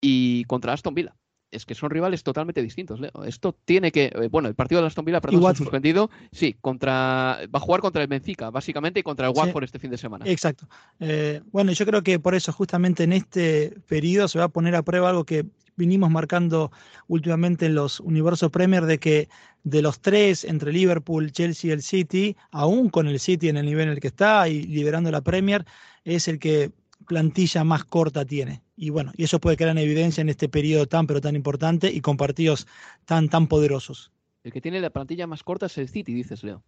y 0.00 0.44
contra 0.44 0.72
Aston 0.72 0.94
Villa. 0.94 1.14
es 1.50 1.64
que 1.64 1.74
son 1.74 1.90
rivales 1.90 2.22
totalmente 2.22 2.62
distintos, 2.62 3.00
Leo. 3.00 3.24
Esto 3.24 3.56
tiene 3.64 3.92
que. 3.92 4.06
Eh, 4.06 4.28
bueno, 4.30 4.48
el 4.48 4.54
partido 4.54 4.80
de 4.80 4.88
Aston 4.88 5.04
Villa, 5.04 5.20
perdón, 5.20 5.46
ha 5.46 5.54
suspendido. 5.54 6.10
Sí, 6.32 6.56
contra. 6.60 7.38
Va 7.54 7.58
a 7.58 7.60
jugar 7.60 7.80
contra 7.80 8.02
el 8.02 8.08
Benfica, 8.08 8.50
básicamente, 8.50 9.00
y 9.00 9.02
contra 9.02 9.28
el 9.28 9.32
Watford 9.36 9.64
este 9.64 9.78
fin 9.78 9.90
de 9.90 9.98
semana. 9.98 10.24
Exacto. 10.28 10.68
Eh, 11.00 11.40
bueno, 11.52 11.72
yo 11.72 11.86
creo 11.86 12.02
que 12.02 12.18
por 12.18 12.34
eso, 12.34 12.52
justamente 12.52 13.04
en 13.04 13.12
este 13.12 13.74
periodo, 13.86 14.28
se 14.28 14.38
va 14.38 14.46
a 14.46 14.48
poner 14.48 14.74
a 14.74 14.82
prueba 14.82 15.10
algo 15.10 15.24
que 15.24 15.46
vinimos 15.76 16.10
marcando 16.10 16.70
últimamente 17.08 17.66
en 17.66 17.74
los 17.74 18.00
universos 18.00 18.50
Premier 18.50 18.84
de 18.84 18.98
que 18.98 19.28
de 19.64 19.82
los 19.82 20.00
tres, 20.00 20.44
entre 20.44 20.72
Liverpool, 20.72 21.32
Chelsea 21.32 21.70
y 21.70 21.72
el 21.72 21.82
City, 21.82 22.36
aún 22.50 22.90
con 22.90 23.08
el 23.08 23.18
City 23.18 23.48
en 23.48 23.56
el 23.56 23.66
nivel 23.66 23.88
en 23.88 23.94
el 23.94 24.00
que 24.00 24.08
está 24.08 24.48
y 24.48 24.62
liderando 24.64 25.10
la 25.10 25.22
Premier, 25.22 25.64
es 26.04 26.28
el 26.28 26.38
que 26.38 26.70
plantilla 27.04 27.64
más 27.64 27.84
corta 27.84 28.24
tiene. 28.24 28.62
Y 28.76 28.90
bueno, 28.90 29.12
y 29.16 29.24
eso 29.24 29.40
puede 29.40 29.56
quedar 29.56 29.72
en 29.72 29.78
evidencia 29.78 30.20
en 30.20 30.28
este 30.28 30.48
periodo 30.48 30.86
tan 30.86 31.06
pero 31.06 31.20
tan 31.20 31.36
importante 31.36 31.92
y 31.92 32.00
con 32.00 32.16
partidos 32.16 32.66
tan 33.04 33.28
tan 33.28 33.46
poderosos. 33.46 34.12
El 34.42 34.52
que 34.52 34.60
tiene 34.60 34.80
la 34.80 34.90
plantilla 34.90 35.26
más 35.26 35.42
corta 35.42 35.66
es 35.66 35.78
el 35.78 35.88
City, 35.88 36.12
dices, 36.12 36.44
Leo. 36.44 36.62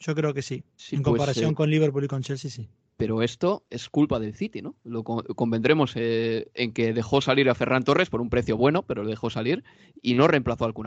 Yo 0.00 0.14
creo 0.14 0.32
que 0.34 0.42
sí. 0.42 0.64
en 0.90 1.02
pues, 1.02 1.02
comparación 1.02 1.52
eh, 1.52 1.54
con 1.54 1.70
Liverpool 1.70 2.04
y 2.04 2.08
con 2.08 2.22
Chelsea, 2.22 2.50
sí. 2.50 2.68
Pero 2.96 3.22
esto 3.22 3.64
es 3.70 3.88
culpa 3.88 4.18
del 4.18 4.34
City, 4.34 4.62
¿no? 4.62 4.74
Lo 4.82 5.04
convendremos 5.04 5.92
eh, 5.94 6.50
en 6.54 6.72
que 6.72 6.92
dejó 6.92 7.20
salir 7.20 7.48
a 7.48 7.54
Ferran 7.54 7.84
Torres 7.84 8.10
por 8.10 8.20
un 8.20 8.30
precio 8.30 8.56
bueno, 8.56 8.82
pero 8.82 9.04
lo 9.04 9.08
dejó 9.08 9.30
salir 9.30 9.62
y 10.02 10.14
no 10.14 10.26
reemplazó 10.26 10.64
al 10.64 10.74
Kun 10.74 10.86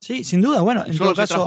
Sí, 0.00 0.22
sin 0.22 0.40
duda. 0.40 0.60
Bueno, 0.60 0.84
en 0.86 0.96
todo 0.96 1.14
caso, 1.14 1.44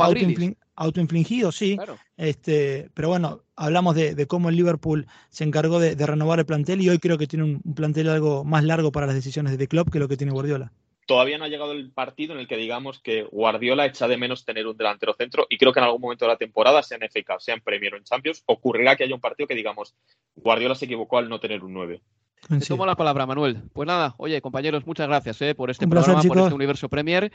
autoinfligido, 0.76 1.52
sí. 1.52 1.78
Este, 2.18 2.90
pero 2.94 3.10
bueno, 3.10 3.44
hablamos 3.62 3.96
de, 3.96 4.26
cómo 4.28 4.50
el 4.50 4.56
Liverpool 4.56 5.08
se 5.30 5.44
encargó 5.44 5.80
de, 5.80 5.96
renovar 5.96 6.40
el 6.40 6.46
plantel 6.46 6.82
y 6.82 6.90
hoy 6.90 7.00
creo 7.00 7.18
que 7.18 7.28
tiene 7.28 7.46
un, 7.46 7.62
plantel 7.76 8.10
algo 8.10 8.44
más 8.44 8.64
largo 8.64 8.92
para 8.92 9.06
las 9.06 9.16
decisiones 9.16 9.58
de 9.58 9.68
club 9.68 9.92
que 9.92 10.00
lo 10.00 10.08
que 10.08 10.18
tiene 10.18 10.34
Guardiola. 10.34 10.72
Todavía 11.06 11.38
no 11.38 11.46
ha 11.46 11.50
llegado 11.50 11.74
el 11.74 11.92
partido 11.92 12.34
en 12.34 12.40
el 12.40 12.48
que 12.48 12.58
digamos 12.58 13.00
que 13.00 13.24
Guardiola 13.24 13.86
echa 13.86 14.08
de 14.08 14.18
menos 14.18 14.46
tener 14.46 14.68
un 14.68 14.78
delantero 14.78 15.14
centro 15.14 15.46
y 15.50 15.58
creo 15.58 15.74
que 15.74 15.80
en 15.80 15.86
algún 15.86 16.02
momento 16.02 16.26
de 16.26 16.32
la 16.32 16.38
temporada, 16.38 16.84
sea 16.84 16.98
en 16.98 17.10
FK, 17.10 17.40
sea 17.40 17.56
en 17.56 17.62
Premier 17.62 17.94
o 17.94 17.98
en 17.98 18.04
Champions, 18.04 18.44
ocurrirá 18.46 18.96
que 18.96 19.04
haya 19.04 19.16
un 19.16 19.22
partido 19.22 19.48
que 19.48 19.56
digamos 19.56 19.94
Guardiola 20.36 20.76
se 20.76 20.86
equivocó 20.86 21.18
al 21.18 21.30
no 21.30 21.40
tener 21.40 21.64
un 21.64 21.74
9. 21.74 22.02
Te 22.48 22.66
tomo 22.66 22.86
la 22.86 22.96
palabra, 22.96 23.26
Manuel. 23.26 23.62
Pues 23.72 23.88
nada, 23.88 24.16
oye, 24.18 24.42
compañeros, 24.42 24.86
muchas 24.86 25.08
gracias 25.08 25.42
eh, 25.42 25.54
por 25.54 25.70
este 25.70 25.88
programa, 25.88 26.22
por 26.24 26.38
este 26.40 26.54
universo 26.54 26.90
Premier. 26.90 27.32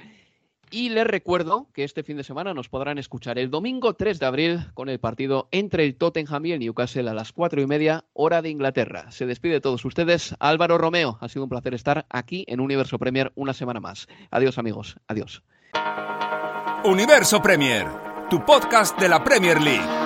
Y 0.70 0.88
les 0.88 1.06
recuerdo 1.06 1.68
que 1.72 1.84
este 1.84 2.02
fin 2.02 2.16
de 2.16 2.24
semana 2.24 2.52
nos 2.52 2.68
podrán 2.68 2.98
escuchar 2.98 3.38
el 3.38 3.50
domingo 3.50 3.94
3 3.94 4.18
de 4.18 4.26
abril 4.26 4.66
con 4.74 4.88
el 4.88 4.98
partido 4.98 5.48
entre 5.52 5.84
el 5.84 5.96
Tottenham 5.96 6.46
y 6.46 6.52
el 6.52 6.60
Newcastle 6.60 7.08
a 7.08 7.14
las 7.14 7.32
4 7.32 7.62
y 7.62 7.66
media, 7.66 8.04
hora 8.12 8.42
de 8.42 8.50
Inglaterra. 8.50 9.10
Se 9.12 9.26
despide 9.26 9.54
de 9.54 9.60
todos 9.60 9.84
ustedes 9.84 10.34
Álvaro 10.40 10.76
Romeo. 10.76 11.18
Ha 11.20 11.28
sido 11.28 11.44
un 11.44 11.50
placer 11.50 11.74
estar 11.74 12.06
aquí 12.10 12.44
en 12.48 12.60
Universo 12.60 12.98
Premier 12.98 13.32
una 13.36 13.54
semana 13.54 13.80
más. 13.80 14.08
Adiós 14.30 14.58
amigos, 14.58 14.96
adiós. 15.06 15.42
Universo 16.84 17.40
Premier, 17.40 17.86
tu 18.28 18.44
podcast 18.44 18.98
de 18.98 19.08
la 19.08 19.22
Premier 19.22 19.60
League. 19.60 20.05